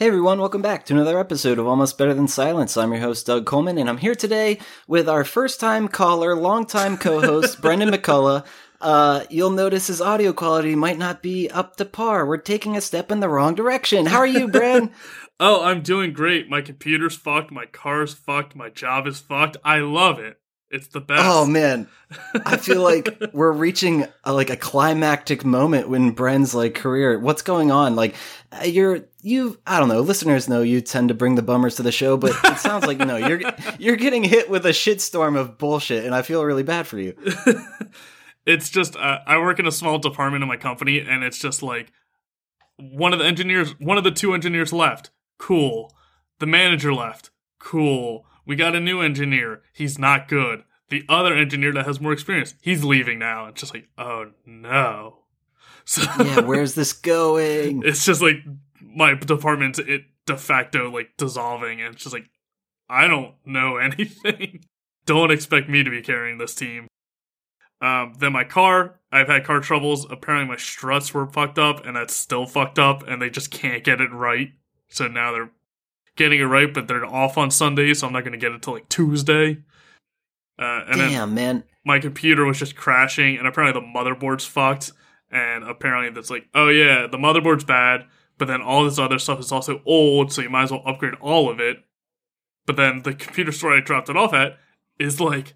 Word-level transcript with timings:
Hey 0.00 0.06
everyone, 0.06 0.40
welcome 0.40 0.62
back 0.62 0.86
to 0.86 0.94
another 0.94 1.18
episode 1.18 1.58
of 1.58 1.66
Almost 1.66 1.98
Better 1.98 2.14
Than 2.14 2.26
Silence. 2.26 2.74
I'm 2.74 2.90
your 2.90 3.02
host, 3.02 3.26
Doug 3.26 3.44
Coleman, 3.44 3.76
and 3.76 3.86
I'm 3.86 3.98
here 3.98 4.14
today 4.14 4.58
with 4.88 5.10
our 5.10 5.24
first 5.24 5.60
time 5.60 5.88
caller, 5.88 6.34
long-time 6.34 6.96
co 6.96 7.20
host, 7.20 7.60
Brendan 7.60 7.90
McCullough. 7.90 8.46
Uh, 8.80 9.24
you'll 9.28 9.50
notice 9.50 9.88
his 9.88 10.00
audio 10.00 10.32
quality 10.32 10.74
might 10.74 10.96
not 10.96 11.22
be 11.22 11.50
up 11.50 11.76
to 11.76 11.84
par. 11.84 12.24
We're 12.24 12.38
taking 12.38 12.78
a 12.78 12.80
step 12.80 13.12
in 13.12 13.20
the 13.20 13.28
wrong 13.28 13.54
direction. 13.54 14.06
How 14.06 14.20
are 14.20 14.26
you, 14.26 14.48
Bren? 14.48 14.90
oh, 15.38 15.62
I'm 15.62 15.82
doing 15.82 16.14
great. 16.14 16.48
My 16.48 16.62
computer's 16.62 17.16
fucked, 17.16 17.50
my 17.50 17.66
car's 17.66 18.14
fucked, 18.14 18.56
my 18.56 18.70
job 18.70 19.06
is 19.06 19.20
fucked. 19.20 19.58
I 19.62 19.80
love 19.80 20.18
it. 20.18 20.39
It's 20.70 20.86
the 20.86 21.00
best. 21.00 21.22
Oh 21.24 21.46
man, 21.46 21.88
I 22.46 22.56
feel 22.56 22.80
like 22.84 23.08
we're 23.32 23.50
reaching 23.50 24.06
a, 24.22 24.32
like 24.32 24.50
a 24.50 24.56
climactic 24.56 25.44
moment 25.44 25.88
when 25.88 26.12
Bren's 26.12 26.54
like 26.54 26.74
career. 26.74 27.18
What's 27.18 27.42
going 27.42 27.72
on? 27.72 27.96
Like 27.96 28.14
uh, 28.52 28.64
you're 28.64 29.00
you. 29.20 29.58
I 29.66 29.80
don't 29.80 29.88
know. 29.88 30.00
Listeners 30.00 30.48
know 30.48 30.62
you 30.62 30.80
tend 30.80 31.08
to 31.08 31.14
bring 31.14 31.34
the 31.34 31.42
bummers 31.42 31.74
to 31.76 31.82
the 31.82 31.90
show, 31.90 32.16
but 32.16 32.36
it 32.44 32.58
sounds 32.58 32.86
like 32.86 32.98
no. 32.98 33.16
You're 33.16 33.40
you're 33.80 33.96
getting 33.96 34.22
hit 34.22 34.48
with 34.48 34.64
a 34.64 34.70
shitstorm 34.70 35.36
of 35.36 35.58
bullshit, 35.58 36.04
and 36.04 36.14
I 36.14 36.22
feel 36.22 36.44
really 36.44 36.62
bad 36.62 36.86
for 36.86 37.00
you. 37.00 37.16
it's 38.46 38.70
just 38.70 38.94
uh, 38.94 39.18
I 39.26 39.38
work 39.38 39.58
in 39.58 39.66
a 39.66 39.72
small 39.72 39.98
department 39.98 40.42
in 40.42 40.48
my 40.48 40.56
company, 40.56 41.00
and 41.00 41.24
it's 41.24 41.38
just 41.38 41.64
like 41.64 41.92
one 42.76 43.12
of 43.12 43.18
the 43.18 43.26
engineers, 43.26 43.72
one 43.80 43.98
of 43.98 44.04
the 44.04 44.12
two 44.12 44.34
engineers 44.34 44.72
left. 44.72 45.10
Cool. 45.36 45.92
The 46.38 46.46
manager 46.46 46.94
left. 46.94 47.30
Cool 47.58 48.24
we 48.50 48.56
got 48.56 48.74
a 48.74 48.80
new 48.80 49.00
engineer. 49.00 49.62
He's 49.72 49.96
not 49.96 50.26
good. 50.26 50.64
The 50.90 51.04
other 51.08 51.34
engineer 51.34 51.72
that 51.72 51.86
has 51.86 52.00
more 52.00 52.12
experience, 52.12 52.54
he's 52.60 52.84
leaving 52.84 53.18
now. 53.18 53.46
It's 53.46 53.60
just 53.60 53.72
like, 53.74 53.88
oh 53.96 54.32
no. 54.44 55.18
So 55.84 56.02
yeah, 56.18 56.40
where's 56.40 56.74
this 56.74 56.92
going? 56.92 57.82
It's 57.86 58.04
just 58.04 58.20
like 58.20 58.36
my 58.80 59.14
department's 59.14 59.78
it 59.78 60.02
de 60.26 60.36
facto 60.36 60.90
like 60.90 61.10
dissolving, 61.16 61.80
and 61.80 61.94
it's 61.94 62.02
just 62.02 62.14
like 62.14 62.28
I 62.88 63.06
don't 63.06 63.34
know 63.44 63.76
anything. 63.88 64.64
don't 65.06 65.30
expect 65.30 65.68
me 65.68 65.82
to 65.82 65.90
be 65.90 66.02
carrying 66.02 66.38
this 66.38 66.54
team. 66.54 66.86
Um, 67.80 68.14
then 68.18 68.32
my 68.32 68.44
car, 68.44 69.00
I've 69.10 69.28
had 69.28 69.44
car 69.44 69.60
troubles. 69.60 70.06
Apparently, 70.10 70.48
my 70.48 70.56
struts 70.56 71.14
were 71.14 71.26
fucked 71.26 71.58
up, 71.58 71.86
and 71.86 71.96
that's 71.96 72.14
still 72.14 72.46
fucked 72.46 72.78
up, 72.78 73.06
and 73.08 73.22
they 73.22 73.30
just 73.30 73.50
can't 73.50 73.82
get 73.82 74.00
it 74.00 74.12
right. 74.12 74.52
So 74.88 75.08
now 75.08 75.32
they're 75.32 75.50
getting 76.16 76.40
it 76.40 76.44
right, 76.44 76.72
but 76.72 76.88
they're 76.88 77.06
off 77.06 77.38
on 77.38 77.50
Sunday, 77.50 77.94
so 77.94 78.06
I'm 78.06 78.12
not 78.12 78.20
going 78.20 78.32
to 78.32 78.38
get 78.38 78.52
it 78.52 78.62
till 78.62 78.74
like 78.74 78.88
Tuesday. 78.88 79.58
Uh, 80.60 80.84
and 80.88 80.96
Damn, 80.98 81.34
man. 81.34 81.64
My 81.84 81.98
computer 81.98 82.44
was 82.44 82.58
just 82.58 82.76
crashing, 82.76 83.36
and 83.38 83.46
apparently 83.46 83.80
the 83.80 83.86
motherboard's 83.86 84.44
fucked. 84.44 84.92
And 85.30 85.64
apparently 85.64 86.10
that's 86.10 86.30
like, 86.30 86.48
oh 86.54 86.68
yeah, 86.68 87.06
the 87.06 87.16
motherboard's 87.16 87.64
bad, 87.64 88.04
but 88.36 88.46
then 88.46 88.60
all 88.60 88.84
this 88.84 88.98
other 88.98 89.18
stuff 89.18 89.38
is 89.40 89.52
also 89.52 89.80
old, 89.86 90.32
so 90.32 90.42
you 90.42 90.50
might 90.50 90.64
as 90.64 90.72
well 90.72 90.82
upgrade 90.84 91.14
all 91.20 91.48
of 91.48 91.60
it. 91.60 91.84
But 92.66 92.76
then 92.76 93.02
the 93.02 93.14
computer 93.14 93.52
store 93.52 93.76
I 93.76 93.80
dropped 93.80 94.08
it 94.08 94.16
off 94.16 94.34
at 94.34 94.58
is 94.98 95.20
like 95.20 95.54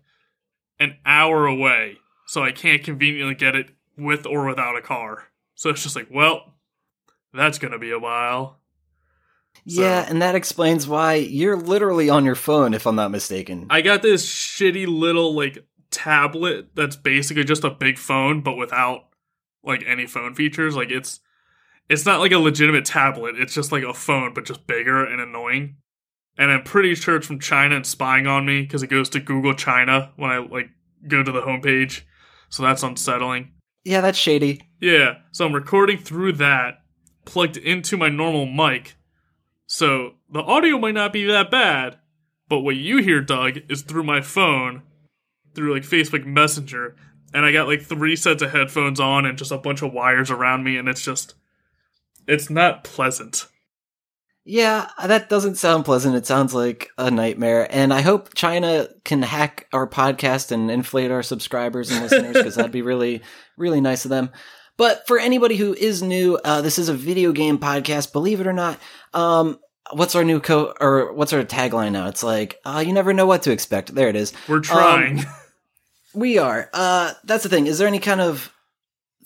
an 0.78 0.97
hour 1.05 1.47
away, 1.47 1.98
so 2.27 2.42
I 2.42 2.52
can't 2.52 2.82
conveniently 2.84 3.34
get 3.34 3.56
it 3.56 3.70
with 3.98 4.27
or 4.27 4.47
without 4.47 4.77
a 4.77 4.82
car. 4.82 5.25
So 5.55 5.70
it's 5.70 5.82
just 5.82 5.97
like, 5.97 6.08
well, 6.10 6.55
that's 7.32 7.59
gonna 7.59 7.78
be 7.78 7.91
a 7.91 7.98
while. 7.98 8.60
So, 9.66 9.81
yeah, 9.81 10.04
and 10.09 10.20
that 10.20 10.34
explains 10.34 10.87
why 10.87 11.15
you're 11.15 11.56
literally 11.56 12.10
on 12.10 12.25
your 12.25 12.34
phone, 12.34 12.75
if 12.75 12.87
I'm 12.87 12.97
not 12.97 13.10
mistaken. 13.10 13.66
I 13.70 13.81
got 13.81 14.03
this 14.03 14.26
shitty 14.26 14.87
little 14.87 15.34
like 15.34 15.65
tablet 15.91 16.75
that's 16.75 16.97
basically 16.97 17.44
just 17.44 17.65
a 17.65 17.70
big 17.70 17.98
phone, 17.98 18.42
but 18.42 18.56
without 18.56 19.06
like 19.62 19.84
any 19.87 20.06
phone 20.06 20.34
features. 20.34 20.76
Like 20.76 20.91
it's 20.91 21.20
it's 21.88 22.06
not 22.06 22.20
like 22.20 22.32
a 22.32 22.38
legitimate 22.38 22.84
tablet. 22.84 23.38
It's 23.38 23.54
just 23.54 23.72
like 23.72 23.84
a 23.84 23.94
phone, 23.94 24.34
but 24.34 24.44
just 24.44 24.66
bigger 24.66 25.04
and 25.04 25.20
annoying. 25.20 25.76
And 26.36 26.50
I'm 26.50 26.65
pretty 26.65 26.94
sure 26.94 27.16
it's 27.16 27.26
from 27.26 27.41
China 27.41 27.76
and 27.76 27.86
spying 27.86 28.26
on 28.26 28.44
me 28.44 28.62
because 28.62 28.82
it 28.82 28.88
goes 28.88 29.09
to 29.10 29.21
Google 29.21 29.54
China 29.54 30.12
when 30.16 30.31
I 30.31 30.38
like 30.38 30.71
go 31.06 31.22
to 31.22 31.32
the 31.32 31.42
homepage. 31.42 32.03
So 32.48 32.62
that's 32.62 32.82
unsettling. 32.82 33.53
Yeah, 33.84 34.00
that's 34.00 34.19
shady. 34.19 34.62
Yeah. 34.81 35.15
So 35.32 35.47
I'm 35.47 35.54
recording 35.54 35.98
through 35.98 36.34
that, 36.34 36.82
plugged 37.25 37.56
into 37.56 37.97
my 37.97 38.09
normal 38.09 38.47
mic 38.47 38.97
so 39.66 40.14
the 40.30 40.41
audio 40.41 40.78
might 40.78 40.94
not 40.94 41.12
be 41.12 41.25
that 41.25 41.50
bad, 41.50 41.98
but 42.48 42.60
what 42.60 42.76
you 42.76 42.98
hear, 42.98 43.20
Doug, 43.20 43.58
is 43.69 43.82
through 43.82 44.04
my 44.04 44.20
phone, 44.20 44.82
through 45.54 45.75
like 45.75 45.82
Facebook 45.82 46.25
Messenger, 46.25 46.97
and 47.32 47.44
I 47.44 47.52
got 47.52 47.66
like 47.66 47.82
three 47.82 48.16
sets 48.16 48.42
of 48.42 48.53
headphones 48.53 49.00
on 49.00 49.26
and 49.26 49.38
just 49.38 49.53
a 49.53 49.58
bunch 49.58 49.82
of 49.82 49.92
wires 49.92 50.30
around 50.30 50.64
me, 50.64 50.76
and 50.76 50.88
it's 50.88 51.03
just, 51.03 51.34
it's 52.26 52.50
not 52.50 52.84
pleasant. 52.84 53.47
Yeah, 54.47 54.91
that 55.03 55.30
doesn't 55.30 55.54
sound 55.54 55.86
pleasant. 55.86 56.16
It 56.16 56.26
sounds 56.26 56.53
like 56.53 56.91
a 56.98 57.10
nightmare. 57.10 57.66
And 57.70 57.94
I 57.94 58.03
hope 58.03 58.34
China 58.34 58.88
can 59.03 59.22
hack 59.22 59.66
our 59.72 59.86
podcast 59.86 60.53
and 60.53 60.70
inflate 60.70 61.10
our 61.10 61.22
subscribers 61.22 61.91
and 61.91 62.03
listeners 62.03 62.34
because 62.34 62.54
that'd 62.56 62.70
be 62.70 62.82
really, 62.82 63.22
really 63.56 63.80
nice 63.80 64.04
of 64.04 64.10
them. 64.10 64.30
But 64.76 65.06
for 65.06 65.18
anybody 65.18 65.56
who 65.56 65.72
is 65.74 66.02
new, 66.02 66.38
uh, 66.44 66.60
this 66.60 66.78
is 66.78 66.88
a 66.88 66.94
video 66.94 67.32
game 67.32 67.58
podcast. 67.58 68.12
Believe 68.12 68.40
it 68.40 68.46
or 68.46 68.52
not. 68.52 68.78
Um, 69.12 69.58
what's 69.92 70.14
our 70.14 70.24
new 70.24 70.40
co 70.40 70.74
or 70.80 71.12
what's 71.12 71.32
our 71.32 71.44
tagline 71.44 71.92
now? 71.92 72.08
It's 72.08 72.22
like, 72.22 72.60
uh, 72.64 72.82
you 72.84 72.92
never 72.92 73.12
know 73.12 73.26
what 73.26 73.42
to 73.42 73.52
expect. 73.52 73.94
There 73.94 74.08
it 74.08 74.16
is. 74.16 74.32
We're 74.48 74.60
trying. 74.60 75.20
Um, 75.20 75.26
we 76.14 76.38
are. 76.38 76.68
Uh, 76.72 77.12
that's 77.24 77.44
the 77.44 77.48
thing. 77.48 77.66
Is 77.66 77.78
there 77.78 77.88
any 77.88 78.00
kind 78.00 78.20
of 78.20 78.52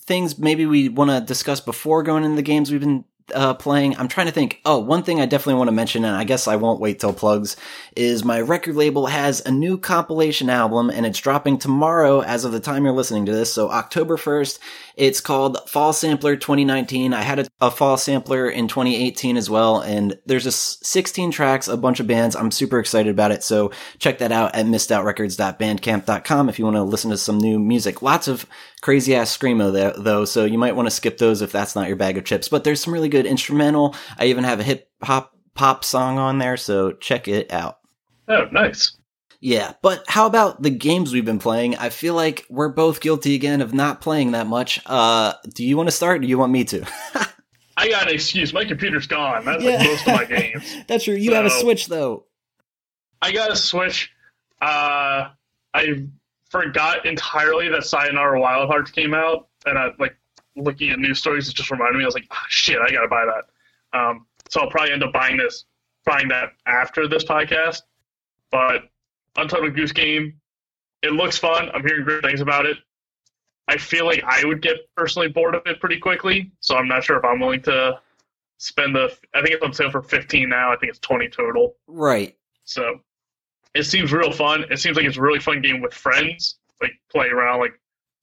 things 0.01 0.39
maybe 0.39 0.67
we 0.67 0.89
want 0.89 1.11
to 1.11 1.21
discuss 1.21 1.61
before 1.61 2.03
going 2.03 2.25
into 2.25 2.37
the 2.37 2.43
games 2.43 2.71
we've 2.71 2.81
been 2.81 3.05
uh, 3.35 3.55
playing. 3.55 3.97
I'm 3.97 4.09
trying 4.09 4.27
to 4.27 4.33
think. 4.33 4.61
Oh, 4.65 4.79
one 4.79 5.03
thing 5.03 5.21
I 5.21 5.27
definitely 5.27 5.59
want 5.59 5.69
to 5.69 5.73
mention, 5.73 6.05
and 6.05 6.17
I 6.17 6.25
guess 6.25 6.49
I 6.49 6.57
won't 6.57 6.81
wait 6.81 7.01
till 7.01 7.13
plugs, 7.13 7.57
is 7.97 8.25
my 8.25 8.41
record 8.41 8.77
label 8.77 9.07
has 9.07 9.45
a 9.45 9.51
new 9.51 9.79
compilation 9.79 10.51
album, 10.51 10.91
and 10.91 11.07
it's 11.07 11.19
dropping 11.19 11.59
tomorrow 11.59 12.21
as 12.21 12.45
of 12.45 12.53
the 12.53 12.61
time 12.61 12.85
you're 12.85 12.95
listening 12.95 13.27
to 13.27 13.33
this. 13.33 13.53
So 13.53 13.71
October 13.71 14.17
1st. 14.17 14.59
It's 14.99 15.21
called 15.21 15.59
Fall 15.71 15.93
Sampler 15.93 16.35
2019. 16.35 17.15
I 17.15 17.23
had 17.23 17.39
a, 17.39 17.47
a 17.61 17.71
Fall 17.71 17.97
Sampler 17.97 18.51
in 18.51 18.67
2018 18.67 19.37
as 19.37 19.49
well, 19.49 19.79
and 19.79 20.19
there's 20.27 20.45
a 20.45 20.51
16 20.51 21.31
tracks, 21.31 21.69
a 21.69 21.77
bunch 21.77 22.01
of 22.01 22.09
bands. 22.09 22.35
I'm 22.35 22.51
super 22.51 22.81
excited 22.81 23.09
about 23.09 23.31
it. 23.31 23.45
So 23.45 23.71
check 24.01 24.19
that 24.19 24.33
out 24.33 24.57
at 24.57 24.67
missedoutrecords.bandcamp.com 24.67 26.49
if 26.49 26.59
you 26.59 26.65
want 26.65 26.79
to 26.79 26.83
listen 26.83 27.13
to 27.13 27.17
some 27.17 27.39
new 27.39 27.61
music. 27.61 28.03
Lots 28.03 28.27
of 28.27 28.45
crazy 28.81 29.15
ass 29.15 29.37
screamo 29.37 29.95
though, 29.97 30.25
so 30.25 30.45
you 30.45 30.59
might 30.59 30.75
want 30.75 30.87
to 30.87 30.95
skip 30.95 31.19
those 31.19 31.43
if 31.43 31.53
that's 31.53 31.77
not 31.77 31.87
your 31.87 31.97
bag 31.97 32.19
of 32.19 32.25
chips. 32.25 32.49
But 32.49 32.65
there's 32.65 32.81
some 32.81 32.93
really 32.93 33.09
good 33.09 33.18
instrumental. 33.27 33.95
I 34.19 34.27
even 34.27 34.45
have 34.45 34.61
a 34.61 34.65
hip 34.65 34.91
hop 35.03 35.35
pop 35.55 35.85
song 35.85 36.19
on 36.19 36.39
there, 36.39 36.57
so 36.57 36.93
check 36.93 37.29
it 37.29 37.53
out. 37.53 37.79
Oh, 38.29 38.49
nice. 38.53 38.97
Yeah, 39.41 39.73
but 39.83 40.05
how 40.09 40.27
about 40.27 40.63
the 40.63 40.71
games 40.71 41.13
we've 41.13 41.25
been 41.25 41.39
playing? 41.39 41.77
I 41.77 41.91
feel 41.91 42.15
like 42.15 42.45
we're 42.51 42.71
both 42.71 43.01
guilty 43.01 43.35
again 43.35 43.61
of 43.61 43.73
not 43.73 44.01
playing 44.01 44.33
that 44.33 44.49
much. 44.49 44.81
Uh, 44.85 45.35
do 45.55 45.65
you 45.65 45.77
want 45.77 45.89
to 45.89 45.93
start? 45.93 46.21
do 46.23 46.27
you 46.27 46.39
want 46.39 46.53
me 46.53 46.65
to? 46.65 46.85
I 47.77 47.89
got 47.89 48.09
an 48.09 48.15
excuse. 48.15 48.53
My 48.53 48.65
computer's 48.65 49.07
gone. 49.07 49.45
That's 49.45 49.63
yeah. 49.63 49.77
like 49.77 49.87
most 49.87 50.09
of 50.09 50.15
my 50.15 50.25
games. 50.37 50.77
That's 50.89 51.05
true. 51.05 51.15
You 51.15 51.31
so, 51.31 51.37
have 51.37 51.45
a 51.45 51.51
Switch 51.51 51.87
though. 51.87 52.27
I 53.23 53.31
got 53.33 53.53
a 53.53 53.57
Switch. 53.57 54.11
Uh, 54.61 55.29
I 55.73 56.07
forgot 56.51 57.07
entirely 57.07 57.69
that 57.69 57.85
Sayonara 57.85 58.41
Wild 58.41 58.69
Hearts 58.69 58.91
came 58.91 59.15
out, 59.15 59.49
and 59.65 59.79
I 59.79 59.91
like 60.01 60.17
looking 60.63 60.91
at 60.91 60.99
news 60.99 61.19
stories. 61.19 61.49
It 61.49 61.55
just 61.55 61.71
reminded 61.71 61.99
me. 61.99 62.05
I 62.05 62.07
was 62.07 62.15
like, 62.15 62.27
oh, 62.31 62.37
shit, 62.49 62.79
I 62.79 62.91
gotta 62.91 63.09
buy 63.09 63.25
that. 63.25 63.99
Um, 63.99 64.27
so 64.49 64.61
I'll 64.61 64.71
probably 64.71 64.93
end 64.93 65.03
up 65.03 65.13
buying 65.13 65.37
this, 65.37 65.65
buying 66.05 66.29
that 66.29 66.51
after 66.67 67.07
this 67.09 67.25
podcast. 67.25 67.83
But 68.51 68.91
Untitled 69.37 69.75
Goose 69.75 69.93
Game, 69.93 70.35
it 71.03 71.13
looks 71.13 71.39
fun. 71.39 71.71
I'm 71.73 71.87
hearing 71.87 72.05
great 72.05 72.23
things 72.23 72.41
about 72.41 72.67
it. 72.67 72.79
I 73.69 73.77
feel 73.77 74.07
like 74.07 74.23
I 74.25 74.45
would 74.45 74.63
get 74.63 74.77
personally 74.97 75.29
bored 75.29 75.55
of 75.55 75.63
it 75.67 75.79
pretty 75.79 75.99
quickly, 75.99 76.51
so 76.61 76.77
I'm 76.77 76.89
not 76.89 77.05
sure 77.05 77.19
if 77.19 77.25
I'm 77.25 77.39
willing 77.39 77.63
to 77.63 78.01
spend 78.57 78.95
the. 78.97 79.15
I 79.35 79.43
think 79.43 79.55
it's 79.55 79.63
on 79.63 79.75
sale 79.75 79.91
for 79.91 80.03
15 80.03 80.49
now. 80.49 80.73
I 80.73 80.77
think 80.77 80.91
it's 80.91 80.99
20 81.01 81.29
total. 81.29 81.77
Right. 81.87 82.35
So 82.65 83.01
it 83.75 83.85
seems 83.85 84.13
real 84.13 84.33
fun. 84.33 84.65
It 84.71 84.79
seems 84.79 84.97
like 84.97 85.05
it's 85.05 85.19
a 85.19 85.21
really 85.21 85.39
fun 85.39 85.61
game 85.61 85.83
with 85.83 85.93
friends. 85.93 86.59
Like 86.81 86.93
play 87.11 87.29
around, 87.29 87.61
like 87.61 87.79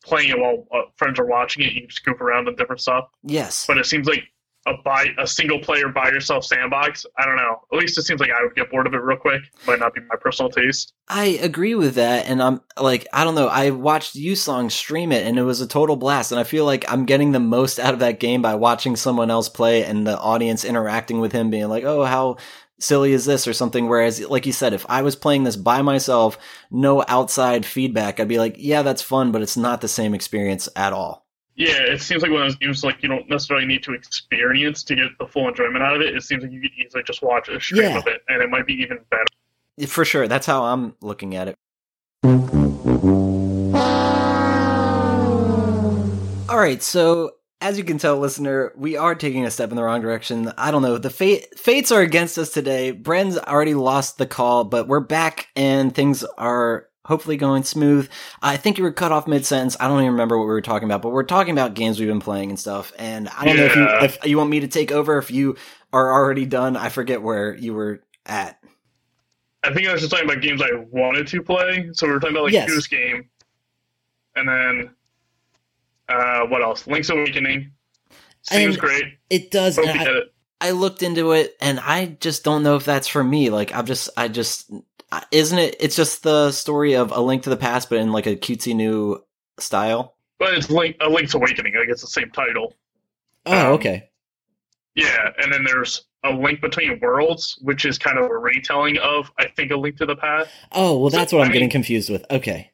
playing 0.05 0.29
it 0.29 0.39
while 0.39 0.67
uh, 0.73 0.89
friends 0.95 1.19
are 1.19 1.25
watching 1.25 1.63
it. 1.63 1.73
You 1.73 1.81
can 1.81 1.91
scoop 1.91 2.21
around 2.21 2.47
and 2.47 2.57
different 2.57 2.81
stuff. 2.81 3.05
Yes. 3.23 3.65
But 3.65 3.77
it 3.77 3.85
seems 3.85 4.07
like 4.07 4.23
a 4.67 4.73
buy 4.83 5.07
a 5.19 5.27
single 5.27 5.59
player 5.59 5.89
by 5.89 6.09
yourself 6.09 6.43
sandbox. 6.43 7.05
I 7.17 7.25
don't 7.25 7.35
know. 7.35 7.61
At 7.71 7.79
least 7.79 7.97
it 7.97 8.03
seems 8.03 8.19
like 8.19 8.31
I 8.31 8.43
would 8.43 8.55
get 8.55 8.71
bored 8.71 8.87
of 8.87 8.93
it 8.93 8.97
real 8.97 9.17
quick. 9.17 9.41
Might 9.67 9.79
not 9.79 9.93
be 9.93 10.01
my 10.01 10.15
personal 10.19 10.51
taste. 10.51 10.93
I 11.07 11.25
agree 11.41 11.75
with 11.75 11.95
that, 11.95 12.27
and 12.27 12.41
I'm 12.41 12.61
like, 12.79 13.07
I 13.13 13.23
don't 13.23 13.35
know. 13.35 13.47
I 13.47 13.69
watched 13.69 14.15
you 14.15 14.35
song 14.35 14.71
stream 14.71 15.11
it, 15.11 15.25
and 15.25 15.37
it 15.37 15.43
was 15.43 15.61
a 15.61 15.67
total 15.67 15.97
blast. 15.97 16.31
And 16.31 16.39
I 16.39 16.43
feel 16.45 16.65
like 16.65 16.83
I'm 16.91 17.05
getting 17.05 17.31
the 17.31 17.39
most 17.39 17.79
out 17.79 17.93
of 17.93 17.99
that 17.99 18.19
game 18.19 18.41
by 18.41 18.55
watching 18.55 18.95
someone 18.95 19.29
else 19.29 19.49
play 19.49 19.83
and 19.83 20.07
the 20.07 20.17
audience 20.17 20.65
interacting 20.65 21.19
with 21.19 21.31
him, 21.31 21.51
being 21.51 21.67
like, 21.67 21.83
"Oh, 21.83 22.03
how 22.03 22.37
silly 22.79 23.13
as 23.13 23.25
this 23.25 23.47
or 23.47 23.53
something 23.53 23.87
whereas 23.87 24.19
like 24.29 24.45
you 24.45 24.51
said 24.51 24.73
if 24.73 24.85
i 24.89 25.01
was 25.01 25.15
playing 25.15 25.43
this 25.45 25.55
by 25.55 25.81
myself 25.81 26.37
no 26.71 27.03
outside 27.07 27.65
feedback 27.65 28.19
i'd 28.19 28.27
be 28.27 28.37
like 28.37 28.55
yeah 28.57 28.81
that's 28.81 29.01
fun 29.01 29.31
but 29.31 29.41
it's 29.41 29.55
not 29.55 29.79
the 29.81 29.87
same 29.87 30.13
experience 30.13 30.67
at 30.75 30.91
all 30.91 31.25
Yeah, 31.55 31.79
it 31.93 32.01
seems 32.01 32.21
like 32.21 32.31
one 32.31 32.41
of 32.41 32.47
those 32.47 32.57
games 32.57 32.83
like 32.83 33.01
you 33.01 33.07
don't 33.07 33.29
necessarily 33.29 33.65
need 33.65 33.81
to 33.83 33.93
experience 33.93 34.83
to 34.83 34.95
get 34.95 35.07
the 35.19 35.25
full 35.25 35.47
enjoyment 35.47 35.81
out 35.81 35.95
of 35.95 36.01
it. 36.01 36.13
It 36.13 36.21
seems 36.23 36.43
like 36.43 36.51
you 36.51 36.59
could 36.59 36.71
easily 36.77 37.01
just 37.03 37.21
watch 37.23 37.47
a 37.47 37.61
stream 37.61 37.83
Yeah. 37.83 37.97
of 37.99 38.07
it, 38.07 38.21
and 38.27 38.43
it 38.43 38.49
might 38.49 38.67
be 38.67 38.73
even 38.73 38.99
better. 39.09 39.87
For 39.87 40.03
sure. 40.03 40.27
That's 40.27 40.45
how 40.45 40.63
I'm 40.65 40.95
looking 40.99 41.33
at 41.33 41.47
it. 41.47 41.55
All 46.47 46.59
right, 46.59 46.83
so 46.83 47.31
as 47.65 47.79
you 47.79 47.83
can 47.83 47.97
tell, 47.97 48.19
listener, 48.19 48.71
we 48.75 48.95
are 48.95 49.15
taking 49.15 49.43
a 49.43 49.49
step 49.49 49.71
in 49.71 49.75
the 49.75 49.83
wrong 49.83 49.99
direction. 49.99 50.53
I 50.55 50.69
don't 50.69 50.83
know. 50.83 50.99
The 50.99 51.09
fate, 51.09 51.57
fates 51.57 51.91
are 51.91 52.01
against 52.01 52.37
us 52.37 52.51
today. 52.51 52.91
Bren's 52.91 53.39
already 53.39 53.73
lost 53.73 54.19
the 54.19 54.27
call, 54.27 54.65
but 54.65 54.87
we're 54.87 54.99
back 54.99 55.47
and 55.55 55.93
things 55.93 56.23
are 56.37 56.87
hopefully 57.05 57.37
going 57.37 57.63
smooth. 57.63 58.07
I 58.39 58.55
think 58.57 58.77
you 58.77 58.83
were 58.83 58.91
cut 58.91 59.11
off 59.11 59.27
mid 59.27 59.47
sentence. 59.47 59.75
I 59.79 59.87
don't 59.87 59.99
even 59.99 60.11
remember 60.11 60.37
what 60.37 60.43
we 60.43 60.53
were 60.53 60.61
talking 60.61 60.87
about, 60.87 61.01
but 61.01 61.09
we're 61.09 61.23
talking 61.23 61.53
about 61.53 61.73
games 61.73 61.99
we've 61.99 62.07
been 62.07 62.19
playing 62.19 62.51
and 62.51 62.59
stuff. 62.59 62.93
And 62.99 63.29
I 63.29 63.45
don't 63.45 63.57
know 63.57 63.65
if 63.65 63.75
you 63.75 63.87
if 63.89 64.25
you 64.25 64.37
want 64.37 64.51
me 64.51 64.59
to 64.59 64.67
take 64.67 64.91
over. 64.91 65.17
If 65.17 65.31
you 65.31 65.55
are 65.91 66.13
already 66.13 66.45
done, 66.45 66.77
I 66.77 66.89
forget 66.89 67.23
where 67.23 67.55
you 67.55 67.73
were 67.73 68.03
at. 68.27 68.59
I 69.63 69.73
think 69.73 69.87
I 69.87 69.91
was 69.91 70.01
just 70.01 70.11
talking 70.11 70.29
about 70.29 70.43
games 70.43 70.61
I 70.61 70.69
wanted 70.91 71.25
to 71.25 71.41
play. 71.41 71.89
So 71.93 72.05
we 72.05 72.13
were 72.13 72.19
talking 72.19 72.35
about 72.35 72.45
like 72.45 72.53
Yes. 72.53 72.69
Goose 72.69 72.85
Game, 72.85 73.27
and 74.35 74.47
then 74.47 74.94
uh, 76.09 76.41
what 76.47 76.61
else? 76.61 76.85
Link's 76.87 77.09
Awakening 77.09 77.71
seems 78.43 78.75
And- 78.75 78.77
great. 78.79 79.05
It 79.29 79.51
does. 79.51 79.75
Hope 79.77 79.85
you 79.85 79.91
I- 79.91 79.97
get 79.97 80.07
it. 80.15 80.31
I 80.61 80.71
looked 80.71 81.03
into 81.03 81.33
it 81.33 81.55
and 81.59 81.79
I 81.81 82.15
just 82.21 82.43
don't 82.45 82.63
know 82.63 82.75
if 82.77 82.85
that's 82.85 83.07
for 83.09 83.23
me. 83.23 83.49
Like 83.49 83.75
I'm 83.75 83.85
just 83.85 84.09
I 84.15 84.29
just 84.29 84.71
isn't 85.31 85.59
it 85.59 85.75
it's 85.79 85.95
just 85.97 86.23
the 86.23 86.51
story 86.51 86.93
of 86.95 87.11
a 87.11 87.19
link 87.19 87.43
to 87.43 87.49
the 87.49 87.57
past 87.57 87.89
but 87.89 87.99
in 87.99 88.11
like 88.13 88.25
a 88.25 88.35
cutesy 88.37 88.73
new 88.73 89.21
style. 89.59 90.15
But 90.39 90.53
it's 90.53 90.69
Link, 90.69 90.95
a 91.01 91.09
Link's 91.09 91.33
Awakening. 91.33 91.73
I 91.79 91.85
guess 91.85 92.01
the 92.01 92.07
same 92.07 92.31
title. 92.31 92.73
Oh, 93.45 93.67
Um, 93.67 93.73
okay. 93.73 94.09
Yeah, 94.95 95.29
and 95.37 95.51
then 95.51 95.63
there's 95.65 96.05
a 96.23 96.31
Link 96.31 96.61
Between 96.61 96.99
Worlds, 97.01 97.57
which 97.61 97.83
is 97.85 97.97
kind 97.97 98.17
of 98.17 98.25
a 98.31 98.37
retelling 98.37 98.97
of 98.97 99.29
I 99.37 99.47
think 99.47 99.71
a 99.71 99.75
Link 99.75 99.97
to 99.97 100.05
the 100.05 100.15
Past. 100.15 100.49
Oh, 100.71 100.97
well 100.99 101.11
so, 101.11 101.17
that's 101.17 101.33
what 101.33 101.41
I'm 101.43 101.49
I 101.49 101.53
getting 101.53 101.69
confused 101.69 102.09
with. 102.09 102.25
Okay. 102.31 102.71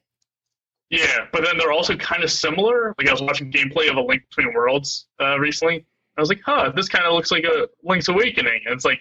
Yeah, 0.91 1.25
but 1.31 1.45
then 1.45 1.57
they're 1.57 1.71
also 1.71 1.95
kind 1.95 2.23
of 2.23 2.29
similar. 2.29 2.93
Like 2.97 3.07
I 3.07 3.13
was 3.13 3.21
watching 3.21 3.49
gameplay 3.49 3.89
of 3.89 3.95
a 3.95 4.01
Link 4.01 4.23
Between 4.29 4.53
Worlds 4.53 5.07
uh, 5.21 5.39
recently. 5.39 5.85
I 6.17 6.21
was 6.21 6.29
like, 6.29 6.41
huh, 6.45 6.73
this 6.75 6.89
kind 6.89 7.05
of 7.05 7.13
looks 7.13 7.31
like 7.31 7.45
a 7.45 7.67
Link's 7.83 8.09
Awakening. 8.09 8.61
And 8.65 8.75
it's 8.75 8.83
like, 8.83 8.99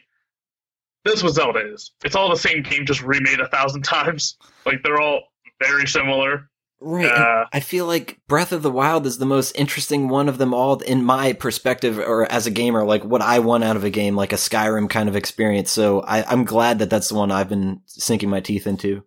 this 1.05 1.23
was 1.23 1.35
Zelda 1.35 1.73
is. 1.73 1.91
It's 2.05 2.15
all 2.15 2.31
the 2.31 2.37
same 2.37 2.63
game, 2.63 2.87
just 2.87 3.03
remade 3.03 3.41
a 3.41 3.49
thousand 3.49 3.83
times. 3.85 4.37
Like 4.65 4.85
they're 4.85 5.01
all 5.01 5.25
very 5.61 5.87
similar. 5.87 6.49
Right. 6.81 7.11
Uh, 7.11 7.47
I 7.53 7.61
feel 7.61 7.87
like 7.87 8.21
Breath 8.29 8.53
of 8.53 8.63
the 8.63 8.71
Wild 8.71 9.05
is 9.05 9.19
the 9.19 9.27
most 9.27 9.53
interesting 9.53 10.09
one 10.09 10.29
of 10.29 10.39
them 10.39 10.55
all 10.55 10.79
in 10.79 11.05
my 11.05 11.33
perspective 11.35 11.99
or 11.99 12.31
as 12.31 12.47
a 12.47 12.51
gamer, 12.51 12.85
like 12.85 13.05
what 13.05 13.21
I 13.21 13.41
want 13.41 13.65
out 13.65 13.77
of 13.77 13.85
a 13.85 13.91
game, 13.91 14.15
like 14.17 14.33
a 14.33 14.37
Skyrim 14.37 14.89
kind 14.89 15.09
of 15.09 15.17
experience. 15.17 15.71
So 15.73 16.01
I, 16.03 16.23
I'm 16.23 16.45
glad 16.45 16.79
that 16.79 16.89
that's 16.89 17.09
the 17.09 17.17
one 17.17 17.33
I've 17.33 17.51
been 17.51 17.81
sinking 17.87 18.31
my 18.31 18.41
teeth 18.41 18.67
into. 18.67 19.03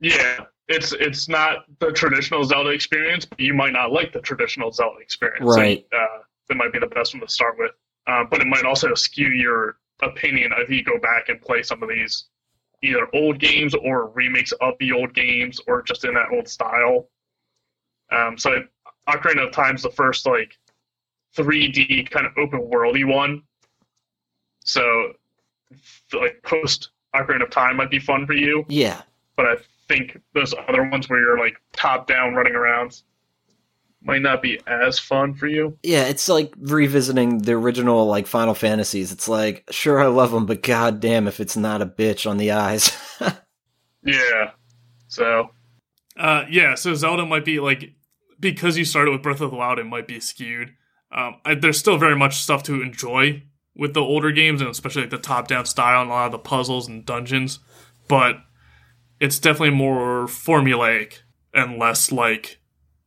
yeah, 0.00 0.44
it's 0.70 0.92
it's 0.92 1.28
not 1.28 1.64
the 1.80 1.92
traditional 1.92 2.44
Zelda 2.44 2.70
experience, 2.70 3.24
but 3.24 3.40
you 3.40 3.54
might 3.54 3.72
not 3.72 3.92
like 3.92 4.12
the 4.12 4.20
traditional 4.20 4.70
Zelda 4.72 5.00
experience. 5.00 5.44
Right. 5.56 5.86
So, 5.92 5.96
uh, 5.98 6.22
that 6.48 6.54
might 6.56 6.72
be 6.72 6.78
the 6.78 6.86
best 6.86 7.14
one 7.14 7.20
to 7.20 7.28
start 7.28 7.56
with. 7.58 7.72
Uh, 8.06 8.24
but 8.30 8.40
it 8.40 8.46
might 8.46 8.64
also 8.64 8.94
skew 8.94 9.28
your 9.28 9.76
opinion 10.02 10.50
if 10.58 10.70
you 10.70 10.82
go 10.82 10.98
back 10.98 11.28
and 11.28 11.40
play 11.40 11.62
some 11.62 11.82
of 11.82 11.88
these 11.88 12.24
either 12.82 13.06
old 13.14 13.38
games 13.38 13.74
or 13.74 14.08
remakes 14.08 14.52
of 14.60 14.74
the 14.80 14.90
old 14.92 15.12
games 15.14 15.60
or 15.68 15.82
just 15.82 16.04
in 16.04 16.14
that 16.14 16.28
old 16.32 16.48
style. 16.48 17.08
Um, 18.10 18.38
so 18.38 18.64
Ocarina 19.08 19.46
of 19.46 19.52
Time's 19.52 19.82
the 19.82 19.90
first 19.90 20.26
like 20.26 20.58
3D 21.36 22.10
kind 22.10 22.26
of 22.26 22.32
open 22.38 22.60
worldy 22.60 23.06
one. 23.06 23.42
So 24.64 25.12
like 26.12 26.42
post 26.42 26.90
Ocarina 27.14 27.44
of 27.44 27.50
Time 27.50 27.76
might 27.76 27.90
be 27.90 27.98
fun 27.98 28.26
for 28.26 28.32
you 28.32 28.64
Yeah. 28.68 29.02
but 29.36 29.46
I 29.46 29.56
think 29.92 30.20
those 30.34 30.54
other 30.68 30.88
ones 30.88 31.08
where 31.08 31.20
you're 31.20 31.38
like 31.38 31.56
top 31.72 32.06
down 32.06 32.34
running 32.34 32.54
around 32.54 33.02
might 34.02 34.22
not 34.22 34.40
be 34.40 34.58
as 34.66 34.98
fun 34.98 35.34
for 35.34 35.46
you. 35.46 35.76
Yeah, 35.82 36.04
it's 36.04 36.28
like 36.28 36.54
revisiting 36.58 37.38
the 37.38 37.52
original 37.52 38.06
like 38.06 38.26
Final 38.26 38.54
Fantasies. 38.54 39.12
It's 39.12 39.28
like, 39.28 39.64
sure, 39.70 40.00
I 40.00 40.06
love 40.06 40.30
them, 40.30 40.46
but 40.46 40.62
god 40.62 41.00
damn 41.00 41.28
if 41.28 41.40
it's 41.40 41.56
not 41.56 41.82
a 41.82 41.86
bitch 41.86 42.28
on 42.28 42.38
the 42.38 42.52
eyes. 42.52 42.96
Yeah. 44.02 44.52
So 45.08 45.50
Uh, 46.16 46.44
yeah, 46.50 46.74
so 46.74 46.94
Zelda 46.94 47.26
might 47.26 47.44
be 47.44 47.60
like 47.60 47.92
because 48.38 48.78
you 48.78 48.86
started 48.86 49.10
with 49.10 49.22
Breath 49.22 49.42
of 49.42 49.50
the 49.50 49.56
Wild, 49.56 49.78
it 49.78 49.84
might 49.84 50.06
be 50.08 50.20
skewed. 50.20 50.70
Um, 51.12 51.36
I, 51.44 51.54
there's 51.54 51.78
still 51.78 51.98
very 51.98 52.16
much 52.16 52.36
stuff 52.40 52.62
to 52.62 52.80
enjoy 52.80 53.42
with 53.76 53.92
the 53.92 54.00
older 54.00 54.32
games, 54.32 54.62
and 54.62 54.70
especially 54.70 55.02
like 55.02 55.10
the 55.10 55.18
top-down 55.18 55.66
style 55.66 56.00
and 56.00 56.10
a 56.10 56.14
lot 56.14 56.26
of 56.26 56.32
the 56.32 56.38
puzzles 56.38 56.88
and 56.88 57.04
dungeons. 57.04 57.58
But 58.08 58.36
it's 59.20 59.38
definitely 59.38 59.76
more 59.76 60.26
formulaic 60.26 61.18
and 61.54 61.78
less 61.78 62.10
like 62.10 62.60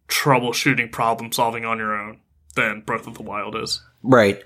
troubleshooting, 0.07 0.91
problem 0.91 1.31
solving 1.31 1.65
on 1.65 1.79
your 1.79 1.97
own 1.99 2.19
than 2.55 2.81
Breath 2.81 3.07
of 3.07 3.15
the 3.15 3.23
Wild 3.23 3.55
is. 3.55 3.81
right. 4.03 4.41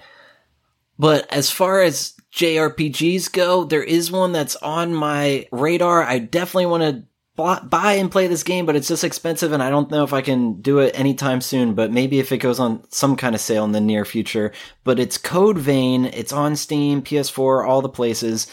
But 0.99 1.31
as 1.31 1.51
far 1.51 1.81
as 1.83 2.15
JRPGs 2.33 3.31
go, 3.31 3.65
there 3.65 3.83
is 3.83 4.11
one 4.11 4.31
that's 4.31 4.55
on 4.55 4.95
my 4.95 5.47
radar. 5.51 6.01
I 6.01 6.17
definitely 6.17 6.65
want 6.65 6.83
to 6.83 7.03
buy 7.35 7.93
and 7.93 8.11
play 8.11 8.25
this 8.25 8.41
game, 8.41 8.65
but 8.65 8.75
it's 8.75 8.87
just 8.87 9.03
expensive 9.03 9.51
and 9.51 9.61
I 9.61 9.69
don't 9.69 9.91
know 9.91 10.03
if 10.03 10.11
I 10.11 10.21
can 10.21 10.59
do 10.59 10.79
it 10.79 10.97
anytime 10.99 11.39
soon, 11.39 11.75
but 11.75 11.91
maybe 11.91 12.19
if 12.19 12.31
it 12.31 12.39
goes 12.39 12.59
on 12.59 12.83
some 12.89 13.15
kind 13.15 13.35
of 13.35 13.41
sale 13.41 13.63
in 13.63 13.73
the 13.73 13.79
near 13.79 14.05
future. 14.05 14.53
But 14.83 14.99
it's 14.99 15.19
Code 15.19 15.59
Vein. 15.59 16.05
It's 16.05 16.33
on 16.33 16.55
Steam, 16.55 17.03
PS4, 17.03 17.67
all 17.67 17.83
the 17.83 17.89
places. 17.89 18.47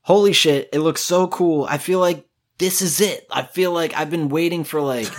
Holy 0.00 0.32
shit, 0.32 0.68
it 0.72 0.80
looks 0.80 1.00
so 1.00 1.28
cool. 1.28 1.64
I 1.70 1.78
feel 1.78 2.00
like 2.00 2.26
this 2.58 2.82
is 2.82 3.00
it. 3.00 3.26
I 3.30 3.42
feel 3.42 3.72
like 3.72 3.94
I've 3.96 4.10
been 4.10 4.28
waiting 4.28 4.64
for 4.64 4.80
like 4.80 5.10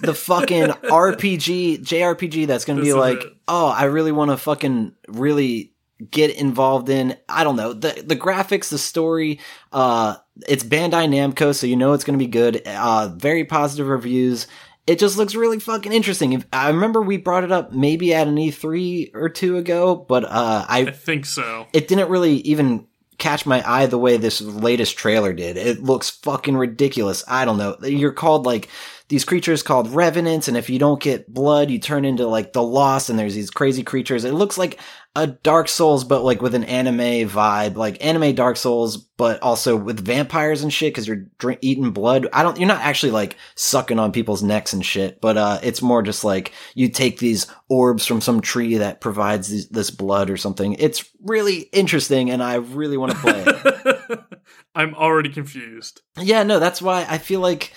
the 0.00 0.14
fucking 0.16 0.68
RPG, 0.68 1.80
JRPG 1.80 2.46
that's 2.46 2.64
going 2.64 2.78
to 2.78 2.84
be 2.84 2.92
like, 2.92 3.20
it. 3.22 3.32
oh, 3.48 3.66
I 3.68 3.84
really 3.84 4.12
want 4.12 4.30
to 4.30 4.36
fucking 4.36 4.94
really 5.08 5.72
get 6.10 6.34
involved 6.36 6.88
in. 6.88 7.16
I 7.28 7.44
don't 7.44 7.56
know. 7.56 7.72
The 7.72 8.02
the 8.06 8.16
graphics, 8.16 8.68
the 8.70 8.78
story, 8.78 9.40
uh 9.72 10.16
it's 10.48 10.64
Bandai 10.64 11.08
Namco, 11.08 11.54
so 11.54 11.66
you 11.66 11.76
know 11.76 11.92
it's 11.92 12.04
going 12.04 12.18
to 12.18 12.24
be 12.24 12.30
good. 12.30 12.62
Uh 12.66 13.08
very 13.16 13.44
positive 13.44 13.86
reviews. 13.88 14.46
It 14.86 14.98
just 14.98 15.16
looks 15.16 15.34
really 15.34 15.60
fucking 15.60 15.92
interesting. 15.92 16.34
If- 16.34 16.46
I 16.52 16.68
remember 16.68 17.00
we 17.00 17.16
brought 17.16 17.44
it 17.44 17.52
up 17.52 17.72
maybe 17.72 18.12
at 18.12 18.28
an 18.28 18.36
E3 18.36 19.12
or 19.14 19.28
two 19.30 19.56
ago, 19.56 19.94
but 19.96 20.24
uh 20.24 20.66
I 20.68 20.80
I 20.80 20.90
think 20.90 21.26
so. 21.26 21.66
it 21.72 21.88
didn't 21.88 22.08
really 22.10 22.34
even 22.38 22.86
catch 23.18 23.46
my 23.46 23.62
eye 23.68 23.86
the 23.86 23.98
way 23.98 24.16
this 24.16 24.40
latest 24.40 24.96
trailer 24.96 25.32
did. 25.32 25.56
It 25.56 25.82
looks 25.82 26.10
fucking 26.10 26.56
ridiculous. 26.56 27.24
I 27.28 27.44
don't 27.44 27.58
know. 27.58 27.76
You're 27.82 28.12
called 28.12 28.46
like 28.46 28.68
these 29.08 29.24
creatures 29.24 29.62
called 29.62 29.88
revenants, 29.88 30.48
and 30.48 30.56
if 30.56 30.70
you 30.70 30.78
don't 30.78 31.02
get 31.02 31.32
blood, 31.32 31.70
you 31.70 31.78
turn 31.78 32.04
into 32.04 32.26
like 32.26 32.52
the 32.52 32.62
lost, 32.62 33.10
and 33.10 33.18
there's 33.18 33.34
these 33.34 33.50
crazy 33.50 33.82
creatures. 33.82 34.24
It 34.24 34.34
looks 34.34 34.56
like 34.56 34.80
a 35.16 35.28
Dark 35.28 35.68
Souls, 35.68 36.02
but 36.02 36.24
like 36.24 36.42
with 36.42 36.56
an 36.56 36.64
anime 36.64 37.28
vibe, 37.28 37.76
like 37.76 38.04
anime 38.04 38.34
Dark 38.34 38.56
Souls, 38.56 38.96
but 38.96 39.40
also 39.42 39.76
with 39.76 40.04
vampires 40.04 40.62
and 40.62 40.72
shit, 40.72 40.92
because 40.92 41.06
you're 41.06 41.26
drink- 41.38 41.60
eating 41.62 41.92
blood. 41.92 42.26
I 42.32 42.42
don't, 42.42 42.58
you're 42.58 42.66
not 42.66 42.80
actually 42.80 43.12
like 43.12 43.36
sucking 43.54 44.00
on 44.00 44.10
people's 44.10 44.42
necks 44.42 44.72
and 44.72 44.84
shit, 44.84 45.20
but 45.20 45.36
uh, 45.36 45.60
it's 45.62 45.80
more 45.80 46.02
just 46.02 46.24
like 46.24 46.52
you 46.74 46.88
take 46.88 47.18
these 47.18 47.46
orbs 47.68 48.04
from 48.06 48.20
some 48.20 48.40
tree 48.40 48.78
that 48.78 49.00
provides 49.00 49.48
these, 49.48 49.68
this 49.68 49.90
blood 49.90 50.30
or 50.30 50.36
something. 50.36 50.74
It's 50.80 51.08
really 51.22 51.60
interesting, 51.72 52.30
and 52.30 52.42
I 52.42 52.56
really 52.56 52.96
want 52.96 53.12
to 53.12 53.18
play 53.18 53.44
it. 53.46 54.20
I'm 54.74 54.96
already 54.96 55.30
confused. 55.30 56.00
yeah, 56.20 56.42
no, 56.42 56.58
that's 56.58 56.82
why 56.82 57.06
I 57.08 57.18
feel 57.18 57.40
like 57.40 57.72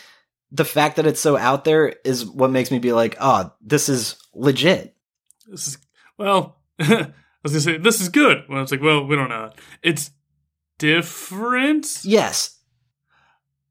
the 0.52 0.66
fact 0.66 0.96
that 0.96 1.06
it's 1.06 1.20
so 1.20 1.38
out 1.38 1.66
there 1.66 1.94
is 2.04 2.26
what 2.26 2.50
makes 2.50 2.72
me 2.72 2.80
be 2.80 2.94
like, 2.94 3.16
oh, 3.20 3.54
this 3.62 3.90
is 3.90 4.16
legit. 4.34 4.96
This 5.48 5.68
is 5.68 5.78
well. 6.18 6.58
I 7.48 7.54
was 7.56 7.66
gonna 7.66 7.78
say 7.78 7.82
this 7.82 8.02
is 8.02 8.10
good. 8.10 8.44
Well, 8.50 8.62
it's 8.62 8.72
like, 8.72 8.82
well, 8.82 9.06
we 9.06 9.16
don't 9.16 9.30
know. 9.30 9.52
It's 9.82 10.12
different. 10.78 12.02
Yes. 12.04 12.60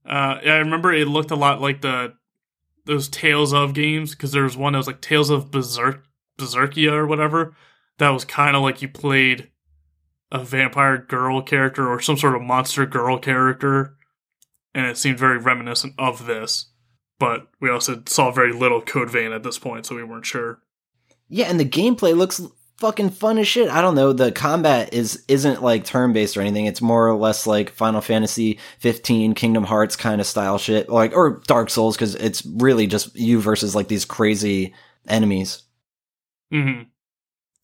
Uh, 0.09 0.39
I 0.45 0.57
remember 0.57 0.93
it 0.93 1.09
looked 1.09 1.31
a 1.31 1.37
lot 1.37 1.61
like 1.61 1.83
the 1.83 2.15
those 2.87 3.09
Tales 3.09 3.53
of 3.53 3.75
games 3.75 4.13
because 4.13 4.33
there 4.33 4.45
was 4.45 4.57
one 4.57 4.73
that 4.73 4.79
was 4.79 4.87
like 4.87 5.03
Tales 5.03 5.29
of 5.29 5.51
Berserk 5.51 6.05
Berserkia 6.39 6.93
or 6.93 7.07
whatever. 7.07 7.55
That 7.99 8.11
was 8.11 8.25
kind 8.25 8.57
of 8.57 8.63
like 8.63 8.81
you 8.81 8.89
played 8.89 9.51
a 10.33 10.43
vampire 10.43 10.97
girl 10.97 11.43
character 11.43 11.87
or 11.87 12.01
some 12.01 12.17
sort 12.17 12.35
of 12.35 12.43
monster 12.43 12.87
girl 12.87 13.19
character, 13.19 13.97
and 14.75 14.87
it 14.87 14.97
seemed 14.97 15.19
very 15.19 15.39
reminiscent 15.39 15.95
of 15.99 16.27
this. 16.27 16.71
But 17.19 17.49
we 17.61 17.69
also 17.69 18.03
saw 18.07 18.31
very 18.31 18.53
little 18.53 18.81
Code 18.81 19.11
Vein 19.11 19.33
at 19.33 19.43
this 19.43 19.59
point, 19.59 19.85
so 19.85 19.97
we 19.97 20.05
weren't 20.05 20.27
sure. 20.27 20.61
Yeah, 21.29 21.47
and 21.47 21.59
the 21.59 21.69
gameplay 21.69 22.17
looks 22.17 22.41
fucking 22.79 23.11
fun 23.11 23.39
as 23.39 23.49
shit. 23.49 23.69
I 23.69 23.81
don't 23.81 23.95
know. 23.95 24.13
The 24.13 24.33
combat 24.33 24.93
is 24.93 25.25
isn't 25.29 25.63
like 25.63 25.85
turn 25.85 26.13
based 26.13 26.37
or 26.37 26.41
anything. 26.41 26.67
It's 26.67 26.83
more 26.83 27.09
or 27.09 27.17
less 27.17 27.47
like 27.47 27.71
Final 27.71 28.01
Fantasy 28.01 28.59
15, 28.79 29.35
Kingdom 29.35 29.65
Hearts 29.65 29.97
kind 29.97 30.21
of 30.21 30.27
style 30.27 30.59
shit, 30.59 30.89
like 30.89 31.15
or 31.15 31.43
Dark 31.47 31.71
Souls 31.71 31.97
because 31.97 32.15
it's 32.15 32.45
really 32.45 32.87
just 32.87 33.15
you 33.17 33.41
versus 33.41 33.75
like 33.75 33.89
these 33.89 34.05
crazy 34.05 34.75
enemies. 35.09 35.63
hmm 36.51 36.83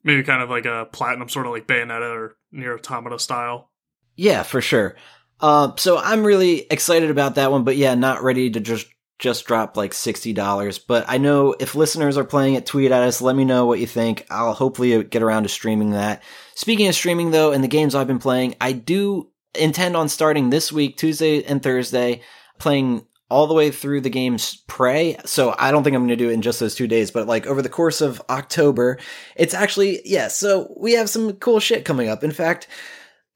Maybe 0.05 0.25
kind 0.25 0.43
of 0.43 0.51
like 0.51 0.67
a 0.67 0.89
platinum, 0.91 1.29
sort 1.29 1.47
of 1.47 1.53
like 1.53 1.69
Bayonetta 1.69 2.13
or 2.13 2.37
Nier 2.51 2.75
Automata 2.75 3.21
style. 3.21 3.71
Yeah, 4.17 4.43
for 4.43 4.61
sure. 4.61 4.97
Uh, 5.39 5.77
so 5.77 5.97
I'm 5.97 6.25
really 6.25 6.67
excited 6.71 7.09
about 7.11 7.37
that 7.37 7.53
one, 7.53 7.63
but 7.63 7.77
yeah, 7.77 7.95
not 7.95 8.25
ready 8.25 8.51
to 8.51 8.59
just 8.59 8.87
just 9.19 9.47
dropped 9.47 9.77
like 9.77 9.95
sixty 9.95 10.33
dollars. 10.33 10.79
But 10.79 11.05
I 11.09 11.19
know 11.19 11.55
if 11.59 11.75
listeners 11.75 12.17
are 12.17 12.25
playing 12.25 12.55
it, 12.55 12.67
tweet 12.67 12.91
at 12.91 13.03
us. 13.03 13.23
Let 13.23 13.37
me 13.37 13.45
know 13.45 13.67
what 13.67 13.79
you 13.79 13.87
think. 13.87 14.27
I'll 14.31 14.55
hopefully 14.55 15.05
get 15.05 15.23
around 15.23 15.45
to 15.45 15.49
streaming 15.49 15.91
that. 15.91 16.23
Speaking 16.55 16.89
of 16.89 16.95
streaming, 16.95 17.31
though, 17.31 17.53
and 17.53 17.63
the 17.63 17.69
games 17.69 17.95
I've 17.95 18.07
been 18.07 18.19
playing, 18.19 18.57
I 18.61 18.73
do 18.73 19.31
intend 19.55 19.97
on 19.97 20.09
starting 20.09 20.51
this 20.51 20.73
week, 20.73 20.97
Tuesday 20.97 21.45
and 21.45 21.63
Thursday, 21.63 22.23
playing 22.59 23.07
all 23.29 23.47
the 23.47 23.55
way 23.55 23.71
through 23.71 24.01
the 24.03 24.11
game's 24.11 24.57
Prey. 24.67 25.17
So 25.25 25.55
I 25.59 25.71
don't 25.71 25.85
think 25.85 25.97
I'm 25.97 26.03
going 26.03 26.09
to 26.11 26.17
do 26.17 26.29
it 26.29 26.35
in 26.35 26.43
just 26.43 26.61
those 26.61 26.75
two 26.75 26.87
days, 26.87 27.11
but 27.11 27.27
like 27.27 27.47
over 27.47 27.63
the 27.63 27.69
course 27.71 28.03
of 28.03 28.21
October, 28.29 28.99
it's 29.37 29.55
actually, 29.55 30.03
yeah, 30.05 30.29
so 30.29 30.75
we 30.79 30.93
have 30.93 31.09
some 31.09 31.33
cool 31.35 31.59
shit 31.59 31.87
coming 31.87 32.11
up. 32.11 32.23
In 32.23 32.31
fact, 32.31 32.69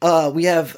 uh, 0.02 0.30
we 0.34 0.44
have 0.44 0.76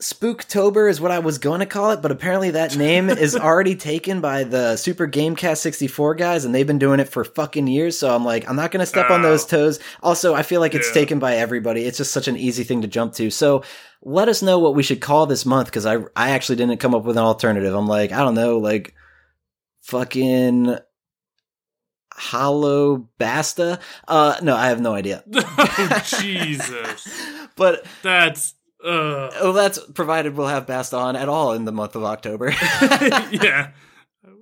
Spooktober 0.00 0.88
is 0.88 0.98
what 1.00 1.10
I 1.10 1.18
was 1.18 1.36
going 1.38 1.60
to 1.60 1.66
call 1.66 1.90
it, 1.90 2.00
but 2.00 2.10
apparently 2.10 2.52
that 2.52 2.76
name 2.76 3.10
is 3.10 3.36
already 3.36 3.76
taken 3.76 4.20
by 4.22 4.44
the 4.44 4.76
Super 4.76 5.06
Gamecast 5.06 5.58
64 5.58 6.14
guys, 6.14 6.44
and 6.46 6.54
they've 6.54 6.66
been 6.66 6.78
doing 6.78 7.00
it 7.00 7.08
for 7.10 7.22
fucking 7.22 7.66
years. 7.66 7.98
So 7.98 8.14
I'm 8.14 8.24
like, 8.24 8.48
I'm 8.48 8.56
not 8.56 8.70
going 8.70 8.80
to 8.80 8.86
step 8.86 9.10
on 9.10 9.20
those 9.20 9.44
toes. 9.44 9.78
Also, 10.02 10.34
I 10.34 10.42
feel 10.42 10.60
like 10.60 10.74
it's 10.74 10.88
Yeah. 10.88 10.94
taken 10.94 11.18
by 11.18 11.36
everybody. 11.36 11.84
It's 11.84 11.98
just 11.98 12.12
such 12.12 12.28
an 12.28 12.36
easy 12.38 12.64
thing 12.64 12.80
to 12.82 12.88
jump 12.88 13.12
to. 13.14 13.30
So 13.30 13.62
let 14.02 14.28
us 14.28 14.40
know 14.40 14.58
what 14.58 14.74
we 14.74 14.82
should 14.82 15.02
call 15.02 15.26
this 15.26 15.44
month 15.44 15.66
because 15.68 15.84
I 15.84 15.96
I 16.16 16.30
actually 16.30 16.56
didn't 16.56 16.78
come 16.78 16.94
up 16.94 17.04
with 17.04 17.18
an 17.18 17.22
alternative. 17.22 17.74
I'm 17.74 17.86
like, 17.86 18.10
I 18.12 18.20
don't 18.20 18.34
know, 18.34 18.56
like 18.58 18.94
fucking 19.82 20.78
Hollow 22.14 23.08
Basta. 23.18 23.78
Uh, 24.08 24.36
no, 24.42 24.56
I 24.56 24.68
have 24.68 24.80
no 24.80 24.94
idea. 24.94 25.22
oh, 25.34 26.02
Jesus. 26.20 27.08
But 27.56 27.84
That's 28.02 28.54
uh 28.84 29.30
oh, 29.40 29.52
that's 29.52 29.78
provided 29.92 30.36
we'll 30.36 30.46
have 30.46 30.66
Basta 30.66 30.96
on 30.96 31.16
at 31.16 31.28
all 31.28 31.52
in 31.52 31.64
the 31.64 31.72
month 31.72 31.96
of 31.96 32.04
October. 32.04 32.50
yeah. 33.30 33.72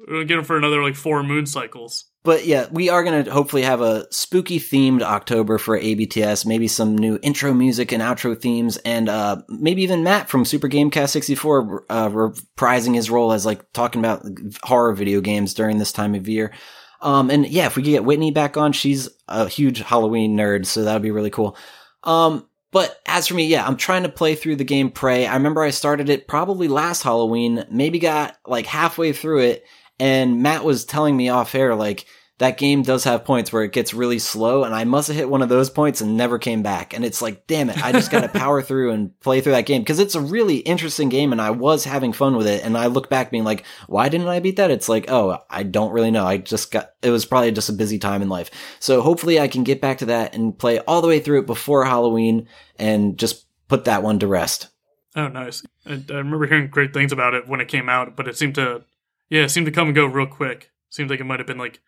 We'll 0.06 0.24
get 0.24 0.36
them 0.36 0.44
for 0.44 0.56
another 0.56 0.82
like 0.82 0.94
four 0.94 1.22
moon 1.22 1.44
cycles. 1.44 2.06
But 2.24 2.46
yeah, 2.46 2.66
we 2.70 2.88
are 2.88 3.04
going 3.04 3.24
to 3.24 3.30
hopefully 3.30 3.62
have 3.62 3.80
a 3.80 4.06
spooky 4.10 4.58
themed 4.58 5.02
October 5.02 5.58
for 5.58 5.78
ABTS, 5.78 6.46
maybe 6.46 6.66
some 6.66 6.96
new 6.96 7.18
intro 7.22 7.54
music 7.54 7.92
and 7.92 8.02
outro 8.02 8.38
themes, 8.38 8.76
and 8.78 9.08
uh, 9.08 9.42
maybe 9.48 9.82
even 9.82 10.02
Matt 10.02 10.28
from 10.28 10.44
Super 10.44 10.68
Gamecast 10.68 11.10
64 11.10 11.84
uh, 11.88 12.08
reprising 12.08 12.94
his 12.94 13.10
role 13.10 13.32
as 13.32 13.46
like 13.46 13.70
talking 13.72 14.00
about 14.00 14.26
horror 14.62 14.94
video 14.94 15.20
games 15.20 15.54
during 15.54 15.78
this 15.78 15.92
time 15.92 16.14
of 16.14 16.28
year. 16.28 16.52
Um, 17.00 17.30
and 17.30 17.46
yeah, 17.46 17.66
if 17.66 17.76
we 17.76 17.82
could 17.82 17.90
get 17.90 18.04
Whitney 18.04 18.30
back 18.30 18.56
on, 18.56 18.72
she's 18.72 19.08
a 19.28 19.48
huge 19.48 19.80
Halloween 19.80 20.36
nerd, 20.36 20.66
so 20.66 20.84
that 20.84 20.94
would 20.94 21.02
be 21.02 21.12
really 21.12 21.30
cool. 21.30 21.56
Um, 22.02 22.47
but 22.70 23.00
as 23.06 23.26
for 23.26 23.34
me, 23.34 23.46
yeah, 23.46 23.66
I'm 23.66 23.76
trying 23.76 24.02
to 24.02 24.08
play 24.08 24.34
through 24.34 24.56
the 24.56 24.64
game 24.64 24.90
Prey. 24.90 25.26
I 25.26 25.34
remember 25.34 25.62
I 25.62 25.70
started 25.70 26.08
it 26.08 26.28
probably 26.28 26.68
last 26.68 27.02
Halloween, 27.02 27.64
maybe 27.70 27.98
got 27.98 28.36
like 28.46 28.66
halfway 28.66 29.12
through 29.12 29.40
it, 29.40 29.64
and 29.98 30.42
Matt 30.42 30.64
was 30.64 30.84
telling 30.84 31.16
me 31.16 31.28
off 31.28 31.54
air, 31.54 31.74
like, 31.74 32.06
that 32.38 32.56
game 32.56 32.82
does 32.82 33.02
have 33.04 33.24
points 33.24 33.52
where 33.52 33.64
it 33.64 33.72
gets 33.72 33.92
really 33.92 34.20
slow, 34.20 34.62
and 34.62 34.74
I 34.74 34.84
must 34.84 35.08
have 35.08 35.16
hit 35.16 35.28
one 35.28 35.42
of 35.42 35.48
those 35.48 35.70
points 35.70 36.00
and 36.00 36.16
never 36.16 36.38
came 36.38 36.62
back. 36.62 36.94
And 36.94 37.04
it's 37.04 37.20
like, 37.20 37.46
damn 37.48 37.68
it, 37.68 37.84
I 37.84 37.90
just 37.90 38.12
gotta 38.12 38.28
power 38.38 38.62
through 38.62 38.92
and 38.92 39.18
play 39.20 39.40
through 39.40 39.52
that 39.52 39.66
game 39.66 39.82
because 39.82 39.98
it's 39.98 40.14
a 40.14 40.20
really 40.20 40.58
interesting 40.58 41.08
game, 41.08 41.32
and 41.32 41.40
I 41.40 41.50
was 41.50 41.84
having 41.84 42.12
fun 42.12 42.36
with 42.36 42.46
it. 42.46 42.64
And 42.64 42.78
I 42.78 42.86
look 42.86 43.10
back 43.10 43.32
being 43.32 43.42
like, 43.44 43.64
why 43.88 44.08
didn't 44.08 44.28
I 44.28 44.38
beat 44.38 44.56
that? 44.56 44.70
It's 44.70 44.88
like, 44.88 45.10
oh, 45.10 45.38
I 45.50 45.64
don't 45.64 45.92
really 45.92 46.12
know. 46.12 46.24
I 46.24 46.38
just 46.38 46.70
got, 46.70 46.92
it 47.02 47.10
was 47.10 47.24
probably 47.24 47.50
just 47.50 47.70
a 47.70 47.74
busy 47.74 47.98
time 47.98 48.22
in 48.22 48.28
life. 48.28 48.50
So 48.78 49.02
hopefully 49.02 49.40
I 49.40 49.48
can 49.48 49.64
get 49.64 49.80
back 49.80 49.98
to 49.98 50.06
that 50.06 50.34
and 50.34 50.56
play 50.56 50.78
all 50.80 51.02
the 51.02 51.08
way 51.08 51.18
through 51.18 51.40
it 51.40 51.46
before 51.46 51.84
Halloween 51.84 52.46
and 52.78 53.18
just 53.18 53.46
put 53.66 53.84
that 53.86 54.04
one 54.04 54.20
to 54.20 54.28
rest. 54.28 54.68
Oh, 55.16 55.26
nice. 55.26 55.64
I, 55.84 55.94
I 56.08 56.18
remember 56.18 56.46
hearing 56.46 56.68
great 56.68 56.94
things 56.94 57.10
about 57.10 57.34
it 57.34 57.48
when 57.48 57.60
it 57.60 57.66
came 57.66 57.88
out, 57.88 58.14
but 58.14 58.28
it 58.28 58.36
seemed 58.36 58.54
to, 58.54 58.84
yeah, 59.28 59.42
it 59.42 59.48
seemed 59.48 59.66
to 59.66 59.72
come 59.72 59.88
and 59.88 59.94
go 59.94 60.06
real 60.06 60.26
quick. 60.26 60.70
Seemed 60.90 61.10
like 61.10 61.20
it 61.20 61.24
might 61.24 61.40
have 61.40 61.46
been 61.46 61.58
like 61.58 61.80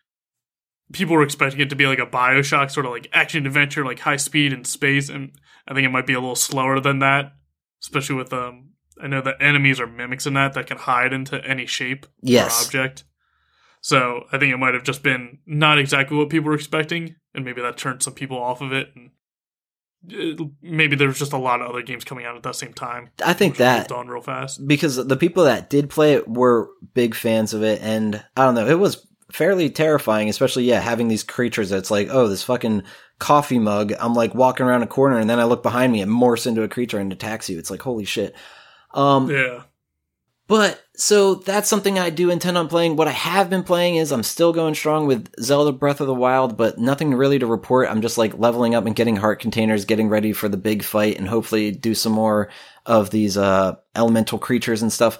people 0.93 1.15
were 1.15 1.23
expecting 1.23 1.61
it 1.61 1.69
to 1.69 1.75
be 1.75 1.87
like 1.87 1.99
a 1.99 2.05
Bioshock 2.05 2.71
sort 2.71 2.85
of 2.85 2.91
like 2.91 3.07
action 3.13 3.45
adventure, 3.45 3.85
like 3.85 3.99
high 3.99 4.15
speed 4.17 4.53
in 4.53 4.63
space, 4.65 5.09
and 5.09 5.31
I 5.67 5.73
think 5.73 5.85
it 5.85 5.89
might 5.91 6.07
be 6.07 6.13
a 6.13 6.19
little 6.19 6.35
slower 6.35 6.79
than 6.79 6.99
that, 6.99 7.33
especially 7.81 8.15
with 8.15 8.33
um. 8.33 8.67
I 9.01 9.07
know 9.07 9.21
that 9.21 9.37
enemies 9.41 9.79
are 9.79 9.87
mimics 9.87 10.27
in 10.27 10.35
that 10.35 10.53
that 10.53 10.67
can 10.67 10.77
hide 10.77 11.11
into 11.11 11.43
any 11.43 11.65
shape 11.65 12.05
Yes. 12.21 12.61
or 12.61 12.65
object. 12.67 13.03
So 13.81 14.25
I 14.31 14.37
think 14.37 14.53
it 14.53 14.57
might 14.57 14.75
have 14.75 14.83
just 14.83 15.01
been 15.01 15.39
not 15.47 15.79
exactly 15.79 16.15
what 16.17 16.29
people 16.29 16.49
were 16.49 16.55
expecting, 16.55 17.15
and 17.33 17.43
maybe 17.43 17.61
that 17.63 17.77
turned 17.77 18.03
some 18.03 18.13
people 18.13 18.37
off 18.37 18.61
of 18.61 18.71
it. 18.73 18.89
And 18.95 19.09
it, 20.07 20.39
maybe 20.61 20.95
there 20.95 21.07
was 21.07 21.17
just 21.17 21.33
a 21.33 21.37
lot 21.37 21.61
of 21.61 21.69
other 21.69 21.81
games 21.81 22.03
coming 22.03 22.25
out 22.25 22.35
at 22.35 22.43
that 22.43 22.55
same 22.55 22.73
time. 22.73 23.09
I 23.25 23.33
think 23.33 23.57
that 23.57 23.91
on 23.91 24.07
real 24.07 24.21
fast. 24.21 24.67
because 24.67 24.97
the 24.97 25.17
people 25.17 25.45
that 25.45 25.69
did 25.71 25.89
play 25.89 26.13
it 26.13 26.27
were 26.27 26.69
big 26.93 27.15
fans 27.15 27.53
of 27.53 27.63
it 27.63 27.81
and 27.81 28.23
i 28.35 28.43
don't 28.45 28.55
know 28.55 28.67
it 28.67 28.77
was 28.79 29.07
fairly 29.31 29.69
terrifying 29.69 30.29
especially 30.29 30.63
yeah 30.63 30.79
having 30.79 31.07
these 31.07 31.23
creatures 31.23 31.69
that's 31.69 31.91
like 31.91 32.07
oh 32.11 32.27
this 32.27 32.43
fucking 32.43 32.83
coffee 33.19 33.59
mug 33.59 33.93
i'm 33.99 34.13
like 34.13 34.35
walking 34.35 34.65
around 34.65 34.83
a 34.83 34.87
corner 34.87 35.17
and 35.17 35.29
then 35.29 35.39
i 35.39 35.43
look 35.43 35.63
behind 35.63 35.91
me 35.91 36.01
and 36.01 36.11
morphs 36.11 36.45
into 36.47 36.63
a 36.63 36.67
creature 36.67 36.99
and 36.99 37.11
attacks 37.13 37.49
you 37.49 37.57
it's 37.57 37.71
like 37.71 37.81
holy 37.81 38.05
shit 38.05 38.35
um 38.93 39.29
Yeah. 39.29 39.63
but 40.47 40.83
so 40.95 41.35
that's 41.35 41.67
something 41.69 41.97
I 41.97 42.11
do 42.11 42.29
intend 42.29 42.59
on 42.59 42.67
playing. 42.67 42.95
What 42.95 43.07
I 43.07 43.11
have 43.11 43.49
been 43.49 43.63
playing 43.63 43.95
is 43.95 44.11
I'm 44.11 44.21
still 44.21 44.53
going 44.53 44.75
strong 44.75 45.07
with 45.07 45.31
Zelda 45.41 45.71
Breath 45.71 45.99
of 45.99 46.05
the 46.05 46.13
Wild, 46.13 46.57
but 46.57 46.77
nothing 46.77 47.15
really 47.15 47.39
to 47.39 47.47
report. 47.47 47.89
I'm 47.89 48.01
just 48.03 48.19
like 48.19 48.37
leveling 48.37 48.75
up 48.75 48.85
and 48.85 48.95
getting 48.95 49.15
heart 49.15 49.39
containers, 49.39 49.85
getting 49.85 50.09
ready 50.09 50.31
for 50.31 50.47
the 50.47 50.57
big 50.57 50.83
fight 50.83 51.17
and 51.17 51.27
hopefully 51.27 51.71
do 51.71 51.95
some 51.95 52.11
more 52.11 52.49
of 52.85 53.09
these 53.09 53.35
uh 53.35 53.77
elemental 53.95 54.37
creatures 54.37 54.83
and 54.83 54.93
stuff. 54.93 55.17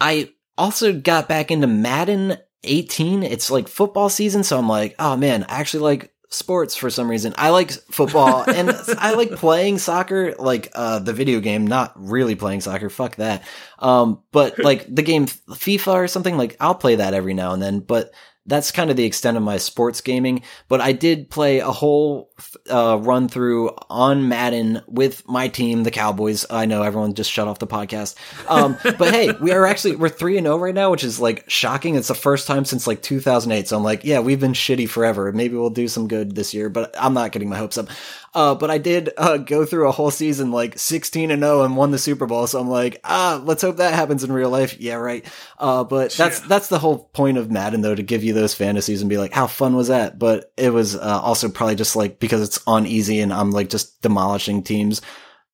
I 0.00 0.30
also 0.56 0.98
got 0.98 1.28
back 1.28 1.50
into 1.50 1.66
Madden 1.66 2.38
18. 2.64 3.22
It's 3.22 3.50
like 3.50 3.68
football 3.68 4.08
season, 4.08 4.44
so 4.44 4.58
I'm 4.58 4.68
like, 4.68 4.94
oh 4.98 5.16
man, 5.16 5.44
I 5.44 5.60
actually 5.60 5.84
like 5.84 6.12
sports 6.28 6.76
for 6.76 6.90
some 6.90 7.10
reason. 7.10 7.34
I 7.36 7.50
like 7.50 7.70
football 7.70 8.42
and 8.48 8.70
I 8.98 9.14
like 9.14 9.32
playing 9.32 9.78
soccer, 9.78 10.34
like 10.38 10.70
uh 10.74 10.98
the 10.98 11.12
video 11.12 11.40
game, 11.40 11.66
not 11.66 11.92
really 11.96 12.34
playing 12.34 12.60
soccer. 12.60 12.90
Fuck 12.90 13.16
that. 13.16 13.42
Um, 13.78 14.22
but 14.32 14.58
like 14.62 14.92
the 14.92 15.02
game 15.02 15.26
FIFA 15.26 15.94
or 15.94 16.08
something, 16.08 16.36
like 16.36 16.56
I'll 16.60 16.74
play 16.74 16.96
that 16.96 17.14
every 17.14 17.34
now 17.34 17.52
and 17.52 17.62
then, 17.62 17.80
but 17.80 18.12
that's 18.46 18.72
kind 18.72 18.90
of 18.90 18.96
the 18.96 19.04
extent 19.04 19.36
of 19.36 19.42
my 19.42 19.56
sports 19.56 20.00
gaming. 20.00 20.42
But 20.68 20.80
I 20.80 20.92
did 20.92 21.30
play 21.30 21.60
a 21.60 21.70
whole 21.70 22.32
uh, 22.68 22.98
run 23.00 23.28
through 23.28 23.70
on 23.88 24.28
Madden 24.28 24.82
with 24.88 25.26
my 25.28 25.48
team, 25.48 25.84
the 25.84 25.90
Cowboys. 25.90 26.44
I 26.50 26.66
know 26.66 26.82
everyone 26.82 27.14
just 27.14 27.30
shut 27.30 27.46
off 27.46 27.60
the 27.60 27.66
podcast. 27.66 28.16
Um, 28.48 28.76
but 28.98 29.14
hey, 29.14 29.32
we 29.40 29.52
are 29.52 29.64
actually 29.64 29.96
we're 29.96 30.08
three 30.08 30.36
and 30.38 30.46
zero 30.46 30.58
right 30.58 30.74
now, 30.74 30.90
which 30.90 31.04
is 31.04 31.20
like 31.20 31.48
shocking. 31.48 31.94
It's 31.94 32.08
the 32.08 32.14
first 32.14 32.46
time 32.46 32.64
since 32.64 32.86
like 32.86 33.02
2008. 33.02 33.68
So 33.68 33.76
I'm 33.76 33.84
like, 33.84 34.04
yeah, 34.04 34.18
we've 34.20 34.40
been 34.40 34.54
shitty 34.54 34.88
forever. 34.88 35.30
Maybe 35.32 35.56
we'll 35.56 35.70
do 35.70 35.86
some 35.86 36.08
good 36.08 36.34
this 36.34 36.52
year, 36.52 36.68
but 36.68 36.94
I'm 36.98 37.14
not 37.14 37.32
getting 37.32 37.48
my 37.48 37.58
hopes 37.58 37.78
up. 37.78 37.88
Uh, 38.34 38.54
but 38.54 38.70
I 38.70 38.78
did 38.78 39.10
uh, 39.18 39.36
go 39.36 39.66
through 39.66 39.88
a 39.88 39.92
whole 39.92 40.10
season 40.10 40.52
like 40.52 40.78
16 40.78 41.30
and 41.30 41.42
0 41.42 41.62
and 41.64 41.76
won 41.76 41.90
the 41.90 41.98
Super 41.98 42.24
Bowl. 42.24 42.46
So 42.46 42.58
I'm 42.58 42.68
like, 42.68 42.98
ah, 43.04 43.42
let's 43.44 43.60
hope 43.60 43.76
that 43.76 43.92
happens 43.92 44.24
in 44.24 44.32
real 44.32 44.48
life. 44.48 44.80
Yeah, 44.80 44.94
right. 44.94 45.24
Uh, 45.58 45.84
but 45.84 46.12
that's 46.12 46.40
Yeah. 46.40 46.46
that's 46.48 46.68
the 46.68 46.78
whole 46.78 47.10
point 47.12 47.36
of 47.36 47.50
Madden 47.50 47.82
though 47.82 47.94
to 47.94 48.02
give 48.02 48.24
you 48.24 48.32
those 48.32 48.54
fantasies 48.54 49.02
and 49.02 49.10
be 49.10 49.18
like, 49.18 49.34
how 49.34 49.46
fun 49.46 49.76
was 49.76 49.88
that? 49.88 50.18
But 50.18 50.50
it 50.56 50.70
was 50.72 50.96
uh, 50.96 51.20
also 51.22 51.50
probably 51.50 51.74
just 51.74 51.94
like 51.94 52.20
because 52.20 52.40
it's 52.40 52.58
on 52.66 52.86
easy 52.86 53.20
and 53.20 53.34
I'm 53.34 53.50
like 53.50 53.68
just 53.68 54.00
demolishing 54.00 54.62
teams. 54.62 55.02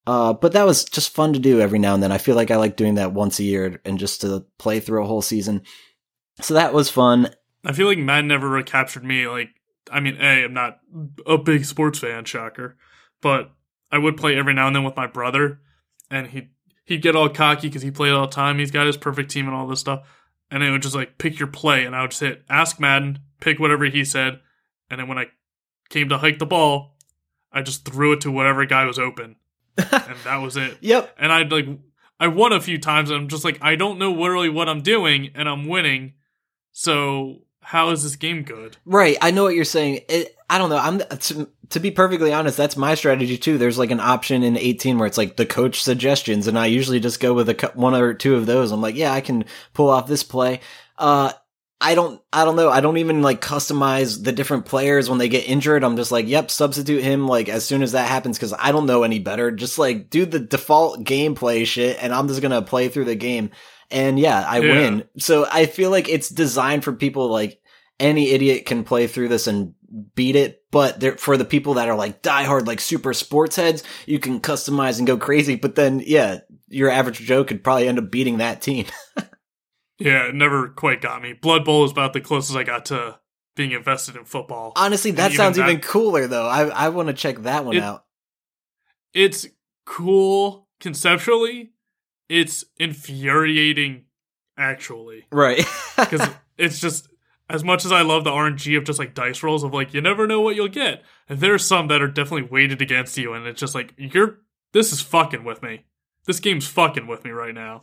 Uh, 0.07 0.33
but 0.33 0.53
that 0.53 0.65
was 0.65 0.85
just 0.85 1.15
fun 1.15 1.33
to 1.33 1.39
do 1.39 1.61
every 1.61 1.79
now 1.81 1.95
and 1.95 2.03
then. 2.03 2.13
I 2.13 2.19
feel 2.19 2.37
like 2.37 2.51
I 2.53 2.57
like 2.57 2.77
doing 2.77 2.95
that 2.95 3.13
once 3.13 3.41
a 3.41 3.45
year 3.45 3.81
and 3.85 3.99
just 3.99 4.21
to 4.23 4.47
play 4.57 4.79
through 4.81 5.03
a 5.03 5.07
whole 5.07 5.21
season. 5.21 5.63
So 6.41 6.55
that 6.55 6.73
was 6.73 6.89
fun. 6.89 7.29
I 7.65 7.73
feel 7.73 7.89
like 7.89 7.99
Madden 7.99 8.29
never 8.29 8.49
really 8.49 8.63
captured 8.63 9.05
me. 9.05 9.27
Like, 9.27 9.51
I 9.91 10.01
mean, 10.01 10.17
A, 10.21 10.45
I'm 10.45 10.55
not 10.55 10.81
a 11.27 11.39
big 11.39 11.65
sports 11.65 11.99
fan, 11.99 12.25
shocker, 12.25 12.77
but 13.21 13.51
I 13.91 13.99
would 13.99 14.17
play 14.17 14.37
every 14.37 14.55
now 14.55 14.67
and 14.67 14.77
then 14.77 14.85
with 14.85 14.97
my 14.97 15.07
brother, 15.07 15.61
and 16.11 16.27
he'd, 16.29 16.51
he'd 16.85 17.03
get 17.03 17.17
all 17.17 17.29
cocky 17.29 17.69
because 17.69 17.83
he 17.83 17.91
played 17.91 18.13
all 18.13 18.27
the 18.27 18.33
time. 18.33 18.59
He's 18.59 18.71
got 18.71 18.87
his 18.87 18.97
perfect 18.97 19.31
team 19.31 19.47
and 19.47 19.55
all 19.55 19.67
this 19.67 19.81
stuff. 19.81 20.07
And 20.51 20.63
it 20.63 20.71
would 20.71 20.83
just 20.83 20.95
like 20.95 21.19
pick 21.19 21.39
your 21.39 21.49
play, 21.49 21.85
and 21.85 21.95
I 21.95 22.03
would 22.03 22.11
just 22.11 22.23
hit 22.23 22.43
ask 22.49 22.81
Madden, 22.81 23.19
pick 23.41 23.59
whatever 23.59 23.85
he 23.85 24.05
said, 24.05 24.41
and 24.91 25.01
then 25.01 25.09
when 25.09 25.19
I 25.19 25.27
came 25.91 26.09
to 26.09 26.19
hike 26.19 26.39
the 26.39 26.47
ball, 26.47 26.97
I 27.53 27.63
just 27.63 27.85
threw 27.85 28.13
it 28.13 28.21
to 28.23 28.31
whatever 28.31 28.65
guy 28.65 28.85
was 28.85 28.99
open, 28.99 29.37
and 29.77 30.17
that 30.25 30.37
was 30.43 30.57
it. 30.57 30.79
Yep. 30.81 31.15
And 31.19 31.33
I'd 31.33 31.53
like, 31.53 31.67
I 32.21 32.29
won 32.29 32.53
a 32.53 32.61
few 32.61 32.79
times, 32.79 33.11
and 33.11 33.21
I'm 33.21 33.29
just 33.29 33.45
like, 33.45 33.59
I 33.61 33.77
don't 33.77 33.99
know 33.99 34.13
literally 34.13 34.49
what 34.49 34.69
I'm 34.69 34.81
doing, 34.81 35.31
and 35.35 35.49
I'm 35.49 35.67
winning. 35.67 36.15
So 36.73 37.43
how 37.69 37.91
is 37.91 38.03
this 38.03 38.17
game 38.17 38.45
good? 38.45 38.79
Right. 38.87 39.19
I 39.21 39.31
know 39.31 39.43
what 39.43 39.55
you're 39.55 39.63
saying. 39.67 40.01
It, 40.09 40.35
I 40.49 40.57
don't 40.57 40.71
know. 40.71 40.79
I'm 40.79 41.01
to, 41.01 41.51
to 41.69 41.81
be 41.81 41.91
perfectly 41.91 42.33
honest, 42.33 42.57
that's 42.57 42.79
my 42.79 42.95
strategy 42.95 43.37
too. 43.37 43.59
There's 43.59 43.77
like 43.77 43.91
an 43.91 44.01
option 44.01 44.43
in 44.43 44.57
18 44.57 44.97
where 44.97 45.07
it's 45.07 45.19
like 45.19 45.37
the 45.37 45.45
coach 45.45 45.83
suggestions 45.83 46.47
and 46.47 46.59
I 46.59 46.65
usually 46.65 46.99
just 46.99 47.21
go 47.21 47.35
with 47.35 47.51
a 47.51 47.71
one 47.75 47.95
or 47.95 48.15
two 48.15 48.37
of 48.37 48.47
those. 48.47 48.73
I'm 48.73 48.81
like, 48.81 48.95
yeah, 48.95 49.13
I 49.13 49.21
can 49.21 49.45
pull 49.75 49.91
off 49.91 50.07
this 50.07 50.23
play. 50.23 50.61
Uh 50.97 51.33
I 51.79 51.95
don't, 51.95 52.23
I 52.33 52.47
don't 52.47 52.57
know. 52.57 52.71
I 52.71 52.81
don't 52.81 52.97
even 52.97 53.21
like 53.21 53.43
customize 53.43 54.25
the 54.25 54.33
different 54.33 54.65
players 54.65 55.11
when 55.11 55.19
they 55.19 55.29
get 55.29 55.47
injured. 55.47 55.85
I'm 55.85 55.97
just 55.97 56.11
like, 56.11 56.27
yep, 56.27 56.51
substitute 56.51 57.05
him 57.05 57.29
like 57.29 57.51
as 57.51 57.67
soon 57.67 57.83
as 57.83 57.93
that 57.93 58.09
happens 58.09 58.39
because 58.39 58.55
I 58.59 58.73
don't 58.73 58.87
know 58.87 59.03
any 59.03 59.19
better. 59.19 59.51
Just 59.51 59.79
like 59.79 60.09
do 60.09 60.25
the 60.25 60.41
default 60.41 61.05
gameplay 61.05 61.67
shit 61.67 62.03
and 62.03 62.15
I'm 62.15 62.29
just 62.29 62.41
gonna 62.41 62.63
play 62.63 62.89
through 62.89 63.05
the 63.05 63.15
game. 63.15 63.51
And 63.91 64.19
yeah, 64.19 64.45
I 64.47 64.61
Yeah. 64.61 64.73
win. 64.73 65.05
So 65.19 65.47
I 65.51 65.67
feel 65.67 65.91
like 65.91 66.09
it's 66.09 66.29
designed 66.29 66.85
for 66.85 66.93
people 66.93 67.29
like 67.29 67.61
any 67.99 68.31
idiot 68.31 68.67
can 68.67 68.85
play 68.85 69.07
through 69.07 69.29
this 69.29 69.47
and 69.47 69.75
beat 70.15 70.37
it. 70.37 70.63
But 70.71 71.01
there, 71.01 71.17
for 71.17 71.37
the 71.39 71.45
people 71.47 71.75
that 71.75 71.89
are 71.89 71.97
like 71.97 72.23
diehard, 72.23 72.67
like 72.67 72.81
super 72.81 73.15
sports 73.15 73.57
heads, 73.57 73.83
you 74.07 74.19
can 74.19 74.41
customize 74.41 74.99
and 74.99 75.07
go 75.07 75.17
crazy. 75.17 75.57
But 75.57 75.75
then, 75.75 76.03
yeah, 76.05 76.41
your 76.69 76.91
average 76.91 77.21
Joe 77.21 77.45
could 77.45 77.65
probably 77.65 77.89
end 77.89 77.99
up 77.99 78.11
beating 78.11 78.39
that 78.39 78.61
team. 78.63 78.87
Yeah, 80.01 80.29
it 80.29 80.35
never 80.37 80.69
quite 80.69 81.01
got 81.01 81.21
me. 81.23 81.33
Blood 81.33 81.65
Bowl 81.65 81.85
is 81.85 81.91
about 81.91 82.13
the 82.13 82.21
closest 82.21 82.57
I 82.57 82.63
got 82.63 82.85
to 82.85 83.19
being 83.57 83.73
invested 83.73 84.15
in 84.15 84.25
football. 84.25 84.73
Honestly, 84.77 85.11
that 85.11 85.33
even 85.33 85.37
sounds 85.37 85.57
that- 85.57 85.69
even 85.69 85.81
cooler 85.81 86.29
though. 86.29 86.47
I 86.47 86.69
I 86.69 86.89
want 86.91 87.09
to 87.09 87.15
check 87.15 87.39
that 87.39 87.65
one 87.65 87.77
It- 87.77 87.83
out. 87.83 88.05
It's 89.13 89.49
cool 89.87 90.69
conceptually. 90.79 91.73
It's 92.29 92.65
infuriating 92.79 94.05
actually. 94.59 95.27
Right. 95.31 95.65
because 95.97 96.29
it's 96.59 96.81
just 96.81 97.09
as 97.49 97.65
much 97.65 97.85
as 97.85 97.93
I 97.93 98.03
love 98.03 98.25
the 98.25 98.31
RNG 98.31 98.77
of 98.77 98.85
just 98.85 98.99
like 98.99 99.15
dice 99.15 99.43
rolls 99.43 99.65
of 99.65 99.73
like 99.73 99.95
you 99.95 100.01
never 100.01 100.27
know 100.27 100.41
what 100.41 100.57
you'll 100.57 100.69
get. 100.69 101.03
And 101.29 101.41
there's 101.41 101.65
some 101.65 101.89
that 101.89 102.03
are 102.03 102.09
definitely 102.09 102.49
weighted 102.51 102.83
against 102.83 103.17
you, 103.17 103.33
and 103.33 103.47
it's 103.47 103.61
just 103.61 103.75
like 103.75 103.95
you're 103.97 104.41
this 104.73 104.93
is 104.93 105.01
fucking 105.01 105.45
with 105.45 105.63
me. 105.63 105.87
This 106.27 106.41
game's 106.41 106.67
fucking 106.67 107.07
with 107.07 107.25
me 107.25 107.31
right 107.31 107.55
now, 107.55 107.83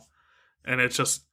and 0.64 0.80
it's 0.80 0.96
just 0.96 1.24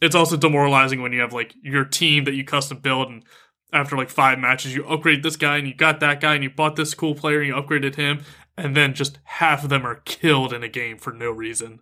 it's 0.00 0.16
also 0.16 0.36
demoralizing 0.36 1.00
when 1.00 1.12
you 1.12 1.20
have 1.20 1.32
like 1.32 1.54
your 1.62 1.84
team 1.84 2.24
that 2.24 2.34
you 2.34 2.44
custom 2.44 2.78
build 2.78 3.08
and. 3.08 3.24
After 3.72 3.96
like 3.96 4.10
five 4.10 4.38
matches, 4.38 4.76
you 4.76 4.86
upgrade 4.86 5.24
this 5.24 5.34
guy 5.34 5.56
and 5.56 5.66
you 5.66 5.74
got 5.74 5.98
that 5.98 6.20
guy 6.20 6.34
and 6.34 6.44
you 6.44 6.48
bought 6.48 6.76
this 6.76 6.94
cool 6.94 7.16
player 7.16 7.40
and 7.40 7.48
you 7.48 7.54
upgraded 7.54 7.96
him, 7.96 8.22
and 8.56 8.76
then 8.76 8.94
just 8.94 9.18
half 9.24 9.64
of 9.64 9.70
them 9.70 9.84
are 9.84 9.96
killed 9.96 10.52
in 10.52 10.62
a 10.62 10.68
game 10.68 10.98
for 10.98 11.12
no 11.12 11.32
reason. 11.32 11.80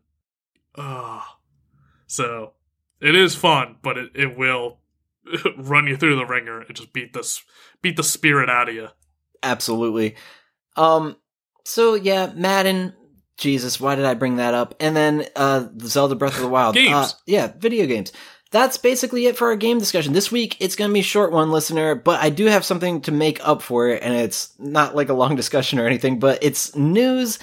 Ugh. 0.77 1.23
So 2.07 2.53
it 3.01 3.15
is 3.15 3.35
fun, 3.35 3.77
but 3.83 3.99
it, 3.99 4.11
it 4.15 4.37
will 4.37 4.79
run 5.57 5.87
you 5.87 5.97
through 5.97 6.17
the 6.17 6.27
wringer 6.27 6.61
and 6.61 6.75
just 6.75 6.93
beat 6.93 7.13
this 7.13 7.43
beat 7.83 7.97
the 7.97 8.03
spirit 8.03 8.49
out 8.49 8.69
of 8.69 8.75
you. 8.75 8.89
Absolutely. 9.43 10.17
Um. 10.77 11.17
So 11.65 11.95
yeah, 11.95 12.33
Madden. 12.35 12.95
Jesus, 13.37 13.81
why 13.81 13.97
did 13.97 14.05
I 14.05 14.15
bring 14.15 14.37
that 14.37 14.55
up? 14.55 14.77
And 14.79 14.95
then 14.95 15.27
uh, 15.35 15.67
Zelda 15.81 16.15
Breath 16.15 16.37
of 16.37 16.43
the 16.43 16.49
Wild. 16.49 16.77
Games. 16.77 16.95
Uh, 16.95 17.09
yeah, 17.27 17.53
video 17.59 17.85
games. 17.85 18.13
That's 18.53 18.79
basically 18.79 19.27
it 19.27 19.37
for 19.37 19.49
our 19.49 19.57
game 19.57 19.81
discussion. 19.81 20.13
This 20.13 20.31
week, 20.31 20.57
it's 20.61 20.77
going 20.77 20.89
to 20.89 20.95
be 20.95 21.01
a 21.01 21.03
short 21.03 21.33
one, 21.33 21.51
listener, 21.51 21.97
but 21.97 22.21
I 22.21 22.31
do 22.31 22.47
have 22.47 22.65
something 22.65 23.01
to 23.01 23.11
make 23.11 23.45
up 23.47 23.61
for 23.61 23.89
it, 23.89 24.05
and 24.05 24.15
it's 24.15 24.57
not 24.61 24.95
like 24.95 25.09
a 25.09 25.15
long 25.15 25.35
discussion 25.37 25.81
or 25.81 25.87
anything, 25.87 26.21
but 26.21 26.39
it's 26.43 26.77
news. 26.77 27.41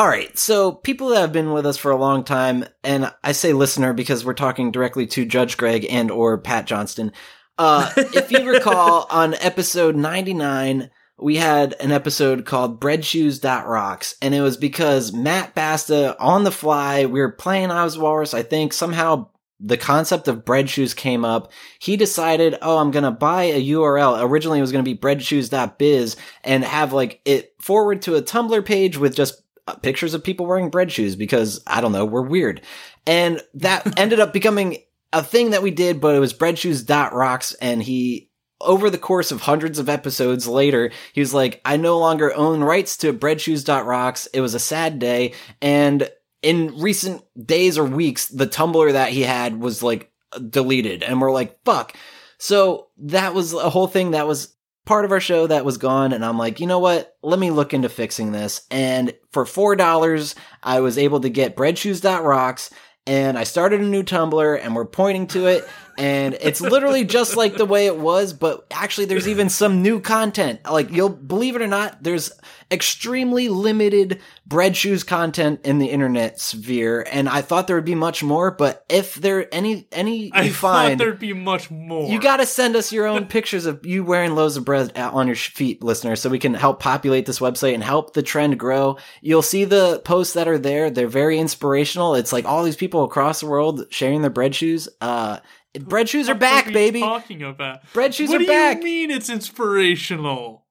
All 0.00 0.08
right, 0.08 0.38
so 0.38 0.72
people 0.72 1.10
that 1.10 1.20
have 1.20 1.32
been 1.34 1.52
with 1.52 1.66
us 1.66 1.76
for 1.76 1.90
a 1.90 1.96
long 1.96 2.24
time, 2.24 2.64
and 2.82 3.12
I 3.22 3.32
say 3.32 3.52
listener 3.52 3.92
because 3.92 4.24
we're 4.24 4.32
talking 4.32 4.70
directly 4.70 5.06
to 5.08 5.26
Judge 5.26 5.58
Greg 5.58 5.84
and 5.90 6.10
or 6.10 6.38
Pat 6.38 6.64
Johnston. 6.64 7.12
Uh, 7.58 7.90
if 7.98 8.32
you 8.32 8.50
recall, 8.50 9.06
on 9.10 9.34
episode 9.34 9.96
99, 9.96 10.90
we 11.18 11.36
had 11.36 11.74
an 11.80 11.92
episode 11.92 12.46
called 12.46 12.80
Breadshoes.rocks, 12.80 14.14
and 14.22 14.34
it 14.34 14.40
was 14.40 14.56
because 14.56 15.12
Matt 15.12 15.54
Basta, 15.54 16.18
on 16.18 16.44
the 16.44 16.50
fly, 16.50 17.04
we 17.04 17.20
were 17.20 17.32
playing 17.32 17.70
I 17.70 17.84
Was 17.84 17.98
Walrus, 17.98 18.32
I 18.32 18.42
think, 18.42 18.72
somehow 18.72 19.28
the 19.62 19.76
concept 19.76 20.28
of 20.28 20.46
bread 20.46 20.70
shoes 20.70 20.94
came 20.94 21.26
up. 21.26 21.52
He 21.78 21.98
decided, 21.98 22.56
oh, 22.62 22.78
I'm 22.78 22.90
going 22.90 23.04
to 23.04 23.10
buy 23.10 23.42
a 23.42 23.68
URL. 23.68 24.22
Originally, 24.22 24.60
it 24.60 24.62
was 24.62 24.72
going 24.72 24.82
to 24.82 24.94
be 24.94 24.98
breadshoes.biz 24.98 26.16
and 26.42 26.64
have 26.64 26.94
like 26.94 27.20
it 27.26 27.52
forward 27.60 28.00
to 28.02 28.16
a 28.16 28.22
Tumblr 28.22 28.64
page 28.64 28.96
with 28.96 29.14
just 29.14 29.42
Uh, 29.70 29.74
pictures 29.76 30.14
of 30.14 30.24
people 30.24 30.46
wearing 30.46 30.70
bread 30.70 30.90
shoes 30.90 31.16
because 31.16 31.62
I 31.66 31.80
don't 31.80 31.92
know, 31.92 32.04
we're 32.04 32.22
weird. 32.22 32.62
And 33.06 33.40
that 33.54 33.98
ended 33.98 34.20
up 34.20 34.32
becoming 34.32 34.78
a 35.12 35.22
thing 35.22 35.50
that 35.50 35.62
we 35.62 35.70
did, 35.70 36.00
but 36.00 36.14
it 36.14 36.20
was 36.20 36.32
bread 36.32 36.58
shoes 36.58 36.82
dot 36.82 37.12
rocks. 37.12 37.54
and 37.54 37.82
he 37.82 38.30
over 38.62 38.90
the 38.90 38.98
course 38.98 39.32
of 39.32 39.40
hundreds 39.40 39.78
of 39.78 39.88
episodes 39.88 40.46
later, 40.46 40.92
he 41.14 41.20
was 41.20 41.32
like, 41.32 41.62
I 41.64 41.78
no 41.78 41.98
longer 41.98 42.34
own 42.34 42.60
rights 42.60 42.98
to 42.98 43.12
bread 43.12 43.40
shoes 43.40 43.64
dot 43.64 43.86
rocks. 43.86 44.26
It 44.34 44.42
was 44.42 44.54
a 44.54 44.58
sad 44.58 44.98
day. 44.98 45.32
And 45.62 46.10
in 46.42 46.78
recent 46.78 47.22
days 47.42 47.78
or 47.78 47.84
weeks, 47.84 48.28
the 48.28 48.46
Tumblr 48.46 48.92
that 48.92 49.12
he 49.12 49.22
had 49.22 49.58
was 49.58 49.82
like 49.82 50.12
deleted. 50.50 51.02
And 51.02 51.20
we're 51.20 51.32
like, 51.32 51.64
fuck. 51.64 51.96
So 52.38 52.88
that 52.98 53.34
was 53.34 53.54
a 53.54 53.70
whole 53.70 53.86
thing 53.86 54.10
that 54.10 54.26
was 54.26 54.54
part 54.86 55.04
of 55.04 55.12
our 55.12 55.20
show 55.20 55.46
that 55.46 55.64
was 55.64 55.78
gone. 55.78 56.12
And 56.12 56.24
I'm 56.24 56.38
like, 56.38 56.60
you 56.60 56.66
know 56.66 56.78
what? 56.78 57.16
Let 57.22 57.38
me 57.38 57.50
look 57.50 57.74
into 57.74 57.88
fixing 57.88 58.32
this. 58.32 58.66
And 58.70 59.14
for 59.32 59.44
$4, 59.44 60.34
I 60.62 60.80
was 60.80 60.98
able 60.98 61.20
to 61.20 61.28
get 61.28 61.56
breadshoes.rocks 61.56 62.70
and 63.06 63.38
I 63.38 63.44
started 63.44 63.80
a 63.80 63.84
new 63.84 64.02
Tumblr 64.02 64.60
and 64.62 64.74
we're 64.74 64.84
pointing 64.84 65.26
to 65.28 65.46
it 65.46 65.68
and 65.98 66.34
it's 66.40 66.60
literally 66.60 67.04
just 67.04 67.36
like 67.36 67.56
the 67.56 67.64
way 67.64 67.86
it 67.86 67.96
was, 67.96 68.32
but 68.32 68.66
actually 68.70 69.06
there's 69.06 69.28
even 69.28 69.48
some 69.48 69.82
new 69.82 70.00
content. 70.00 70.60
Like 70.70 70.90
you'll 70.90 71.08
believe 71.08 71.56
it 71.56 71.62
or 71.62 71.66
not, 71.66 72.02
there's 72.02 72.32
extremely 72.70 73.48
limited 73.48 74.20
bread 74.46 74.76
shoes 74.76 75.02
content 75.02 75.60
in 75.64 75.78
the 75.78 75.86
internet 75.86 76.40
sphere 76.40 77.06
and 77.10 77.28
I 77.28 77.42
thought 77.42 77.66
there 77.66 77.76
would 77.76 77.84
be 77.84 77.94
much 77.94 78.22
more, 78.22 78.50
but 78.50 78.84
if 78.88 79.14
there 79.14 79.52
any 79.52 79.88
any 79.92 80.26
you 80.26 80.30
I 80.34 80.48
find 80.50 80.98
thought 80.98 81.04
there'd 81.04 81.18
be 81.18 81.32
much 81.32 81.70
more. 81.70 82.08
you 82.08 82.20
got 82.20 82.38
to 82.38 82.46
send 82.46 82.76
us 82.76 82.92
your 82.92 83.06
own 83.06 83.26
pictures 83.26 83.66
of 83.66 83.84
you 83.84 84.04
wearing 84.04 84.34
loaves 84.34 84.56
of 84.56 84.64
bread 84.64 84.96
on 84.96 85.26
your 85.26 85.36
feet, 85.36 85.82
listener, 85.82 86.16
so 86.16 86.30
we 86.30 86.38
can 86.38 86.54
help 86.54 86.80
populate 86.80 87.26
this 87.26 87.38
website 87.38 87.74
and 87.74 87.82
help 87.82 88.14
the 88.14 88.22
trend 88.22 88.58
grow. 88.58 88.96
You'll 89.20 89.42
see 89.42 89.64
the 89.64 90.00
posts 90.04 90.34
that 90.34 90.48
are 90.48 90.58
there. 90.58 90.90
They're 90.90 91.08
very 91.08 91.38
inspirational. 91.38 92.14
It's 92.14 92.32
like 92.32 92.44
all 92.44 92.64
these 92.64 92.76
people 92.76 93.04
across 93.04 93.40
the 93.40 93.46
world 93.46 93.86
sharing 93.90 94.22
their 94.22 94.30
bread 94.30 94.54
shoes. 94.54 94.88
Uh, 95.00 95.38
bread 95.74 96.08
shoes 96.08 96.28
are 96.28 96.34
back, 96.34 96.66
you 96.66 96.72
baby. 96.72 97.00
Talking 97.00 97.42
about 97.42 97.80
Bread 97.92 98.14
shoes 98.14 98.30
what 98.30 98.42
are 98.42 98.46
back. 98.46 98.76
What 98.78 98.82
do 98.82 98.88
you 98.88 99.08
mean 99.08 99.16
it's 99.16 99.30
inspirational? 99.30 100.66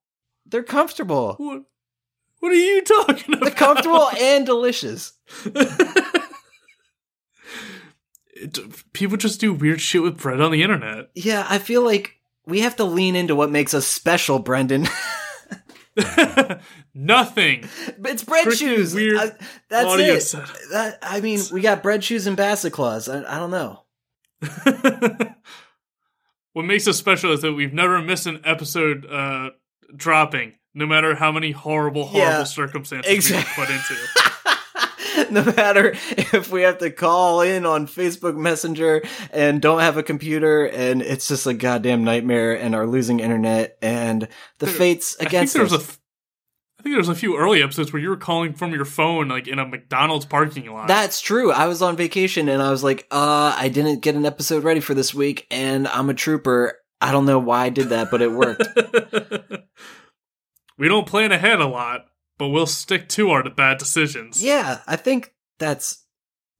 They're 0.46 0.64
comfortable. 0.64 1.36
What? 1.38 1.64
What 2.40 2.52
are 2.52 2.56
you 2.56 2.82
talking 2.84 3.34
about? 3.36 3.46
They're 3.46 3.54
comfortable 3.56 4.10
and 4.20 4.46
delicious. 4.46 5.14
People 8.94 9.18
just 9.18 9.42
do 9.42 9.54
weird 9.54 9.82
shit 9.82 10.02
with 10.02 10.18
bread 10.18 10.40
on 10.40 10.52
the 10.52 10.64
internet. 10.64 11.10
Yeah, 11.14 11.46
I 11.50 11.60
feel 11.60 11.84
like 11.84 12.16
we 12.46 12.62
have 12.62 12.78
to 12.78 12.86
lean 12.86 13.16
into 13.18 13.36
what 13.36 13.52
makes 13.52 13.74
us 13.74 13.86
special, 13.86 14.40
Brendan. 14.40 14.88
Nothing. 16.94 17.68
it's 18.06 18.24
bread 18.24 18.48
Freaking 18.48 18.58
shoes. 18.58 18.94
weird 18.96 19.18
I- 19.18 19.32
that's 19.70 20.00
it. 20.00 20.22
setup. 20.22 20.50
That, 20.72 21.00
I 21.02 21.20
mean, 21.20 21.42
we 21.52 21.60
got 21.62 21.84
bread 21.84 22.02
shoes 22.04 22.28
and 22.28 22.38
basset 22.38 22.72
claws. 22.72 23.10
I, 23.10 23.20
I 23.20 23.38
don't 23.40 23.52
know. 23.52 23.84
what 26.54 26.66
makes 26.66 26.88
us 26.88 26.98
special 26.98 27.32
is 27.32 27.42
that 27.42 27.54
we've 27.54 27.74
never 27.74 28.02
missed 28.02 28.26
an 28.28 28.42
episode 28.44 29.06
uh, 29.10 29.50
dropping, 29.96 30.54
no 30.74 30.86
matter 30.86 31.16
how 31.16 31.32
many 31.32 31.52
horrible, 31.52 32.06
horrible 32.06 32.30
Yeah, 32.40 32.44
circumstances 32.44 33.12
exact- 33.12 33.58
we 33.58 33.66
put 33.66 33.74
into. 33.74 33.96
no 35.32 35.44
matter 35.54 35.94
if 36.16 36.52
we 36.52 36.62
have 36.62 36.78
to 36.80 36.90
call 36.92 37.42
in 37.42 37.66
on 37.66 37.88
Facebook 37.88 38.36
Messenger 38.38 39.02
and 39.32 39.62
don't 39.62 39.82
have 39.82 39.98
a 39.98 40.04
computer 40.04 40.66
and 40.66 41.02
it's 41.02 41.28
just 41.28 41.46
a 41.46 41.54
goddamn 41.54 42.04
nightmare 42.04 42.54
and 42.58 42.74
are 42.76 42.88
losing 42.88 43.20
internet 43.20 43.78
and 43.82 44.28
the 44.60 44.68
fates 44.68 45.16
I 45.16 45.20
think 45.20 45.30
against 45.30 45.54
there 45.56 45.64
was 45.64 45.74
us. 45.74 45.80
a. 45.82 45.84
f- 45.84 45.99
I 46.80 46.82
think 46.82 46.94
there 46.94 47.00
was 47.00 47.10
a 47.10 47.16
few 47.16 47.38
early 47.38 47.62
episodes 47.62 47.92
where 47.92 48.02
you 48.02 48.08
were 48.08 48.16
calling 48.16 48.54
from 48.54 48.72
your 48.72 48.86
phone, 48.86 49.28
like 49.28 49.50
in 49.50 49.60
a 49.60 49.66
McDonald's 49.68 50.26
parking 50.26 50.72
lot. 50.72 50.88
That's 50.88 51.20
true. 51.20 51.52
I 51.52 51.68
was 51.68 51.82
on 51.82 51.98
vacation 51.98 52.48
and 52.48 52.62
I 52.62 52.72
was 52.72 52.86
like, 52.86 53.06
uh, 53.12 53.54
I 53.58 53.68
didn't 53.68 54.00
get 54.00 54.16
an 54.16 54.26
episode 54.26 54.64
ready 54.64 54.80
for 54.80 54.94
this 54.94 55.14
week 55.14 55.46
and 55.52 55.90
I'm 55.90 56.10
a 56.10 56.14
trooper. 56.14 56.80
I 57.02 57.12
don't 57.12 57.26
know 57.26 57.38
why 57.38 57.66
I 57.66 57.70
did 57.70 57.90
that, 57.90 58.10
but 58.10 58.22
it 58.22 58.32
worked. 58.32 58.64
we 60.78 60.88
don't 60.88 61.06
plan 61.06 61.34
ahead 61.34 61.60
a 61.60 61.68
lot, 61.68 62.06
but 62.38 62.48
we'll 62.48 62.66
stick 62.66 63.10
to 63.10 63.32
our 63.32 63.50
bad 63.50 63.78
decisions. 63.78 64.42
yeah, 64.42 64.80
I 64.88 64.96
think 64.96 65.34
that's 65.60 66.06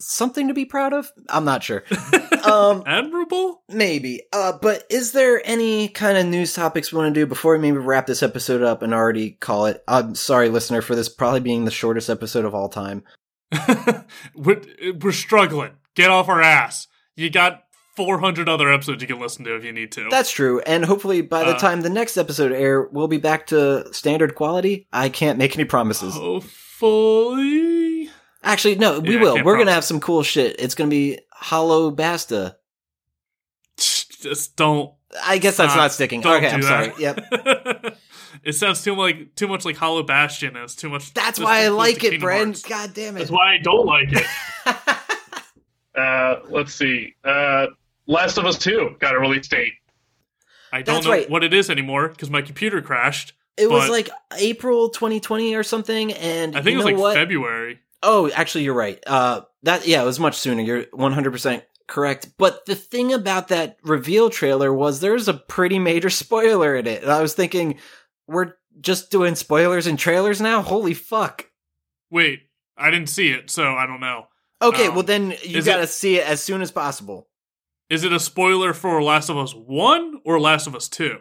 something 0.02 0.50
to 0.50 0.54
be 0.54 0.66
proud 0.66 0.92
of. 0.92 1.10
I'm 1.30 1.46
not 1.46 1.64
sure. 1.64 1.86
Um, 2.46 2.84
Admirable. 2.88 3.64
Maybe. 3.70 4.22
Uh, 4.34 4.54
but 4.62 4.84
is 4.90 5.12
there 5.12 5.42
any 5.46 5.88
kind 5.90 6.18
of 6.18 6.26
news 6.26 6.54
topics 6.54 6.92
we 6.92 6.98
want 7.00 7.14
to 7.14 7.20
do 7.20 7.26
before 7.26 7.54
we 7.54 7.60
maybe 7.60 7.78
wrap 7.78 8.08
this 8.08 8.24
episode 8.24 8.62
up 8.62 8.82
and 8.82 8.94
already 8.94 9.32
call 9.32 9.66
it? 9.68 9.84
I'm 9.88 10.16
sorry, 10.16 10.50
listener, 10.50 10.82
for 10.82 10.96
this 10.96 11.10
probably 11.10 11.40
being 11.42 11.66
the 11.66 11.72
shortest 11.72 12.10
episode 12.10 12.46
of 12.46 12.54
all 12.56 12.70
time. 12.70 13.04
we're, 14.36 14.62
we're 15.02 15.12
struggling. 15.12 15.72
Get 15.96 16.10
off 16.10 16.30
our 16.30 16.42
ass. 16.42 16.88
You 17.16 17.30
got 17.30 17.64
400 17.96 18.48
other 18.48 18.72
episodes 18.72 19.02
you 19.02 19.08
can 19.08 19.20
listen 19.20 19.44
to 19.46 19.56
if 19.56 19.64
you 19.66 19.72
need 19.74 19.92
to. 19.94 20.08
That's 20.10 20.32
true. 20.32 20.62
And 20.62 20.86
hopefully 20.86 21.22
by 21.22 21.44
the 21.44 21.56
Uh, 21.56 21.60
time 21.60 21.82
the 21.82 21.90
next 21.90 22.16
episode 22.18 22.52
air, 22.54 22.84
we'll 22.92 23.08
be 23.10 23.18
back 23.18 23.48
to 23.48 23.92
standard 23.94 24.36
quality. 24.36 24.88
I 24.94 25.10
can't 25.10 25.38
make 25.38 25.56
any 25.56 25.66
promises. 25.66 26.14
Hopefully. 26.14 28.10
Actually, 28.42 28.76
no, 28.76 29.00
we 29.00 29.16
Yeah, 29.16 29.22
will. 29.22 29.44
We're 29.44 29.56
going 29.56 29.68
to 29.68 29.74
have 29.74 29.84
some 29.84 30.00
cool 30.00 30.24
shit. 30.24 30.56
It's 30.60 30.76
going 30.76 30.90
to 30.90 30.96
be 30.96 31.20
Hollow 31.40 31.92
Basta. 31.92 32.58
just 33.78 34.56
don't. 34.56 34.94
I 35.24 35.38
guess 35.40 35.58
that's 35.58 35.72
Stop. 35.72 35.84
not 35.84 35.92
sticking. 35.92 36.22
Don't 36.22 36.44
okay, 36.44 36.50
do 36.50 36.56
I'm 36.56 36.62
sorry. 36.62 36.94
Yep. 37.00 37.98
it 38.44 38.54
sounds 38.54 38.84
too 38.84 38.94
like 38.96 39.34
too 39.36 39.48
much 39.48 39.66
like 39.66 39.76
Hollow 39.76 40.04
Bastion. 40.04 40.56
And 40.56 40.66
it's 40.66 40.76
too 40.76 40.90
much. 40.90 41.14
That's 41.14 41.40
why 41.40 41.64
I 41.64 41.70
like 41.70 42.04
it, 42.04 42.12
Kingdom 42.12 42.30
Bren. 42.30 42.46
Hearts. 42.46 42.64
God 42.64 42.94
damn 42.94 43.16
it. 43.16 43.20
That's 43.20 43.32
why 43.32 43.54
I 43.54 43.58
don't 43.58 43.86
like 43.86 44.10
it. 44.12 44.26
Uh, 45.96 46.40
let's 46.50 46.74
see. 46.74 47.14
Uh, 47.26 47.66
Last 48.08 48.38
of 48.38 48.46
Us 48.46 48.58
Two 48.58 48.96
got 49.00 49.16
a 49.16 49.20
release 49.20 49.50
date. 49.50 49.74
I 50.72 50.82
don't 50.82 50.96
That's 50.96 51.06
know 51.06 51.12
right. 51.12 51.30
what 51.30 51.44
it 51.44 51.54
is 51.54 51.70
anymore 51.70 52.08
because 52.08 52.30
my 52.30 52.42
computer 52.42 52.82
crashed. 52.82 53.34
It 53.58 53.70
was 53.70 53.90
like 53.90 54.10
April 54.38 54.90
2020 54.90 55.56
or 55.56 55.64
something, 55.64 56.14
and 56.14 56.56
I 56.56 56.62
think 56.62 56.68
you 56.68 56.74
it 56.74 56.76
was 56.78 56.86
know 56.86 56.92
like 56.92 57.02
what? 57.02 57.14
February. 57.16 57.80
Oh, 58.02 58.30
actually, 58.32 58.64
you're 58.64 58.74
right. 58.74 59.02
Uh, 59.06 59.42
that 59.64 59.86
yeah, 59.88 60.02
it 60.02 60.06
was 60.06 60.20
much 60.20 60.38
sooner. 60.38 60.62
You're 60.62 60.86
100 60.92 61.32
percent 61.32 61.64
correct. 61.88 62.30
But 62.38 62.66
the 62.66 62.76
thing 62.76 63.12
about 63.14 63.50
that 63.50 63.78
reveal 63.84 64.30
trailer 64.30 64.74
was 64.74 65.00
there's 65.00 65.28
a 65.28 65.34
pretty 65.34 65.80
major 65.80 66.10
spoiler 66.10 66.76
in 66.76 66.88
it. 66.88 67.04
And 67.04 67.12
I 67.12 67.22
was 67.22 67.34
thinking, 67.34 67.80
we're 68.28 68.54
just 68.80 69.12
doing 69.12 69.36
spoilers 69.36 69.88
and 69.88 70.00
trailers 70.00 70.40
now. 70.40 70.62
Holy 70.62 70.94
fuck! 70.94 71.50
Wait, 72.10 72.44
I 72.78 72.90
didn't 72.92 73.10
see 73.10 73.30
it, 73.32 73.50
so 73.50 73.74
I 73.74 73.86
don't 73.86 74.00
know. 74.00 74.28
Okay, 74.62 74.88
Um, 74.88 74.96
well 74.96 75.04
then 75.04 75.34
you 75.44 75.62
gotta 75.64 75.84
it- 75.84 75.90
see 75.90 76.18
it 76.18 76.28
as 76.28 76.42
soon 76.44 76.62
as 76.62 76.72
possible. 76.72 77.28
Is 77.90 78.04
it 78.04 78.14
a 78.14 78.20
spoiler 78.20 78.74
for 78.74 79.02
Last 79.02 79.30
of 79.30 79.38
Us 79.38 79.52
One 79.54 80.20
or 80.24 80.40
Last 80.40 80.68
of 80.68 80.76
Us 80.76 80.88
Two? 80.88 81.18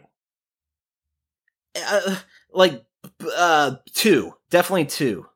Uh, 1.74 2.16
like 2.52 2.84
uh, 3.36 3.76
two, 3.94 4.34
definitely 4.50 4.84
two. 4.86 5.26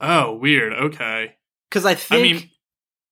Oh, 0.00 0.34
weird. 0.34 0.72
Okay. 0.72 1.34
Because 1.68 1.84
I 1.84 1.94
think, 1.94 2.20
I 2.20 2.22
mean, 2.22 2.50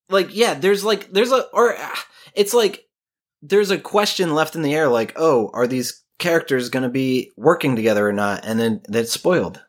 like, 0.09 0.35
yeah, 0.35 0.55
there's 0.55 0.85
like, 0.85 1.11
there's 1.13 1.33
a, 1.33 1.47
or 1.53 1.75
ah, 1.77 2.07
it's 2.35 2.55
like, 2.55 2.85
there's 3.43 3.71
a 3.71 3.79
question 3.79 4.35
left 4.35 4.57
in 4.57 4.63
the 4.63 4.75
air, 4.75 4.89
like, 4.89 5.13
oh, 5.17 5.51
are 5.53 5.67
these 5.67 6.03
characters 6.19 6.71
going 6.71 6.83
to 6.83 6.89
be 6.89 7.33
working 7.37 7.77
together 7.77 8.09
or 8.09 8.13
not? 8.13 8.45
And 8.45 8.59
then 8.59 8.81
that's 8.89 9.13
spoiled. 9.13 9.63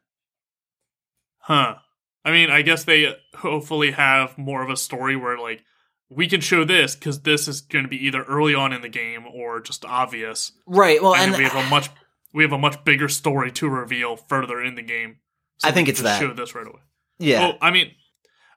huh? 1.39 1.75
I 2.23 2.31
mean, 2.31 2.49
I 2.49 2.61
guess 2.61 2.83
they 2.83 3.15
hopefully 3.35 3.91
have 3.91 4.37
more 4.37 4.61
of 4.61 4.69
a 4.69 4.75
story 4.75 5.15
where 5.15 5.37
like 5.37 5.63
we 6.09 6.27
can 6.27 6.41
show 6.41 6.65
this 6.65 6.93
because 6.93 7.21
this 7.21 7.47
is 7.47 7.61
going 7.61 7.85
to 7.85 7.89
be 7.89 8.05
either 8.05 8.23
early 8.23 8.53
on 8.53 8.73
in 8.73 8.81
the 8.81 8.89
game 8.89 9.25
or 9.33 9.61
just 9.61 9.85
obvious, 9.85 10.51
Right. 10.65 11.01
Well, 11.01 11.15
and, 11.15 11.33
and, 11.33 11.37
we 11.37 11.43
have 11.45 11.55
a 11.55 11.69
much 11.69 11.89
we 12.33 12.43
have 12.43 12.51
a 12.51 12.57
much 12.57 12.83
bigger 12.83 13.07
story 13.07 13.51
to 13.53 13.69
reveal 13.69 14.17
further 14.17 14.61
in 14.61 14.75
the 14.75 14.81
game. 14.81 15.19
I 15.63 15.71
think 15.71 15.87
it's 15.87 16.01
that. 16.01 16.19
Show 16.19 16.33
this 16.33 16.53
right 16.53 16.67
away. 16.67 16.81
Yeah, 17.19 17.39
Well, 17.39 17.57
I 17.61 17.71
mean, 17.71 17.91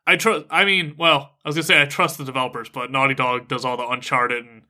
I 0.07 0.17
trust. 0.17 0.47
I 0.51 0.65
mean, 0.65 0.95
well, 0.99 1.31
I 1.45 1.49
was 1.49 1.55
gonna 1.55 1.63
say 1.63 1.81
I 1.81 1.85
trust 1.87 2.19
the 2.19 2.25
developers, 2.25 2.69
but 2.69 2.91
Naughty 2.91 3.15
Dog 3.15 3.49
does 3.49 3.65
all 3.65 3.77
the 3.77 3.87
Uncharted, 3.87 4.45
and 4.45 4.63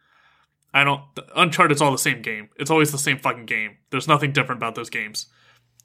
I 0.75 0.85
don't. 0.85 1.03
Uncharted's 1.35 1.81
all 1.81 1.93
the 1.93 1.99
same 1.99 2.23
game. 2.23 2.51
It's 2.57 2.71
always 2.71 2.93
the 2.93 2.99
same 2.99 3.19
fucking 3.19 3.47
game. 3.47 3.79
There's 3.91 4.09
nothing 4.09 4.33
different 4.33 4.59
about 4.59 4.75
those 4.75 4.91
games. 4.91 5.27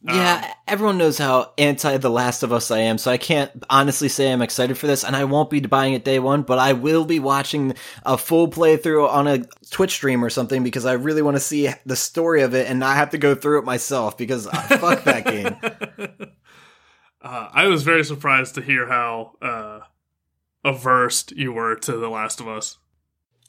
yeah. 0.04 0.42
um, 0.44 0.52
everyone 0.68 0.98
knows 0.98 1.18
how 1.18 1.54
anti 1.58 1.98
The 1.98 2.10
Last 2.10 2.44
of 2.44 2.52
Us 2.52 2.70
I 2.70 2.80
am, 2.80 2.98
so 2.98 3.10
I 3.12 3.18
can't 3.18 3.50
honestly 3.70 4.10
say 4.10 4.32
I'm 4.32 4.42
excited 4.42 4.78
for 4.78 4.88
this, 4.88 5.04
and 5.04 5.16
I 5.16 5.24
won't 5.24 5.50
be 5.50 5.62
buying 5.62 5.94
it 5.94 6.04
day 6.04 6.20
one, 6.20 6.42
but 6.42 6.60
I 6.60 6.74
will 6.74 7.06
be 7.06 7.20
watching 7.20 7.76
a 8.06 8.18
full 8.18 8.50
playthrough 8.50 9.10
on 9.10 9.28
a 9.28 9.46
Twitch 9.72 9.92
stream 9.92 10.24
or 10.24 10.30
something 10.30 10.64
because 10.64 10.86
I 10.86 10.94
really 10.94 11.22
want 11.22 11.38
to 11.38 11.42
see 11.42 11.70
the 11.86 11.96
story 11.96 12.42
of 12.42 12.54
it 12.54 12.70
and 12.70 12.80
not 12.80 12.98
have 12.98 13.12
to 13.12 13.18
go 13.18 13.36
through 13.36 13.60
it 13.60 13.66
myself 13.66 14.18
because 14.18 14.48
uh, 14.48 14.52
fuck 14.52 15.06
that 15.06 15.26
game. 16.18 16.36
Uh, 17.26 17.50
I 17.52 17.68
was 17.68 17.84
very 17.84 18.04
surprised 18.04 18.56
to 18.56 18.62
hear 18.62 18.88
how 18.88 19.34
uh, 19.42 19.80
averse 20.64 21.26
you 21.36 21.52
were 21.52 21.76
to 21.76 21.98
The 21.98 22.08
Last 22.10 22.40
of 22.40 22.48
Us. 22.48 22.78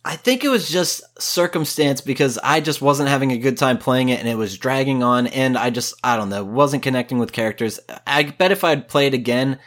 I 0.04 0.16
think 0.16 0.44
it 0.44 0.48
was 0.48 0.70
just 0.70 1.02
circumstance 1.20 2.00
because 2.00 2.38
I 2.42 2.60
just 2.60 2.80
wasn't 2.80 3.08
having 3.08 3.32
a 3.32 3.38
good 3.38 3.58
time 3.58 3.76
playing 3.76 4.08
it 4.08 4.20
and 4.20 4.28
it 4.28 4.36
was 4.36 4.56
dragging 4.56 5.02
on 5.02 5.26
and 5.26 5.58
I 5.58 5.70
just, 5.70 5.94
I 6.04 6.16
don't 6.16 6.28
know, 6.28 6.44
wasn't 6.44 6.84
connecting 6.84 7.18
with 7.18 7.32
characters. 7.32 7.80
I 8.06 8.22
bet 8.22 8.52
if 8.52 8.62
I'd 8.62 8.86
played 8.88 9.14
it 9.14 9.16
again, 9.16 9.58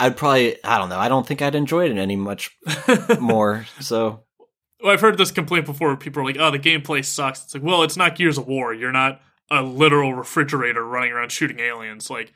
I'd 0.00 0.16
probably, 0.16 0.62
I 0.64 0.78
don't 0.78 0.88
know, 0.88 0.98
I 0.98 1.08
don't 1.08 1.26
think 1.26 1.42
I'd 1.42 1.54
enjoy 1.54 1.88
it 1.88 1.96
any 1.96 2.16
much 2.16 2.50
more. 3.20 3.66
So, 3.80 4.24
Well, 4.82 4.92
I've 4.92 5.00
heard 5.00 5.16
this 5.16 5.30
complaint 5.30 5.64
before. 5.64 5.96
People 5.96 6.22
are 6.22 6.26
like, 6.26 6.38
"Oh, 6.38 6.50
the 6.50 6.58
gameplay 6.58 7.04
sucks." 7.04 7.44
It's 7.44 7.54
like, 7.54 7.62
well, 7.62 7.84
it's 7.84 7.96
not 7.96 8.16
Gears 8.16 8.36
of 8.36 8.48
War. 8.48 8.74
You're 8.74 8.92
not 8.92 9.20
a 9.50 9.62
literal 9.62 10.12
refrigerator 10.12 10.84
running 10.84 11.12
around 11.12 11.30
shooting 11.30 11.60
aliens. 11.60 12.10
Like, 12.10 12.32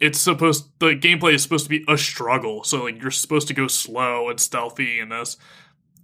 it's 0.00 0.20
supposed 0.20 0.66
the 0.80 0.94
gameplay 0.96 1.34
is 1.34 1.42
supposed 1.42 1.64
to 1.64 1.70
be 1.70 1.84
a 1.88 1.96
struggle. 1.96 2.64
So 2.64 2.84
like, 2.84 3.00
you're 3.00 3.10
supposed 3.10 3.48
to 3.48 3.54
go 3.54 3.66
slow 3.68 4.28
and 4.28 4.38
stealthy 4.40 4.98
in 5.00 5.08
this. 5.08 5.36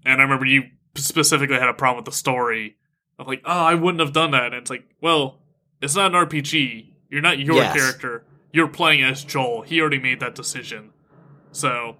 And 0.04 0.20
I 0.20 0.24
remember 0.24 0.46
you 0.46 0.64
specifically 0.94 1.58
had 1.58 1.68
a 1.68 1.74
problem 1.74 2.04
with 2.04 2.12
the 2.12 2.16
story 2.18 2.76
of 3.18 3.26
like, 3.26 3.42
"Oh, 3.44 3.64
I 3.64 3.74
wouldn't 3.74 4.00
have 4.00 4.12
done 4.12 4.30
that." 4.30 4.46
And 4.46 4.54
it's 4.54 4.70
like, 4.70 4.84
well, 5.00 5.40
it's 5.82 5.94
not 5.94 6.14
an 6.14 6.26
RPG. 6.26 6.94
You're 7.10 7.20
not 7.22 7.38
your 7.38 7.56
Yes. 7.56 7.74
character. 7.76 8.24
You're 8.52 8.68
playing 8.68 9.02
as 9.02 9.24
Joel. 9.24 9.62
He 9.62 9.80
already 9.80 9.98
made 9.98 10.20
that 10.20 10.34
decision. 10.34 10.90
So 11.52 11.96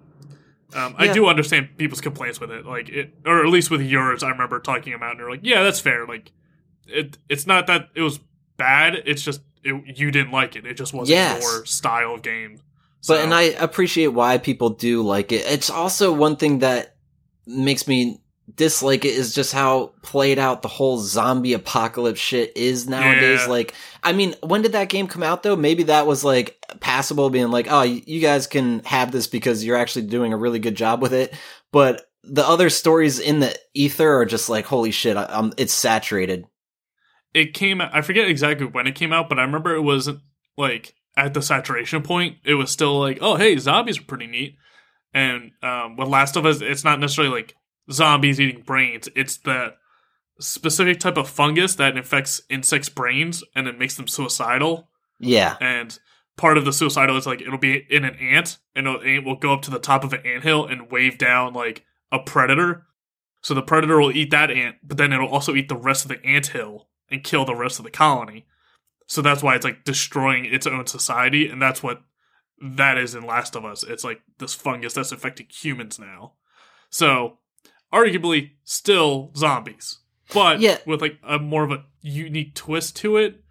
um, 0.73 0.95
I 0.97 1.11
do 1.11 1.27
understand 1.27 1.69
people's 1.77 2.01
complaints 2.01 2.39
with 2.39 2.51
it, 2.51 2.65
like 2.65 2.89
it, 2.89 3.13
or 3.25 3.41
at 3.45 3.51
least 3.51 3.69
with 3.69 3.81
yours. 3.81 4.23
I 4.23 4.29
remember 4.29 4.59
talking 4.59 4.93
about, 4.93 5.07
it 5.07 5.11
and 5.11 5.19
you're 5.19 5.29
like, 5.31 5.41
"Yeah, 5.43 5.63
that's 5.63 5.79
fair." 5.79 6.05
Like, 6.07 6.31
it, 6.87 7.17
it's 7.29 7.45
not 7.45 7.67
that 7.67 7.89
it 7.95 8.01
was 8.01 8.19
bad. 8.57 8.95
It's 9.05 9.21
just 9.21 9.41
it, 9.63 9.97
you 9.97 10.11
didn't 10.11 10.31
like 10.31 10.55
it. 10.55 10.65
It 10.65 10.75
just 10.75 10.93
wasn't 10.93 11.15
Yes. 11.15 11.43
your 11.43 11.65
style 11.65 12.15
of 12.15 12.21
game. 12.21 12.61
but, 13.07 13.21
and 13.23 13.33
I 13.33 13.43
appreciate 13.43 14.07
why 14.07 14.37
people 14.37 14.69
do 14.71 15.01
like 15.03 15.31
it. 15.31 15.45
It's 15.47 15.69
also 15.69 16.11
one 16.13 16.35
thing 16.35 16.59
that 16.59 16.95
makes 17.45 17.87
me 17.87 18.19
dislike 18.55 19.05
it 19.05 19.13
is 19.13 19.33
just 19.33 19.53
how 19.53 19.93
played 20.01 20.37
out 20.37 20.61
the 20.61 20.67
whole 20.67 20.97
zombie 20.97 21.53
apocalypse 21.53 22.19
shit 22.19 22.55
is 22.57 22.87
nowadays. 22.87 23.41
Yeah. 23.43 23.47
Like, 23.47 23.73
I 24.03 24.13
mean, 24.13 24.35
when 24.43 24.61
did 24.61 24.73
that 24.73 24.89
game 24.89 25.07
come 25.07 25.23
out 25.23 25.43
though? 25.43 25.55
Maybe 25.55 25.83
that 25.83 26.05
was 26.05 26.23
like 26.23 26.57
passable 26.79 27.29
being 27.29 27.49
like, 27.49 27.67
oh, 27.69 27.83
you 27.83 28.19
guys 28.19 28.47
can 28.47 28.83
have 28.83 29.11
this 29.11 29.27
because 29.27 29.63
you're 29.63 29.77
actually 29.77 30.07
doing 30.07 30.33
a 30.33 30.37
really 30.37 30.59
good 30.59 30.75
job 30.75 31.01
with 31.01 31.13
it. 31.13 31.33
But 31.71 32.07
the 32.23 32.45
other 32.47 32.69
stories 32.69 33.19
in 33.19 33.39
the 33.39 33.55
ether 33.73 34.17
are 34.17 34.25
just 34.25 34.49
like, 34.49 34.65
holy 34.65 34.91
shit, 34.91 35.17
I, 35.17 35.23
um, 35.23 35.53
it's 35.57 35.73
saturated. 35.73 36.45
It 37.33 37.53
came. 37.53 37.81
out- 37.81 37.93
I 37.93 38.01
forget 38.01 38.27
exactly 38.27 38.65
when 38.65 38.87
it 38.87 38.95
came 38.95 39.13
out, 39.13 39.29
but 39.29 39.39
I 39.39 39.43
remember 39.43 39.75
it 39.75 39.81
was 39.81 40.09
like 40.57 40.93
at 41.17 41.33
the 41.33 41.41
saturation 41.41 42.01
point. 42.01 42.37
It 42.43 42.55
was 42.55 42.71
still 42.71 42.99
like, 42.99 43.17
"Oh, 43.21 43.35
hey, 43.35 43.57
zombies 43.57 43.99
are 43.99 44.03
pretty 44.03 44.27
neat." 44.27 44.55
And 45.13 45.51
um, 45.61 45.97
with 45.97 46.07
Last 46.07 46.35
of 46.35 46.45
Us, 46.45 46.61
it's 46.61 46.83
not 46.83 46.99
necessarily 46.99 47.33
like 47.33 47.55
zombies 47.91 48.39
eating 48.39 48.61
brains. 48.61 49.09
It's 49.15 49.37
the 49.37 49.73
specific 50.39 50.99
type 50.99 51.17
of 51.17 51.29
fungus 51.29 51.75
that 51.75 51.97
infects 51.97 52.41
insects' 52.49 52.89
brains 52.89 53.43
and 53.55 53.67
it 53.67 53.77
makes 53.77 53.95
them 53.95 54.07
suicidal. 54.07 54.87
Yeah. 55.19 55.55
and 55.61 55.99
part 56.37 56.57
of 56.57 56.65
the 56.65 56.73
suicidal 56.73 57.15
is 57.15 57.27
like 57.27 57.41
it'll 57.41 57.59
be 57.59 57.85
in 57.91 58.03
an 58.03 58.15
ant 58.15 58.57
and 58.75 58.87
an 58.87 59.05
ant 59.05 59.23
will 59.25 59.35
go 59.35 59.53
up 59.53 59.61
to 59.63 59.69
the 59.69 59.77
top 59.77 60.03
of 60.03 60.13
an 60.13 60.25
anthill 60.25 60.65
and 60.65 60.89
wave 60.89 61.19
down 61.19 61.53
like 61.53 61.85
a 62.11 62.17
predator 62.17 62.87
so 63.41 63.53
the 63.53 63.61
predator 63.61 63.99
will 63.99 64.11
eat 64.15 64.31
that 64.31 64.49
ant 64.49 64.77
but 64.83 64.97
then 64.97 65.13
it'll 65.13 65.27
also 65.27 65.53
eat 65.53 65.69
the 65.69 65.75
rest 65.75 66.03
of 66.03 66.09
the 66.09 66.25
anthill 66.25 66.87
and 67.11 67.23
kill 67.23 67.45
the 67.45 67.55
rest 67.55 67.79
of 67.79 67.85
the 67.85 67.91
colony 67.91 68.45
so 69.07 69.21
that's 69.21 69.43
why 69.43 69.55
it's 69.55 69.65
like 69.65 69.83
destroying 69.83 70.45
its 70.45 70.65
own 70.65 70.87
society 70.87 71.47
and 71.49 71.61
that's 71.61 71.83
what 71.83 72.01
that 72.61 72.97
is 72.97 73.13
in 73.15 73.25
last 73.25 73.55
of 73.55 73.65
us 73.65 73.83
it's 73.83 74.03
like 74.03 74.21
this 74.39 74.53
fungus 74.55 74.93
that's 74.93 75.11
affecting 75.11 75.47
humans 75.49 75.99
now 75.99 76.33
so 76.89 77.37
arguably 77.93 78.51
still 78.63 79.31
zombies 79.35 79.99
but 80.33 80.59
Yeah. 80.59 80.77
with 80.85 81.01
like 81.01 81.17
a 81.27 81.39
more 81.39 81.63
of 81.63 81.71
a 81.71 81.83
unique 82.01 82.55
twist 82.55 82.95
to 82.97 83.17
it 83.17 83.43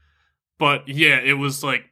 but 0.59 0.87
yeah, 0.88 1.18
it 1.18 1.38
was 1.38 1.64
like 1.64 1.85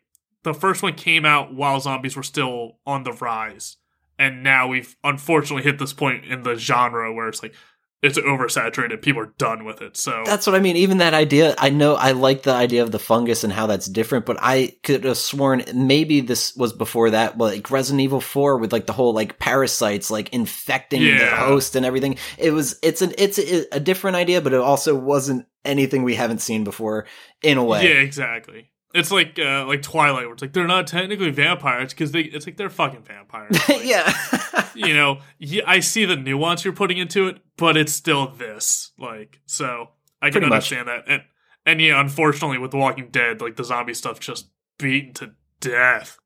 the 0.43 0.53
first 0.53 0.83
one 0.83 0.93
came 0.93 1.25
out 1.25 1.55
while 1.55 1.81
zombies 1.81 2.17
were 2.17 2.23
still 2.23 2.73
on 2.87 3.03
the 3.03 3.13
rise. 3.15 3.79
And 4.19 4.43
now 4.43 4.69
we've 4.69 4.95
unfortunately 5.03 5.63
hit 5.63 5.79
this 5.79 5.95
point 5.95 6.27
in 6.27 6.43
the 6.43 6.55
genre 6.57 7.11
where 7.15 7.29
it's 7.29 7.43
like 7.43 7.55
it's 8.01 8.19
oversaturated. 8.19 9.03
People 9.03 9.23
are 9.23 9.35
done 9.39 9.65
with 9.65 9.83
it. 9.83 9.97
So 9.97 10.23
That's 10.25 10.47
what 10.47 10.55
I 10.55 10.61
mean. 10.61 10.77
Even 10.77 10.99
that 10.99 11.15
idea, 11.15 11.55
I 11.59 11.71
know 11.71 11.95
I 11.95 12.13
like 12.13 12.45
the 12.45 12.53
idea 12.53 12.83
of 12.83 12.93
the 12.93 12.99
fungus 12.99 13.43
and 13.43 13.53
how 13.53 13.67
that's 13.67 13.87
different, 13.87 14.25
but 14.25 14.37
I 14.41 14.77
could 14.85 15.05
have 15.05 15.19
sworn 15.19 15.65
maybe 15.75 16.21
this 16.21 16.55
was 16.55 16.73
before 16.73 17.11
that, 17.11 17.39
like 17.39 17.71
Resident 17.71 18.03
Evil 18.03 18.21
4 18.21 18.59
with 18.59 18.73
like 18.73 18.87
the 18.87 18.93
whole 18.93 19.13
like 19.13 19.39
parasites 19.41 20.11
like 20.11 20.33
infecting 20.33 21.03
the 21.03 21.27
host 21.27 21.75
and 21.75 21.85
everything. 21.85 22.19
It 22.37 22.53
was, 22.53 22.79
it's 22.83 23.03
an, 23.03 23.15
it's 23.19 23.39
a, 23.39 23.67
a 23.77 23.81
different 23.81 24.17
idea, 24.17 24.41
but 24.41 24.53
it 24.53 24.61
also 24.61 24.95
wasn't 24.95 25.47
anything 25.65 26.05
we 26.05 26.15
haven't 26.15 26.41
seen 26.41 26.63
before 26.63 27.07
in 27.43 27.59
a 27.59 27.65
way. 27.65 27.83
yeah, 27.83 28.01
exactly. 28.01 28.71
It's 28.95 29.11
like 29.11 29.39
uh, 29.39 29.67
like 29.67 29.83
Twilight, 29.83 30.25
where 30.25 30.33
it's 30.33 30.43
like 30.43 30.53
they're 30.55 30.67
not 30.67 30.87
technically 30.87 31.31
vampires 31.31 31.93
because 31.93 32.13
they 32.13 32.23
it's 32.23 32.47
like 32.47 32.57
they're 32.57 32.71
fucking 32.71 33.03
vampires. 33.03 33.57
Like, 33.69 33.85
yeah. 33.85 34.13
you 34.75 34.95
know, 34.95 35.19
yeah, 35.39 35.63
I 35.67 35.81
see 35.81 36.05
the 36.07 36.17
nuance 36.17 36.65
you're 36.65 36.73
putting 36.73 36.97
into 36.99 37.29
it, 37.29 37.39
but 37.57 37.77
it's 37.77 37.93
still 37.93 38.29
this. 38.29 38.93
Like, 38.99 39.41
so 39.47 39.91
I 40.23 40.27
can 40.31 40.41
Pretty 40.41 40.47
much. 40.47 40.73
understand 40.73 40.89
that. 40.89 41.05
And 41.07 41.23
and 41.67 41.81
yeah, 41.83 42.01
unfortunately, 42.01 42.57
with 42.59 42.71
The 42.71 42.79
Walking 42.79 43.09
Dead, 43.11 43.41
like 43.43 43.57
the 43.57 43.65
zombie 43.65 43.93
stuff 43.95 44.21
just 44.21 44.49
beaten 44.79 45.13
to 45.15 45.33
death, 45.61 46.19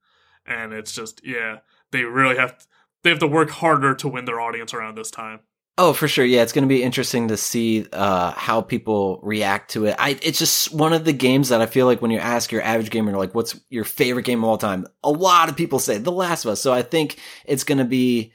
and 0.47 0.73
it's 0.73 0.93
just 0.93 1.21
yeah, 1.25 1.59
they 1.91 2.05
really 2.05 2.37
have 2.37 2.65
they 3.03 3.11
have 3.11 3.19
to 3.19 3.27
work 3.27 3.51
harder 3.51 3.95
to 3.97 4.07
win 4.07 4.25
their 4.25 4.41
audience 4.41 4.73
around 4.73 4.97
this 4.97 5.11
time. 5.11 5.41
Oh, 5.79 5.95
for 5.95 6.07
sure. 6.07 6.25
Yeah, 6.25 6.43
it's 6.43 6.53
going 6.53 6.65
to 6.65 6.69
be 6.69 6.83
interesting 6.83 7.29
to 7.29 7.37
see 7.39 7.87
uh, 7.93 8.33
how 8.33 8.61
people 8.61 9.21
react 9.23 9.71
to 9.71 9.87
it. 9.87 9.97
I, 9.99 10.19
it's 10.23 10.39
just 10.39 10.73
one 10.73 10.93
of 10.93 11.07
the 11.07 11.15
games 11.15 11.49
that 11.49 11.63
I 11.63 11.67
feel 11.67 11.87
like 11.87 12.03
when 12.03 12.11
you 12.11 12.19
ask 12.19 12.53
your 12.53 12.61
average 12.61 12.91
gamer, 12.91 13.13
like, 13.13 13.35
what's 13.35 13.59
your 13.71 13.85
favorite 13.85 14.27
game 14.27 14.45
of 14.45 14.51
all 14.51 14.59
time? 14.59 14.87
A 15.03 15.11
lot 15.11 15.49
of 15.49 15.57
people 15.57 15.79
say 15.79 15.97
The 15.97 16.13
Last 16.13 16.45
of 16.45 16.51
Us. 16.51 16.61
So 16.61 16.75
I 16.75 16.83
think 16.83 17.19
it's 17.47 17.65
going 17.65 17.79
to 17.79 17.87
be 17.87 18.33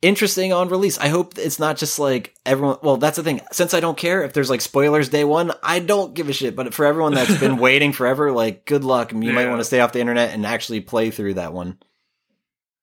interesting 0.00 0.54
on 0.54 0.70
release. 0.70 0.96
I 0.96 1.08
hope 1.08 1.36
it's 1.36 1.58
not 1.58 1.76
just 1.76 1.98
like 1.98 2.34
everyone. 2.46 2.78
Well, 2.82 2.96
that's 2.96 3.16
the 3.16 3.22
thing. 3.22 3.42
Since 3.52 3.74
I 3.74 3.80
don't 3.80 3.98
care 3.98 4.22
if 4.22 4.32
there's 4.32 4.48
like 4.48 4.62
spoilers 4.62 5.10
day 5.10 5.24
one, 5.24 5.52
I 5.62 5.80
don't 5.80 6.14
give 6.14 6.30
a 6.30 6.32
shit. 6.32 6.56
But 6.56 6.72
for 6.72 6.86
everyone 6.86 7.12
that's 7.12 7.38
been 7.38 7.56
waiting 7.58 7.92
forever, 7.92 8.32
like, 8.32 8.64
good 8.64 8.84
luck. 8.84 9.12
You 9.12 9.34
might 9.34 9.48
want 9.48 9.60
to 9.60 9.64
stay 9.64 9.80
off 9.80 9.92
the 9.92 10.00
internet 10.00 10.32
and 10.32 10.46
actually 10.46 10.80
play 10.80 11.10
through 11.10 11.34
that 11.34 11.52
one. 11.52 11.78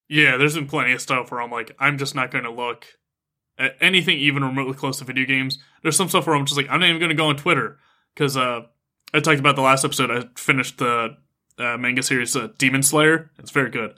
Yeah, 0.07 0.37
there's 0.37 0.53
been 0.53 0.67
plenty 0.67 0.93
of 0.93 1.01
stuff 1.01 1.31
where 1.31 1.41
I'm 1.41 1.49
like, 1.49 1.75
I'm 1.79 1.97
just 1.97 2.13
not 2.13 2.29
going 2.29 2.43
to 2.43 2.51
look 2.51 2.85
anything 3.79 4.17
even 4.17 4.43
remotely 4.43 4.73
close 4.73 4.99
to 4.99 5.05
video 5.05 5.25
games. 5.25 5.59
There's 5.83 5.95
some 5.95 6.09
stuff 6.09 6.27
where 6.27 6.35
I'm 6.35 6.45
just 6.45 6.57
like, 6.57 6.67
I'm 6.69 6.79
not 6.79 6.87
even 6.89 6.99
going 6.99 7.09
to 7.09 7.15
go 7.15 7.27
on 7.27 7.37
Twitter 7.37 7.77
because 8.13 8.35
uh, 8.37 8.61
I 9.13 9.19
talked 9.19 9.39
about 9.39 9.55
the 9.55 9.61
last 9.61 9.85
episode. 9.85 10.11
I 10.11 10.25
finished 10.37 10.77
the 10.77 11.17
uh, 11.57 11.77
manga 11.77 12.03
series 12.03 12.35
uh, 12.35 12.49
Demon 12.57 12.83
Slayer. 12.83 13.31
It's 13.39 13.51
very 13.51 13.69
good. 13.69 13.95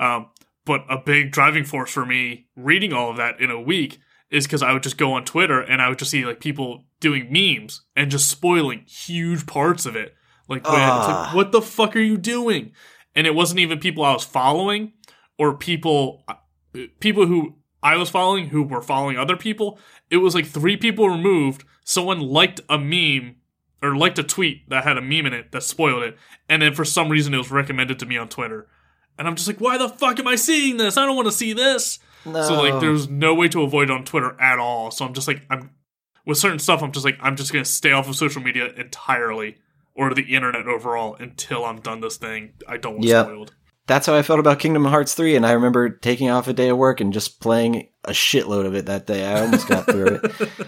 Um, 0.00 0.28
but 0.64 0.84
a 0.88 0.98
big 0.98 1.30
driving 1.30 1.64
force 1.64 1.90
for 1.90 2.04
me 2.04 2.46
reading 2.56 2.92
all 2.92 3.10
of 3.10 3.16
that 3.18 3.40
in 3.40 3.50
a 3.50 3.60
week 3.60 3.98
is 4.30 4.44
because 4.46 4.62
I 4.62 4.72
would 4.72 4.82
just 4.82 4.98
go 4.98 5.12
on 5.12 5.24
Twitter 5.24 5.60
and 5.60 5.80
I 5.80 5.88
would 5.88 5.98
just 5.98 6.10
see 6.10 6.24
like 6.24 6.40
people 6.40 6.84
doing 6.98 7.28
memes 7.30 7.82
and 7.94 8.10
just 8.10 8.28
spoiling 8.28 8.84
huge 8.88 9.46
parts 9.46 9.86
of 9.86 9.94
it. 9.94 10.14
Like, 10.48 10.64
like, 10.66 10.74
Ah. 10.76 11.30
what 11.32 11.52
the 11.52 11.62
fuck 11.62 11.94
are 11.94 12.00
you 12.00 12.16
doing? 12.16 12.72
And 13.14 13.26
it 13.26 13.34
wasn't 13.34 13.60
even 13.60 13.78
people 13.78 14.04
I 14.04 14.12
was 14.12 14.24
following 14.24 14.92
or 15.38 15.56
people 15.56 16.24
people 17.00 17.26
who 17.26 17.56
I 17.86 17.96
was 17.96 18.10
following 18.10 18.48
who 18.48 18.64
were 18.64 18.82
following 18.82 19.16
other 19.16 19.36
people. 19.36 19.78
It 20.10 20.16
was 20.16 20.34
like 20.34 20.44
three 20.46 20.76
people 20.76 21.08
removed. 21.08 21.64
Someone 21.84 22.18
liked 22.20 22.60
a 22.68 22.78
meme 22.78 23.36
or 23.80 23.94
liked 23.96 24.18
a 24.18 24.24
tweet 24.24 24.68
that 24.70 24.82
had 24.82 24.98
a 24.98 25.00
meme 25.00 25.26
in 25.26 25.32
it 25.32 25.52
that 25.52 25.62
spoiled 25.62 26.02
it, 26.02 26.18
and 26.48 26.62
then 26.62 26.74
for 26.74 26.84
some 26.84 27.08
reason 27.08 27.32
it 27.32 27.38
was 27.38 27.52
recommended 27.52 28.00
to 28.00 28.06
me 28.06 28.16
on 28.16 28.28
Twitter. 28.28 28.66
And 29.16 29.28
I'm 29.28 29.36
just 29.36 29.46
like, 29.46 29.60
why 29.60 29.78
the 29.78 29.88
fuck 29.88 30.18
am 30.18 30.26
I 30.26 30.34
seeing 30.34 30.78
this? 30.78 30.96
I 30.96 31.06
don't 31.06 31.14
want 31.14 31.26
to 31.26 31.32
see 31.32 31.52
this. 31.52 32.00
No. 32.24 32.42
So 32.42 32.54
like, 32.60 32.80
there's 32.80 33.08
no 33.08 33.34
way 33.34 33.46
to 33.48 33.62
avoid 33.62 33.88
it 33.88 33.92
on 33.92 34.04
Twitter 34.04 34.34
at 34.40 34.58
all. 34.58 34.90
So 34.90 35.04
I'm 35.04 35.14
just 35.14 35.28
like, 35.28 35.42
I'm 35.48 35.70
with 36.26 36.38
certain 36.38 36.58
stuff. 36.58 36.82
I'm 36.82 36.90
just 36.90 37.04
like, 37.04 37.18
I'm 37.20 37.36
just 37.36 37.52
gonna 37.52 37.64
stay 37.64 37.92
off 37.92 38.08
of 38.08 38.16
social 38.16 38.42
media 38.42 38.66
entirely 38.76 39.58
or 39.94 40.12
the 40.12 40.34
internet 40.34 40.66
overall 40.66 41.14
until 41.20 41.64
I'm 41.64 41.80
done 41.80 42.00
this 42.00 42.16
thing. 42.16 42.54
I 42.66 42.78
don't 42.78 42.94
want 42.94 43.04
Yep. 43.04 43.26
spoiled. 43.26 43.54
That's 43.86 44.06
how 44.06 44.14
I 44.14 44.22
felt 44.22 44.40
about 44.40 44.58
Kingdom 44.58 44.84
Hearts 44.84 45.14
3. 45.14 45.36
And 45.36 45.46
I 45.46 45.52
remember 45.52 45.88
taking 45.88 46.28
off 46.30 46.48
a 46.48 46.52
day 46.52 46.68
of 46.70 46.76
work 46.78 47.00
and 47.00 47.12
just 47.12 47.40
playing 47.40 47.88
a 48.04 48.10
shitload 48.10 48.66
of 48.66 48.74
it 48.74 48.86
that 48.86 49.06
day. 49.06 49.24
I 49.26 49.40
almost 49.42 49.68
got 49.68 49.86
through 49.86 50.20
it. 50.22 50.50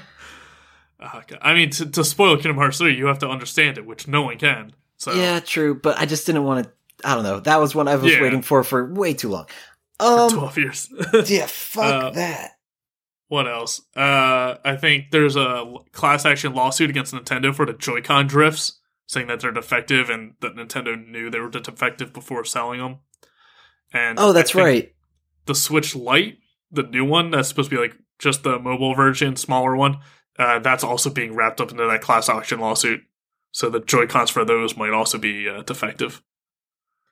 Oh, 1.00 1.22
I 1.40 1.54
mean, 1.54 1.70
to, 1.70 1.86
to 1.90 2.02
spoil 2.02 2.34
Kingdom 2.36 2.56
Hearts 2.56 2.78
3, 2.78 2.96
you 2.96 3.06
have 3.06 3.20
to 3.20 3.28
understand 3.28 3.78
it, 3.78 3.86
which 3.86 4.08
no 4.08 4.22
one 4.22 4.36
can. 4.36 4.72
So 4.96 5.12
Yeah, 5.12 5.38
true. 5.38 5.76
But 5.80 5.96
I 5.96 6.06
just 6.06 6.26
didn't 6.26 6.42
want 6.42 6.64
to. 6.66 6.72
I 7.08 7.14
don't 7.14 7.22
know. 7.22 7.38
That 7.38 7.60
was 7.60 7.72
one 7.72 7.86
I 7.86 7.94
was 7.94 8.12
Yeah. 8.12 8.20
waiting 8.20 8.42
for 8.42 8.64
for 8.64 8.92
way 8.92 9.14
too 9.14 9.28
long. 9.28 9.46
for 10.00 10.06
Um, 10.06 10.30
12 10.30 10.58
years. 10.58 10.88
yeah, 11.30 11.46
fuck 11.46 11.84
Uh, 12.06 12.10
that. 12.10 12.56
what 13.28 13.46
else? 13.46 13.80
Uh, 13.94 14.56
I 14.64 14.74
think 14.76 15.12
there's 15.12 15.36
a 15.36 15.72
class 15.92 16.24
action 16.26 16.52
lawsuit 16.54 16.90
against 16.90 17.14
Nintendo 17.14 17.54
for 17.54 17.64
the 17.64 17.74
Joy-Con 17.74 18.26
drifts, 18.26 18.80
saying 19.08 19.26
that 19.26 19.40
they're 19.40 19.50
defective 19.50 20.10
and 20.10 20.34
that 20.40 20.54
Nintendo 20.54 20.94
knew 21.04 21.30
they 21.30 21.40
were 21.40 21.48
defective 21.50 22.12
before 22.12 22.44
selling 22.44 22.78
them. 22.78 22.98
And 23.92 24.18
Oh, 24.20 24.32
that's 24.32 24.54
right. 24.54 24.94
The 25.46 25.54
Switch 25.54 25.96
Lite, 25.96 26.38
the 26.70 26.82
new 26.82 27.04
one 27.04 27.30
that's 27.30 27.48
supposed 27.48 27.70
to 27.70 27.76
be 27.76 27.82
like 27.82 27.96
just 28.18 28.42
the 28.42 28.58
mobile 28.58 28.94
version, 28.94 29.34
smaller 29.34 29.74
one, 29.74 29.98
uh, 30.38 30.58
that's 30.58 30.84
also 30.84 31.10
being 31.10 31.34
wrapped 31.34 31.60
up 31.60 31.70
into 31.70 31.86
that 31.86 32.02
class 32.02 32.28
action 32.28 32.60
lawsuit. 32.60 33.00
So 33.50 33.70
the 33.70 33.80
Joy-Cons 33.80 34.30
for 34.30 34.44
those 34.44 34.76
might 34.76 34.92
also 34.92 35.16
be 35.16 35.48
uh, 35.48 35.62
defective. 35.62 36.22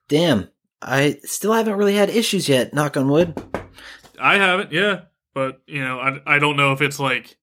Damn. 0.08 0.50
I 0.82 1.18
still 1.24 1.54
haven't 1.54 1.78
really 1.78 1.96
had 1.96 2.10
issues 2.10 2.48
yet. 2.48 2.74
Knock 2.74 2.98
on 2.98 3.08
wood. 3.08 3.42
I 4.20 4.36
haven't, 4.36 4.70
yeah, 4.70 5.02
but 5.34 5.62
you 5.66 5.82
know, 5.82 5.98
I 5.98 6.36
I 6.36 6.38
don't 6.38 6.56
know 6.56 6.72
if 6.72 6.82
it's 6.82 7.00
like 7.00 7.38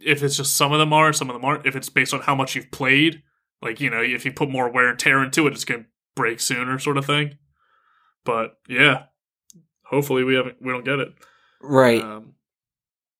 if 0.00 0.22
it's 0.22 0.36
just 0.36 0.56
some 0.56 0.72
of 0.72 0.78
them 0.78 0.92
are, 0.92 1.12
some 1.12 1.30
of 1.30 1.34
them 1.34 1.44
aren't. 1.44 1.66
If 1.66 1.76
it's 1.76 1.88
based 1.88 2.12
on 2.12 2.20
how 2.20 2.34
much 2.34 2.54
you've 2.54 2.70
played, 2.70 3.22
like 3.66 3.80
you 3.80 3.90
know, 3.90 4.02
if 4.02 4.24
you 4.24 4.32
put 4.32 4.48
more 4.50 4.68
wear 4.70 4.88
and 4.88 4.98
tear 4.98 5.22
into 5.22 5.46
it, 5.46 5.52
it's 5.52 5.64
gonna 5.64 5.84
break 6.14 6.40
sooner, 6.40 6.78
sort 6.78 6.96
of 6.98 7.04
thing. 7.06 7.36
But 8.24 8.58
yeah, 8.68 9.04
hopefully 9.84 10.24
we 10.24 10.34
haven't 10.34 10.56
we 10.60 10.72
don't 10.72 10.84
get 10.84 10.98
it. 11.00 11.14
Right. 11.60 12.02
Um, 12.02 12.34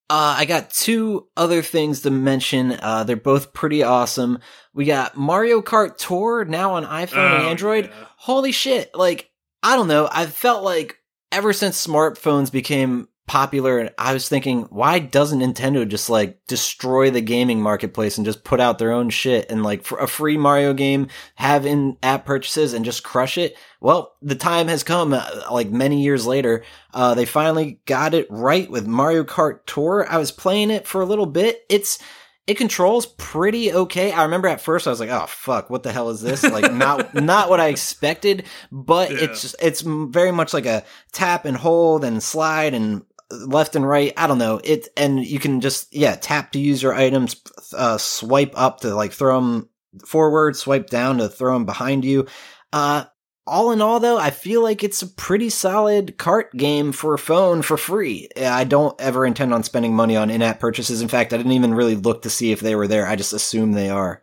Uh, 0.09 0.37
I 0.39 0.45
got 0.45 0.71
two 0.71 1.27
other 1.37 1.63
things 1.63 2.03
to 2.03 2.11
mention. 2.11 2.79
Uh, 2.81 3.03
they're 3.05 3.17
both 3.17 3.53
pretty 3.53 3.83
awesome. 3.83 4.39
We 4.73 4.85
got 4.85 5.17
Mario 5.17 5.61
Kart 5.63 5.97
Tour 5.99 6.45
now 6.45 6.75
on 6.75 6.85
iPhone 6.85 7.35
and 7.35 7.43
oh, 7.45 7.49
Android. 7.49 7.87
yeah. 7.87 8.07
Holy 8.17 8.53
shit. 8.53 8.95
Like, 8.95 9.31
I 9.65 9.75
don't 9.75 9.89
know. 9.89 10.09
I've 10.13 10.33
felt 10.33 10.63
like 10.63 10.99
ever 11.33 11.53
since 11.53 11.85
smartphones 11.85 12.53
became 12.53 13.09
popular, 13.27 13.79
and 13.79 13.91
I 13.99 14.12
was 14.12 14.29
thinking, 14.29 14.62
why 14.71 14.99
doesn't 14.99 15.41
Nintendo 15.41 15.87
just 15.87 16.09
like 16.09 16.39
destroy 16.47 17.11
the 17.11 17.21
gaming 17.21 17.61
marketplace 17.61 18.17
and 18.19 18.25
just 18.25 18.45
put 18.45 18.61
out 18.61 18.79
their 18.79 18.93
own 18.93 19.11
shit 19.11 19.51
and 19.51 19.62
like 19.62 19.83
for 19.85 19.99
a 19.99 20.07
free 20.07 20.37
Mario 20.37 20.73
game, 20.75 21.09
have 21.35 21.67
in 21.67 21.97
app 22.03 22.25
purchases 22.25 22.73
and 22.73 22.85
just 22.85 23.03
crush 23.03 23.37
it? 23.37 23.57
Well, 23.81 24.15
the 24.23 24.35
time 24.37 24.69
has 24.69 24.83
come, 24.83 25.12
uh, 25.12 25.25
like 25.51 25.71
many 25.71 26.03
years 26.03 26.27
later. 26.27 26.62
Uh, 26.95 27.15
they 27.15 27.25
finally 27.25 27.81
got 27.85 28.15
it 28.15 28.27
right 28.31 28.71
with 28.71 28.87
Mario 28.87 29.25
Kart 29.25 29.61
Tour. 29.67 30.07
I 30.09 30.19
was 30.19 30.31
playing 30.31 30.71
it 30.71 30.87
for 30.87 31.01
a 31.01 31.07
little 31.07 31.27
bit. 31.27 31.65
It's, 31.69 31.99
it 32.47 32.57
controls 32.57 33.07
pretty 33.07 33.73
okay. 33.73 34.12
I 34.12 34.23
remember 34.23 34.47
at 34.47 34.61
first 34.61 34.87
I 34.87 34.91
was 34.91 35.01
like, 35.01 35.11
"Oh 35.11 35.27
fuck, 35.27 35.69
what 35.69 35.83
the 35.83 35.91
hell 35.91 36.11
is 36.11 36.21
this?" 36.21 36.43
Like 36.49 36.73
not 36.73 37.12
not 37.12 37.51
what 37.51 37.59
I 37.59 37.67
expected, 37.67 38.45
but 38.71 39.11
Yeah. 39.11 39.17
it's 39.25 39.43
just, 39.43 39.57
it's 39.61 39.81
very 39.81 40.31
much 40.31 40.55
like 40.55 40.65
a 40.65 40.85
tap 41.11 41.45
and 41.45 41.57
hold 41.57 42.05
and 42.05 42.23
slide 42.23 42.73
and 42.73 43.03
left 43.31 43.77
and 43.77 43.87
right. 43.87 44.12
I 44.17 44.27
don't 44.27 44.39
know. 44.39 44.61
It 44.62 44.89
and 44.97 45.25
you 45.25 45.39
can 45.39 45.61
just 45.61 45.95
yeah, 45.95 46.17
tap 46.17 46.53
to 46.53 46.59
use 46.59 46.83
your 46.83 46.95
items, 46.95 47.41
uh 47.75 47.99
swipe 47.99 48.53
up 48.55 48.81
to 48.81 48.95
like 48.95 49.12
throw 49.12 49.37
them 49.41 49.69
forward, 50.07 50.57
swipe 50.57 50.89
down 50.89 51.19
to 51.19 51.29
throw 51.29 51.55
them 51.55 51.65
behind 51.65 52.05
you. 52.05 52.27
Uh 52.73 53.05
all 53.49 53.71
in 53.71 53.81
all, 53.81 54.01
though, 54.01 54.19
I 54.19 54.31
feel 54.31 54.61
like 54.61 54.83
it's 54.83 55.03
a 55.03 55.07
pretty 55.07 55.51
solid 55.51 56.19
cart 56.19 56.53
game 56.57 56.91
for 56.91 57.15
a 57.15 57.19
phone 57.19 57.62
for 57.62 57.77
free. 57.77 58.29
I 58.37 58.65
don't 58.65 59.01
ever 59.01 59.25
intend 59.25 59.55
on 59.55 59.62
spending 59.62 59.95
money 59.95 60.17
on 60.17 60.31
in-app 60.31 60.59
purchases. 60.59 61.01
In 61.01 61.07
fact, 61.07 61.33
I 61.33 61.37
didn't 61.37 61.53
even 61.53 61.73
really 61.73 61.95
look 61.95 62.23
to 62.23 62.31
see 62.31 62.51
if 62.51 62.59
they 62.59 62.75
were 62.75 62.89
there. 62.89 63.07
I 63.07 63.15
just 63.15 63.33
assume 63.33 63.73
they 63.73 63.89
are. 63.89 64.21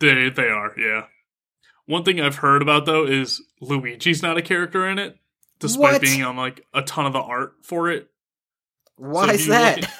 They 0.00 0.30
they 0.30 0.48
are, 0.48 0.72
yeah. 0.78 1.04
One 1.86 2.04
thing 2.04 2.20
I've 2.20 2.36
heard 2.36 2.62
about 2.62 2.86
though 2.86 3.04
is 3.06 3.42
Luigi's 3.60 4.22
not 4.22 4.38
a 4.38 4.42
character 4.42 4.88
in 4.88 4.98
it, 4.98 5.18
despite 5.62 5.92
What? 5.94 6.02
being 6.02 6.22
on 6.22 6.36
like 6.36 6.66
a 6.74 6.82
ton 6.82 7.06
of 7.06 7.12
the 7.14 7.20
art 7.20 7.54
for 7.62 7.90
it. 7.90 8.08
Why 8.96 9.26
So 9.28 9.32
is 9.32 9.38
do 9.40 9.44
you 9.46 9.52
look 9.52 9.60
that? 9.60 9.84
at- 9.84 9.90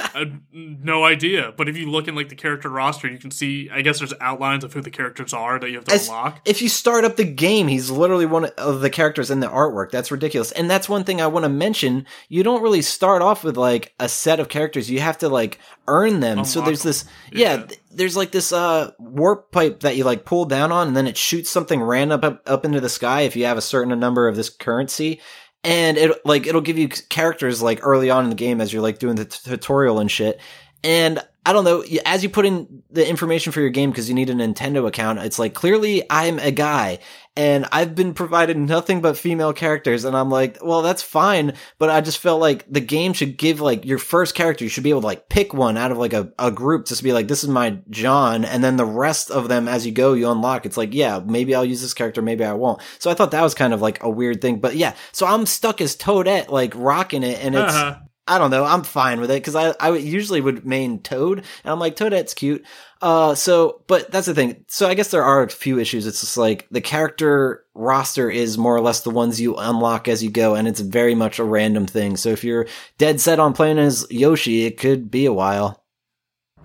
I, 0.00 0.32
no 0.52 1.04
idea, 1.04 1.52
but 1.56 1.68
if 1.68 1.76
you 1.76 1.90
look 1.90 2.08
in 2.08 2.14
like 2.14 2.28
the 2.28 2.34
character 2.34 2.68
roster, 2.68 3.08
you 3.08 3.18
can 3.18 3.30
see. 3.30 3.68
I 3.70 3.82
guess 3.82 3.98
there's 3.98 4.14
outlines 4.20 4.64
of 4.64 4.72
who 4.72 4.80
the 4.80 4.90
characters 4.90 5.32
are 5.32 5.58
that 5.58 5.68
you 5.68 5.76
have 5.76 5.84
to 5.84 5.94
As- 5.94 6.08
unlock. 6.08 6.40
if 6.44 6.60
you 6.62 6.68
start 6.68 7.04
up 7.04 7.16
the 7.16 7.24
game, 7.24 7.68
he's 7.68 7.90
literally 7.90 8.26
one 8.26 8.46
of 8.56 8.80
the 8.80 8.90
characters 8.90 9.30
in 9.30 9.40
the 9.40 9.46
artwork. 9.48 9.90
That's 9.90 10.10
ridiculous. 10.10 10.50
And 10.52 10.68
that's 10.68 10.88
one 10.88 11.04
thing 11.04 11.20
I 11.20 11.26
want 11.28 11.44
to 11.44 11.48
mention. 11.48 12.06
You 12.28 12.42
don't 12.42 12.62
really 12.62 12.82
start 12.82 13.22
off 13.22 13.44
with 13.44 13.56
like 13.56 13.94
a 14.00 14.08
set 14.08 14.40
of 14.40 14.48
characters. 14.48 14.90
You 14.90 15.00
have 15.00 15.18
to 15.18 15.28
like 15.28 15.58
earn 15.86 16.20
them. 16.20 16.44
so 16.44 16.60
there's 16.62 16.82
this, 16.82 17.04
yeah, 17.32 17.54
Yeah. 17.56 17.66
th- 17.66 17.80
there's 17.90 18.16
like 18.16 18.30
this 18.32 18.52
uh 18.52 18.92
warp 18.98 19.50
pipe 19.52 19.80
that 19.80 19.96
you 19.96 20.04
like 20.04 20.24
pull 20.24 20.44
down 20.46 20.70
on 20.72 20.88
and 20.88 20.96
then 20.96 21.06
it 21.06 21.16
shoots 21.16 21.50
something 21.50 21.80
random 21.82 22.20
up, 22.22 22.42
up 22.46 22.64
into 22.64 22.80
the 22.80 22.88
sky 22.88 23.22
if 23.22 23.34
you 23.36 23.44
have 23.46 23.56
a 23.58 23.62
certain 23.62 23.98
number 24.00 24.26
of 24.28 24.36
this 24.36 24.50
currency. 24.50 25.20
And 25.64 25.98
it 25.98 26.24
like 26.24 26.46
it'll 26.46 26.60
give 26.60 26.78
you 26.78 26.88
characters 26.88 27.60
like 27.60 27.80
early 27.82 28.10
on 28.10 28.24
in 28.24 28.30
the 28.30 28.36
game 28.36 28.60
as 28.60 28.72
you're 28.72 28.82
like 28.82 28.98
doing 28.98 29.16
the 29.16 29.24
t- 29.24 29.38
tutorial 29.44 29.98
and 29.98 30.10
shit. 30.10 30.40
And 30.84 31.20
I 31.44 31.52
don't 31.52 31.64
know, 31.64 31.82
as 32.04 32.22
you 32.22 32.28
put 32.28 32.46
in 32.46 32.82
the 32.90 33.08
information 33.08 33.52
for 33.52 33.60
your 33.60 33.70
game 33.70 33.90
because 33.90 34.08
you 34.08 34.14
need 34.14 34.30
a 34.30 34.34
Nintendo 34.34 34.86
account, 34.86 35.18
it's 35.18 35.38
like 35.38 35.54
clearly 35.54 36.04
I'm 36.10 36.38
a 36.38 36.50
guy 36.50 36.98
and 37.38 37.66
I've 37.70 37.94
been 37.94 38.14
provided 38.14 38.56
nothing 38.56 39.00
but 39.00 39.16
female 39.16 39.52
characters 39.52 40.04
and 40.04 40.16
I'm 40.16 40.28
like, 40.28 40.58
well, 40.60 40.82
that's 40.82 41.02
fine, 41.02 41.54
but 41.78 41.88
I 41.88 42.00
just 42.00 42.18
felt 42.18 42.40
like 42.40 42.66
the 42.68 42.80
game 42.80 43.12
should 43.12 43.38
give 43.38 43.60
like 43.60 43.84
your 43.84 43.98
first 43.98 44.34
character, 44.34 44.64
you 44.64 44.68
should 44.68 44.82
be 44.82 44.90
able 44.90 45.02
to 45.02 45.06
like 45.06 45.28
pick 45.28 45.54
one 45.54 45.76
out 45.76 45.92
of 45.92 45.98
like 45.98 46.12
a, 46.12 46.32
a 46.36 46.50
group 46.50 46.86
just 46.86 46.98
to 46.98 47.04
be 47.04 47.12
like, 47.12 47.28
this 47.28 47.44
is 47.44 47.48
my 47.48 47.78
John, 47.90 48.44
and 48.44 48.64
then 48.64 48.76
the 48.76 48.84
rest 48.84 49.30
of 49.30 49.46
them 49.46 49.68
as 49.68 49.86
you 49.86 49.92
go, 49.92 50.14
you 50.14 50.28
unlock. 50.28 50.66
It's 50.66 50.76
like, 50.76 50.92
yeah, 50.92 51.20
maybe 51.24 51.54
I'll 51.54 51.64
use 51.64 51.80
this 51.80 51.94
character, 51.94 52.22
maybe 52.22 52.44
I 52.44 52.54
won't. 52.54 52.82
So 52.98 53.08
I 53.08 53.14
thought 53.14 53.30
that 53.30 53.42
was 53.42 53.54
kind 53.54 53.72
of 53.72 53.80
like 53.80 54.02
a 54.02 54.10
weird 54.10 54.40
thing, 54.42 54.58
but 54.58 54.74
yeah, 54.74 54.96
so 55.12 55.24
I'm 55.24 55.46
stuck 55.46 55.80
as 55.80 55.96
Toadette, 55.96 56.48
like 56.48 56.72
rocking 56.74 57.22
it, 57.22 57.38
and 57.42 57.54
it's 57.54 57.72
Uh-huh. 57.72 58.00
I 58.28 58.38
don't 58.38 58.50
know. 58.50 58.64
I'm 58.64 58.84
fine 58.84 59.20
with 59.20 59.30
it 59.30 59.34
because 59.42 59.56
I 59.56 59.74
I 59.80 59.96
usually 59.96 60.40
would 60.40 60.66
main 60.66 61.00
Toad, 61.00 61.38
and 61.38 61.72
I'm 61.72 61.80
like 61.80 61.96
Toadette's 61.96 62.34
cute. 62.34 62.64
Uh, 63.00 63.34
so 63.34 63.82
but 63.86 64.10
that's 64.10 64.26
the 64.26 64.34
thing. 64.34 64.64
So 64.68 64.88
I 64.88 64.94
guess 64.94 65.10
there 65.10 65.24
are 65.24 65.42
a 65.42 65.48
few 65.48 65.78
issues. 65.78 66.06
It's 66.06 66.20
just 66.20 66.36
like 66.36 66.66
the 66.70 66.80
character 66.80 67.64
roster 67.74 68.30
is 68.30 68.58
more 68.58 68.74
or 68.76 68.80
less 68.80 69.00
the 69.00 69.10
ones 69.10 69.40
you 69.40 69.54
unlock 69.56 70.08
as 70.08 70.22
you 70.22 70.30
go, 70.30 70.54
and 70.54 70.68
it's 70.68 70.80
very 70.80 71.14
much 71.14 71.38
a 71.38 71.44
random 71.44 71.86
thing. 71.86 72.16
So 72.16 72.28
if 72.30 72.44
you're 72.44 72.66
dead 72.98 73.20
set 73.20 73.38
on 73.40 73.52
playing 73.52 73.78
as 73.78 74.06
Yoshi, 74.10 74.64
it 74.66 74.78
could 74.78 75.10
be 75.10 75.26
a 75.26 75.32
while. 75.32 75.82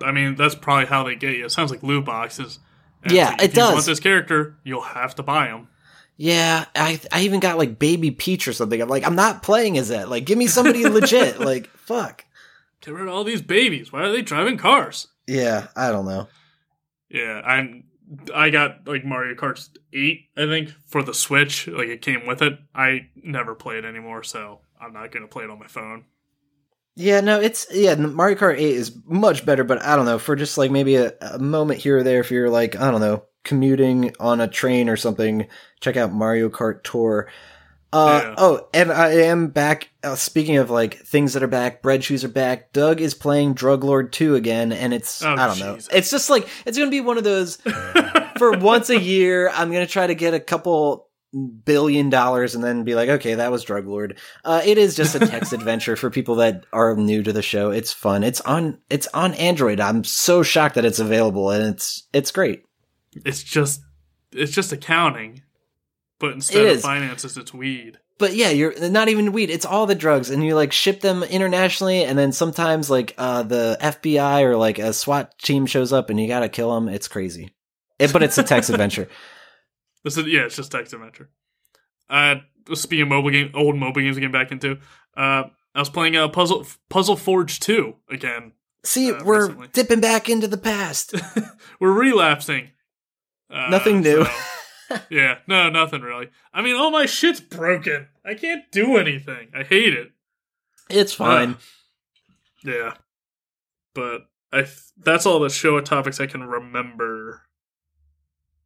I 0.02 0.12
mean, 0.12 0.34
that's 0.34 0.54
probably 0.56 0.86
how 0.86 1.04
they 1.04 1.14
get 1.14 1.36
you. 1.36 1.44
It 1.44 1.50
sounds 1.52 1.70
like 1.70 1.82
loot 1.82 2.04
boxes. 2.04 2.58
And 3.04 3.12
Yeah, 3.12 3.28
like, 3.30 3.42
it 3.42 3.44
if 3.44 3.50
you 3.52 3.62
does. 3.62 3.72
want 3.74 3.86
this 3.86 4.00
character, 4.00 4.58
you'll 4.64 4.80
have 4.82 5.14
to 5.16 5.22
buy 5.22 5.46
him. 5.46 5.68
Yeah, 6.16 6.66
I 6.76 7.00
I 7.12 7.22
even 7.22 7.40
got 7.40 7.58
like 7.58 7.78
Baby 7.78 8.10
Peach 8.12 8.46
or 8.46 8.52
something. 8.52 8.80
I'm 8.80 8.88
like, 8.88 9.04
I'm 9.04 9.16
not 9.16 9.42
playing 9.42 9.78
as 9.78 9.88
that. 9.88 10.08
Like, 10.08 10.24
give 10.24 10.38
me 10.38 10.46
somebody 10.46 10.84
legit. 10.88 11.40
Like, 11.40 11.68
fuck. 11.70 12.24
Get 12.80 12.94
rid 12.94 13.08
of 13.08 13.14
all 13.14 13.24
these 13.24 13.42
babies. 13.42 13.92
Why 13.92 14.02
are 14.02 14.12
they 14.12 14.22
driving 14.22 14.56
cars? 14.56 15.08
Yeah, 15.26 15.68
I 15.74 15.90
don't 15.90 16.06
know. 16.06 16.28
Yeah, 17.08 17.40
I'm. 17.44 17.84
I 18.34 18.50
got 18.50 18.86
like 18.86 19.04
Mario 19.04 19.34
Kart 19.34 19.66
8, 19.92 20.20
I 20.36 20.46
think, 20.46 20.74
for 20.86 21.02
the 21.02 21.14
Switch. 21.14 21.66
Like 21.66 21.88
it 21.88 22.02
came 22.02 22.26
with 22.26 22.42
it. 22.42 22.58
I 22.74 23.08
never 23.16 23.54
play 23.54 23.78
it 23.78 23.84
anymore, 23.84 24.22
so 24.22 24.60
I'm 24.80 24.92
not 24.92 25.10
gonna 25.10 25.26
play 25.26 25.44
it 25.44 25.50
on 25.50 25.58
my 25.58 25.66
phone. 25.66 26.04
Yeah, 26.96 27.22
no, 27.22 27.40
it's 27.40 27.66
yeah. 27.72 27.96
Mario 27.96 28.36
Kart 28.36 28.56
Eight 28.56 28.76
is 28.76 28.96
much 29.06 29.44
better, 29.44 29.64
but 29.64 29.82
I 29.82 29.96
don't 29.96 30.04
know 30.04 30.18
for 30.20 30.36
just 30.36 30.58
like 30.58 30.70
maybe 30.70 30.94
a, 30.94 31.12
a 31.20 31.38
moment 31.40 31.80
here 31.80 31.98
or 31.98 32.02
there. 32.04 32.20
If 32.20 32.30
you're 32.30 32.50
like 32.50 32.76
I 32.76 32.90
don't 32.90 33.00
know 33.00 33.24
commuting 33.44 34.12
on 34.18 34.40
a 34.40 34.48
train 34.48 34.88
or 34.88 34.96
something, 34.96 35.46
check 35.80 35.96
out 35.96 36.12
Mario 36.12 36.48
Kart 36.48 36.82
Tour. 36.82 37.28
Uh, 37.92 38.20
Yeah. 38.24 38.34
Oh, 38.38 38.68
and 38.74 38.90
I 38.90 39.10
am 39.26 39.48
back. 39.48 39.90
Uh, 40.02 40.16
speaking 40.16 40.56
of 40.56 40.68
like 40.68 40.98
things 40.98 41.34
that 41.34 41.42
are 41.44 41.48
back, 41.48 41.80
bread 41.80 42.02
shoes 42.02 42.24
are 42.24 42.28
back. 42.28 42.72
Doug 42.72 43.00
is 43.00 43.14
playing 43.14 43.54
Drug 43.54 43.84
Lord 43.84 44.12
Two 44.12 44.34
again, 44.34 44.72
and 44.72 44.92
it's 44.92 45.22
Oh, 45.22 45.32
I 45.32 45.46
don't 45.46 45.60
know. 45.60 45.78
It's 45.92 46.10
just 46.10 46.28
like 46.28 46.48
it's 46.66 46.76
gonna 46.76 46.90
be 46.90 47.00
one 47.00 47.18
of 47.18 47.24
those 47.24 47.56
for 48.36 48.50
once 48.58 48.90
a 48.90 48.98
year. 49.00 49.48
I'm 49.54 49.70
gonna 49.70 49.86
try 49.86 50.08
to 50.08 50.14
get 50.16 50.34
a 50.34 50.40
couple 50.40 51.08
billion 51.64 52.10
dollars 52.10 52.54
and 52.54 52.62
then 52.62 52.84
be 52.84 52.94
like, 52.94 53.08
okay, 53.08 53.34
that 53.34 53.50
was 53.52 53.64
Drug 53.64 53.86
Lord. 53.86 54.18
Uh, 54.44 54.62
it 54.64 54.76
is 54.78 54.96
just 54.96 55.14
a 55.14 55.20
text 55.20 55.52
adventure 55.52 55.94
for 55.96 56.10
people 56.10 56.36
that 56.36 56.64
are 56.72 56.96
new 56.96 57.22
to 57.22 57.32
the 57.32 57.42
show. 57.42 57.70
It's 57.70 57.92
fun. 57.92 58.24
It's 58.24 58.40
on. 58.40 58.78
It's 58.90 59.06
on 59.14 59.34
Android. 59.34 59.78
I'm 59.78 60.02
so 60.02 60.42
shocked 60.42 60.74
that 60.74 60.84
it's 60.84 60.98
available, 60.98 61.50
and 61.50 61.72
it's 61.74 62.08
it's 62.12 62.32
great. 62.32 62.63
It's 63.24 63.42
just 63.42 63.80
it's 64.32 64.52
just 64.52 64.72
accounting, 64.72 65.42
but 66.18 66.32
instead 66.32 66.66
of 66.66 66.80
finances, 66.80 67.36
it's 67.36 67.52
weed. 67.54 67.98
But 68.18 68.34
yeah, 68.34 68.50
you're 68.50 68.90
not 68.90 69.08
even 69.08 69.32
weed. 69.32 69.50
It's 69.50 69.64
all 69.66 69.86
the 69.86 69.94
drugs, 69.94 70.30
and 70.30 70.44
you 70.44 70.54
like 70.54 70.72
ship 70.72 71.00
them 71.00 71.22
internationally, 71.24 72.04
and 72.04 72.16
then 72.18 72.30
sometimes 72.32 72.88
like 72.90 73.14
uh, 73.18 73.42
the 73.42 73.76
FBI 73.80 74.42
or 74.42 74.56
like 74.56 74.78
a 74.78 74.92
SWAT 74.92 75.36
team 75.38 75.66
shows 75.66 75.92
up, 75.92 76.10
and 76.10 76.20
you 76.20 76.28
gotta 76.28 76.48
kill 76.48 76.74
them. 76.74 76.88
It's 76.88 77.08
crazy. 77.08 77.54
It, 77.98 78.12
but 78.12 78.22
it's 78.22 78.38
a 78.38 78.42
text 78.42 78.70
adventure. 78.70 79.08
This 80.04 80.18
is 80.18 80.26
yeah, 80.26 80.42
it's 80.42 80.54
just 80.56 80.70
text 80.70 80.92
adventure. 80.92 81.30
Uh, 82.10 82.34
speaking 82.74 83.04
of 83.04 83.08
mobile 83.08 83.30
game, 83.30 83.50
old 83.54 83.74
mobile 83.76 84.02
games, 84.02 84.16
to 84.16 84.20
get 84.20 84.32
back 84.32 84.52
into. 84.52 84.78
Uh, 85.16 85.44
I 85.74 85.78
was 85.78 85.88
playing 85.88 86.14
uh, 86.14 86.28
Puzzle 86.28 86.66
Puzzle 86.90 87.16
Forge 87.16 87.58
two 87.58 87.94
again. 88.10 88.52
See, 88.84 89.10
Uh, 89.10 89.24
we're 89.24 89.46
recently. 89.46 89.68
dipping 89.72 90.00
back 90.00 90.28
into 90.28 90.46
the 90.46 90.58
past. 90.58 91.14
We're 91.80 91.92
relapsing. 91.98 92.72
Uh, 93.50 93.68
Nothing 93.70 94.00
new. 94.00 94.24
so- 94.24 94.30
yeah, 95.10 95.38
no, 95.46 95.70
nothing 95.70 96.02
really. 96.02 96.28
I 96.52 96.60
mean, 96.62 96.76
all 96.76 96.90
my 96.90 97.06
shit's 97.06 97.40
broken. 97.40 98.08
I 98.24 98.34
can't 98.34 98.64
do 98.70 98.96
anything. 98.96 99.48
I 99.54 99.62
hate 99.62 99.94
it. 99.94 100.12
It's 100.90 101.12
fine. 101.14 101.52
Uh, 101.52 101.56
yeah, 102.64 102.94
but 103.94 104.22
I 104.52 104.62
th- 104.62 104.76
that's 104.98 105.24
all 105.26 105.40
the 105.40 105.48
show 105.50 105.80
topics 105.80 106.20
I 106.20 106.26
can 106.26 106.42
remember. 106.44 107.42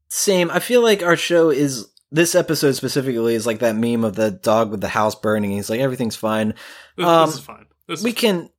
Same. 0.09 0.51
I 0.51 0.59
feel 0.59 0.83
like 0.83 1.03
our 1.03 1.17
show 1.17 1.51
is 1.51 1.87
this 2.11 2.35
episode 2.35 2.73
specifically 2.73 3.35
is 3.35 3.47
like 3.47 3.59
that 3.61 3.77
meme 3.77 4.05
of 4.05 4.17
the 4.17 4.31
dog 4.31 4.71
with 4.71 4.81
the 4.81 4.89
house 4.89 5.15
burning. 5.15 5.51
He's 5.53 5.69
like 5.71 5.81
everything's 5.81 6.17
fine. 6.17 6.55
This, 6.97 7.07
Um, 7.07 7.27
this 7.29 7.39
is 7.39 7.45
fine. 7.45 7.67
This 7.87 8.03
we 8.03 8.11
is 8.11 8.17
can 8.17 8.51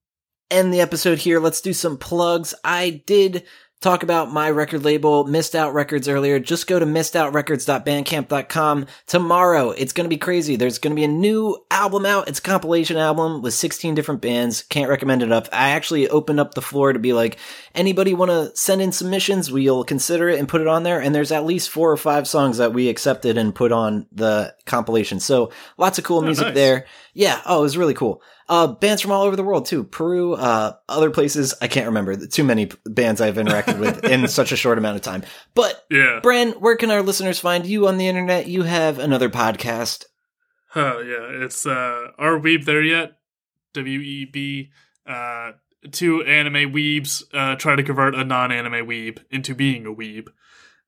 end 0.51 0.73
the 0.73 0.81
episode 0.81 1.17
here. 1.17 1.39
Let's 1.39 1.61
do 1.61 1.73
some 1.73 1.97
plugs. 1.97 2.53
I 2.63 3.01
did 3.05 3.43
talk 3.81 4.03
about 4.03 4.31
my 4.31 4.49
record 4.49 4.83
label, 4.83 5.23
Missed 5.25 5.55
Out 5.55 5.73
Records, 5.73 6.07
earlier. 6.09 6.39
Just 6.39 6.67
go 6.67 6.79
to 6.79 6.85
missedoutrecords.bandcamp.com. 6.85 8.85
Tomorrow, 9.07 9.69
it's 9.71 9.93
going 9.93 10.05
to 10.05 10.09
be 10.13 10.17
crazy. 10.17 10.55
There's 10.55 10.79
going 10.79 10.91
to 10.91 10.95
be 10.99 11.03
a 11.05 11.09
new 11.09 11.57
album 11.71 12.05
out. 12.05 12.27
It's 12.27 12.39
a 12.39 12.43
compilation 12.43 12.97
album 12.97 13.41
with 13.41 13.53
16 13.53 13.95
different 13.95 14.21
bands. 14.21 14.63
Can't 14.63 14.89
recommend 14.89 15.21
it 15.21 15.25
enough. 15.25 15.47
I 15.53 15.69
actually 15.69 16.09
opened 16.09 16.39
up 16.39 16.53
the 16.53 16.61
floor 16.61 16.93
to 16.93 16.99
be 16.99 17.13
like, 17.13 17.37
anybody 17.73 18.13
want 18.13 18.31
to 18.31 18.55
send 18.55 18.81
in 18.81 18.91
submissions? 18.91 19.51
We'll 19.51 19.83
consider 19.83 20.29
it 20.29 20.39
and 20.39 20.47
put 20.49 20.61
it 20.61 20.67
on 20.67 20.83
there. 20.83 20.99
And 21.01 21.13
there's 21.15 21.31
at 21.31 21.45
least 21.45 21.69
four 21.69 21.91
or 21.91 21.97
five 21.97 22.27
songs 22.27 22.57
that 22.57 22.73
we 22.73 22.89
accepted 22.89 23.37
and 23.37 23.55
put 23.55 23.71
on 23.71 24.07
the 24.11 24.53
compilation. 24.65 25.19
So 25.19 25.51
lots 25.77 25.97
of 25.97 26.03
cool 26.03 26.19
Oh, 26.19 26.21
music 26.21 26.47
nice. 26.47 26.55
there. 26.55 26.85
Yeah. 27.13 27.41
Oh, 27.45 27.59
it 27.59 27.63
was 27.63 27.77
really 27.77 27.93
cool. 27.93 28.21
Uh, 28.49 28.65
bands 28.65 28.99
from 28.99 29.11
all 29.11 29.21
over 29.21 29.35
the 29.35 29.43
world 29.43 29.67
too. 29.67 29.83
Peru, 29.83 30.33
uh, 30.33 30.73
other 30.89 31.11
places. 31.11 31.53
I 31.61 31.67
can't 31.67 31.85
remember. 31.85 32.15
Too 32.15 32.43
many 32.43 32.71
bands 32.83 33.21
I've 33.21 33.35
interacted 33.35 33.77
with 33.77 34.03
in 34.11 34.27
such 34.27 34.51
a 34.51 34.55
short 34.55 34.79
amount 34.79 34.95
of 34.95 35.03
time. 35.03 35.23
But 35.53 35.85
yeah. 35.91 36.19
Bren, 36.23 36.59
where 36.59 36.75
can 36.75 36.89
our 36.89 37.03
listeners 37.03 37.39
find 37.39 37.63
you 37.67 37.87
on 37.87 37.97
the 37.97 38.07
internet? 38.07 38.47
You 38.47 38.63
have 38.63 38.97
another 38.97 39.29
podcast. 39.29 40.05
Oh 40.75 40.99
yeah, 40.99 41.43
it's 41.45 41.67
uh 41.67 42.07
are 42.17 42.39
weeb 42.39 42.65
there 42.65 42.81
yet? 42.81 43.19
W 43.73 43.99
E 43.99 44.25
B 44.25 44.71
uh 45.07 45.51
two 45.91 46.23
anime 46.23 46.73
weebs 46.73 47.23
uh 47.33 47.55
try 47.55 47.75
to 47.75 47.83
convert 47.83 48.15
a 48.15 48.23
non-anime 48.23 48.87
weeb 48.87 49.19
into 49.29 49.53
being 49.53 49.85
a 49.85 49.93
weeb. 49.93 50.27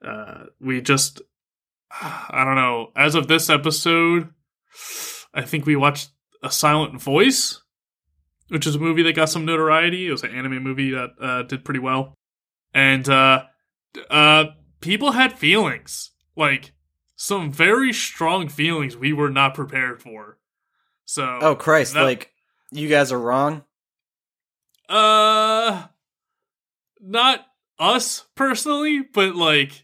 Uh 0.04 0.45
we 0.60 0.82
just 0.82 1.21
I 2.02 2.43
don't 2.43 2.56
know. 2.56 2.91
As 2.95 3.13
of 3.13 3.28
this 3.28 3.52
episode, 3.52 4.30
I 5.34 5.43
think 5.43 5.67
we 5.67 5.76
watched 5.76 6.10
A 6.43 6.51
Silent 6.51 7.01
Voice, 7.01 7.62
which 8.49 8.65
is 8.67 8.75
a 8.75 8.80
movie 8.80 9.04
that 9.04 9.15
got 9.15 9.30
some 9.30 9.45
notoriety. 9.45 10.08
It 10.08 10.12
was 10.12 10.23
an 10.23 10.32
anime 10.36 10.63
movie 10.63 10.91
that 10.91 11.10
uh 11.21 11.43
did 11.43 11.63
pretty 11.65 11.80
well. 11.80 12.13
And 12.73 13.08
uh 13.10 13.43
uh 14.10 14.45
people 14.80 15.12
had 15.12 15.38
feelings. 15.38 16.12
Like 16.36 16.73
some 17.15 17.51
very 17.51 17.93
strong 17.93 18.47
feelings 18.49 18.97
we 18.97 19.13
were 19.13 19.30
not 19.30 19.54
prepared 19.54 20.01
for. 20.01 20.39
So 21.06 21.39
Oh 21.41 21.56
Christ! 21.56 21.93
that- 21.93 22.04
like 22.04 22.32
you 22.71 22.88
guys 22.88 23.12
are 23.12 23.19
wrong. 23.19 23.63
uh 24.89 25.88
not 26.99 27.45
us 27.80 28.25
personally, 28.36 29.01
but 29.13 29.36
like 29.36 29.84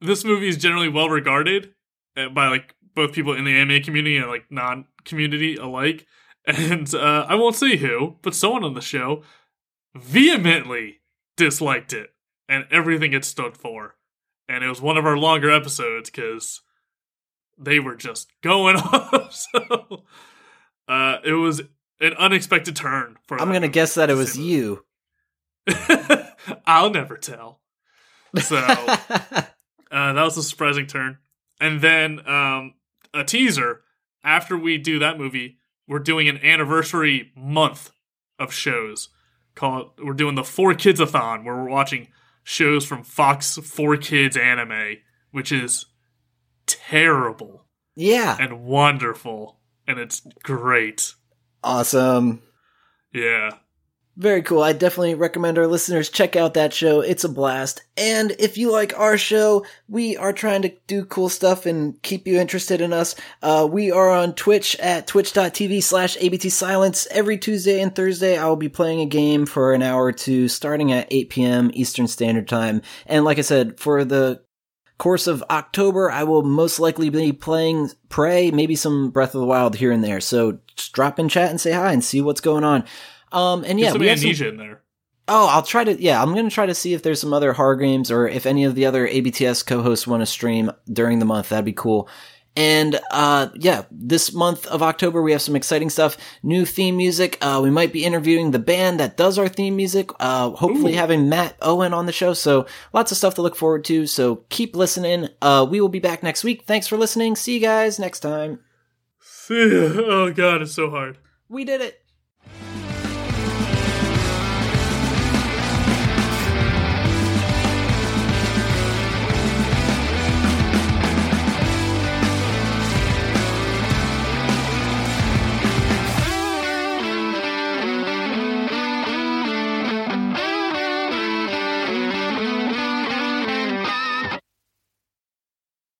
this 0.00 0.24
movie 0.24 0.48
is 0.48 0.56
generally 0.56 0.88
well 0.88 1.08
regarded 1.08 1.74
uh, 2.16 2.28
by 2.28 2.48
like 2.48 2.74
both 2.96 3.12
people 3.12 3.34
in 3.34 3.44
the 3.44 3.52
anime 3.52 3.82
community 3.82 4.16
and 4.16 4.28
like 4.28 4.46
non 4.50 4.86
community 5.04 5.54
alike. 5.54 6.06
And 6.48 6.94
uh 6.94 7.26
I 7.28 7.34
won't 7.34 7.56
say 7.56 7.76
who, 7.76 8.18
but 8.22 8.32
someone 8.32 8.62
on 8.62 8.74
the 8.74 8.80
show 8.80 9.24
vehemently 9.96 11.00
disliked 11.36 11.92
it 11.92 12.10
and 12.48 12.66
everything 12.70 13.12
it 13.12 13.24
stood 13.24 13.56
for. 13.56 13.96
And 14.48 14.62
it 14.62 14.68
was 14.68 14.80
one 14.80 14.96
of 14.96 15.04
our 15.04 15.16
longer 15.16 15.50
episodes 15.50 16.08
because 16.08 16.60
they 17.58 17.80
were 17.80 17.96
just 17.96 18.30
going 18.42 18.76
off. 18.92 19.34
So 19.34 20.04
uh 20.86 21.16
it 21.24 21.32
was 21.32 21.62
an 22.00 22.12
unexpected 22.12 22.76
turn 22.76 23.16
for 23.26 23.40
I'm 23.40 23.50
gonna 23.52 23.66
guess 23.66 23.94
that 23.94 24.08
it 24.08 24.14
was 24.14 24.38
you. 24.38 24.84
I'll 26.66 26.90
never 26.90 27.16
tell. 27.16 27.60
So 28.40 28.56
uh, 29.90 30.12
that 30.12 30.22
was 30.22 30.36
a 30.36 30.44
surprising 30.44 30.86
turn. 30.86 31.18
And 31.60 31.80
then 31.80 32.20
um, 32.28 32.74
a 33.16 33.24
teaser 33.24 33.82
after 34.24 34.56
we 34.58 34.78
do 34.78 34.98
that 34.98 35.18
movie, 35.18 35.58
we're 35.86 35.98
doing 35.98 36.28
an 36.28 36.44
anniversary 36.44 37.32
month 37.36 37.90
of 38.38 38.52
shows. 38.52 39.08
Called 39.54 39.92
we're 40.02 40.12
doing 40.12 40.34
the 40.34 40.44
Four 40.44 40.74
Kids 40.74 41.00
a 41.00 41.06
thon 41.06 41.44
where 41.44 41.54
we're 41.54 41.70
watching 41.70 42.08
shows 42.42 42.84
from 42.84 43.02
Fox 43.02 43.56
Four 43.56 43.96
Kids 43.96 44.36
anime, 44.36 44.96
which 45.30 45.50
is 45.50 45.86
terrible 46.66 47.66
yeah. 47.94 48.36
and 48.38 48.64
wonderful, 48.64 49.58
and 49.86 49.98
it's 49.98 50.20
great. 50.42 51.14
Awesome. 51.64 52.42
Yeah. 53.12 53.50
Very 54.18 54.40
cool. 54.40 54.62
I 54.62 54.72
definitely 54.72 55.14
recommend 55.14 55.58
our 55.58 55.66
listeners 55.66 56.08
check 56.08 56.36
out 56.36 56.54
that 56.54 56.72
show. 56.72 57.00
It's 57.00 57.24
a 57.24 57.28
blast. 57.28 57.82
And 57.98 58.34
if 58.38 58.56
you 58.56 58.72
like 58.72 58.98
our 58.98 59.18
show, 59.18 59.66
we 59.88 60.16
are 60.16 60.32
trying 60.32 60.62
to 60.62 60.72
do 60.86 61.04
cool 61.04 61.28
stuff 61.28 61.66
and 61.66 62.00
keep 62.00 62.26
you 62.26 62.38
interested 62.38 62.80
in 62.80 62.94
us. 62.94 63.14
Uh, 63.42 63.68
we 63.70 63.92
are 63.92 64.08
on 64.08 64.34
Twitch 64.34 64.74
at 64.76 65.06
twitch.tv 65.06 65.82
slash 65.82 66.16
ABT 66.18 66.48
Silence. 66.48 67.06
Every 67.10 67.36
Tuesday 67.36 67.82
and 67.82 67.94
Thursday, 67.94 68.38
I 68.38 68.46
will 68.46 68.56
be 68.56 68.70
playing 68.70 69.02
a 69.02 69.06
game 69.06 69.44
for 69.44 69.74
an 69.74 69.82
hour 69.82 70.04
or 70.04 70.12
two 70.12 70.48
starting 70.48 70.92
at 70.92 71.08
8 71.10 71.28
p.m. 71.28 71.70
Eastern 71.74 72.08
Standard 72.08 72.48
Time. 72.48 72.80
And 73.04 73.22
like 73.22 73.38
I 73.38 73.42
said, 73.42 73.78
for 73.78 74.02
the 74.02 74.42
course 74.96 75.26
of 75.26 75.44
October, 75.50 76.10
I 76.10 76.22
will 76.22 76.42
most 76.42 76.80
likely 76.80 77.10
be 77.10 77.32
playing 77.32 77.90
Prey, 78.08 78.50
maybe 78.50 78.76
some 78.76 79.10
Breath 79.10 79.34
of 79.34 79.42
the 79.42 79.46
Wild 79.46 79.76
here 79.76 79.92
and 79.92 80.02
there. 80.02 80.22
So 80.22 80.58
just 80.74 80.92
drop 80.94 81.18
in 81.18 81.28
chat 81.28 81.50
and 81.50 81.60
say 81.60 81.72
hi 81.72 81.92
and 81.92 82.02
see 82.02 82.22
what's 82.22 82.40
going 82.40 82.64
on. 82.64 82.84
Um, 83.36 83.64
and 83.64 83.78
yeah, 83.78 83.92
some 83.92 84.00
we 84.00 84.08
have 84.08 84.18
some- 84.18 84.30
in 84.30 84.56
there. 84.56 84.82
Oh, 85.28 85.48
I'll 85.48 85.62
try 85.62 85.82
to. 85.82 86.00
Yeah, 86.00 86.22
I'm 86.22 86.32
going 86.34 86.48
to 86.48 86.54
try 86.54 86.66
to 86.66 86.74
see 86.74 86.94
if 86.94 87.02
there's 87.02 87.20
some 87.20 87.32
other 87.32 87.52
horror 87.52 87.74
games 87.74 88.12
or 88.12 88.28
if 88.28 88.46
any 88.46 88.64
of 88.64 88.76
the 88.76 88.86
other 88.86 89.08
ABTS 89.08 89.66
co-hosts 89.66 90.06
want 90.06 90.22
to 90.22 90.26
stream 90.26 90.70
during 90.92 91.18
the 91.18 91.24
month. 91.24 91.48
That'd 91.48 91.64
be 91.64 91.72
cool. 91.72 92.08
And 92.56 92.98
uh, 93.10 93.48
yeah, 93.56 93.84
this 93.90 94.32
month 94.32 94.66
of 94.68 94.82
October 94.82 95.20
we 95.20 95.32
have 95.32 95.42
some 95.42 95.56
exciting 95.56 95.90
stuff. 95.90 96.16
New 96.42 96.64
theme 96.64 96.96
music. 96.96 97.36
Uh, 97.42 97.60
we 97.62 97.70
might 97.70 97.92
be 97.92 98.04
interviewing 98.04 98.52
the 98.52 98.58
band 98.58 99.00
that 99.00 99.16
does 99.16 99.36
our 99.38 99.48
theme 99.48 99.76
music. 99.76 100.10
Uh, 100.20 100.50
hopefully 100.50 100.94
Ooh. 100.94 100.96
having 100.96 101.28
Matt 101.28 101.56
Owen 101.60 101.92
on 101.92 102.06
the 102.06 102.12
show. 102.12 102.32
So 102.32 102.66
lots 102.94 103.10
of 103.12 103.18
stuff 103.18 103.34
to 103.34 103.42
look 103.42 103.56
forward 103.56 103.84
to. 103.86 104.06
So 104.06 104.36
keep 104.48 104.74
listening. 104.74 105.28
Uh, 105.42 105.66
we 105.68 105.80
will 105.82 105.90
be 105.90 105.98
back 105.98 106.22
next 106.22 106.44
week. 106.44 106.62
Thanks 106.66 106.86
for 106.86 106.96
listening. 106.96 107.36
See 107.36 107.52
you 107.54 107.60
guys 107.60 107.98
next 107.98 108.20
time. 108.20 108.60
See. 109.20 109.54
oh 109.74 110.32
god, 110.32 110.62
it's 110.62 110.72
so 110.72 110.88
hard. 110.88 111.18
We 111.48 111.64
did 111.64 111.80
it. 111.80 112.00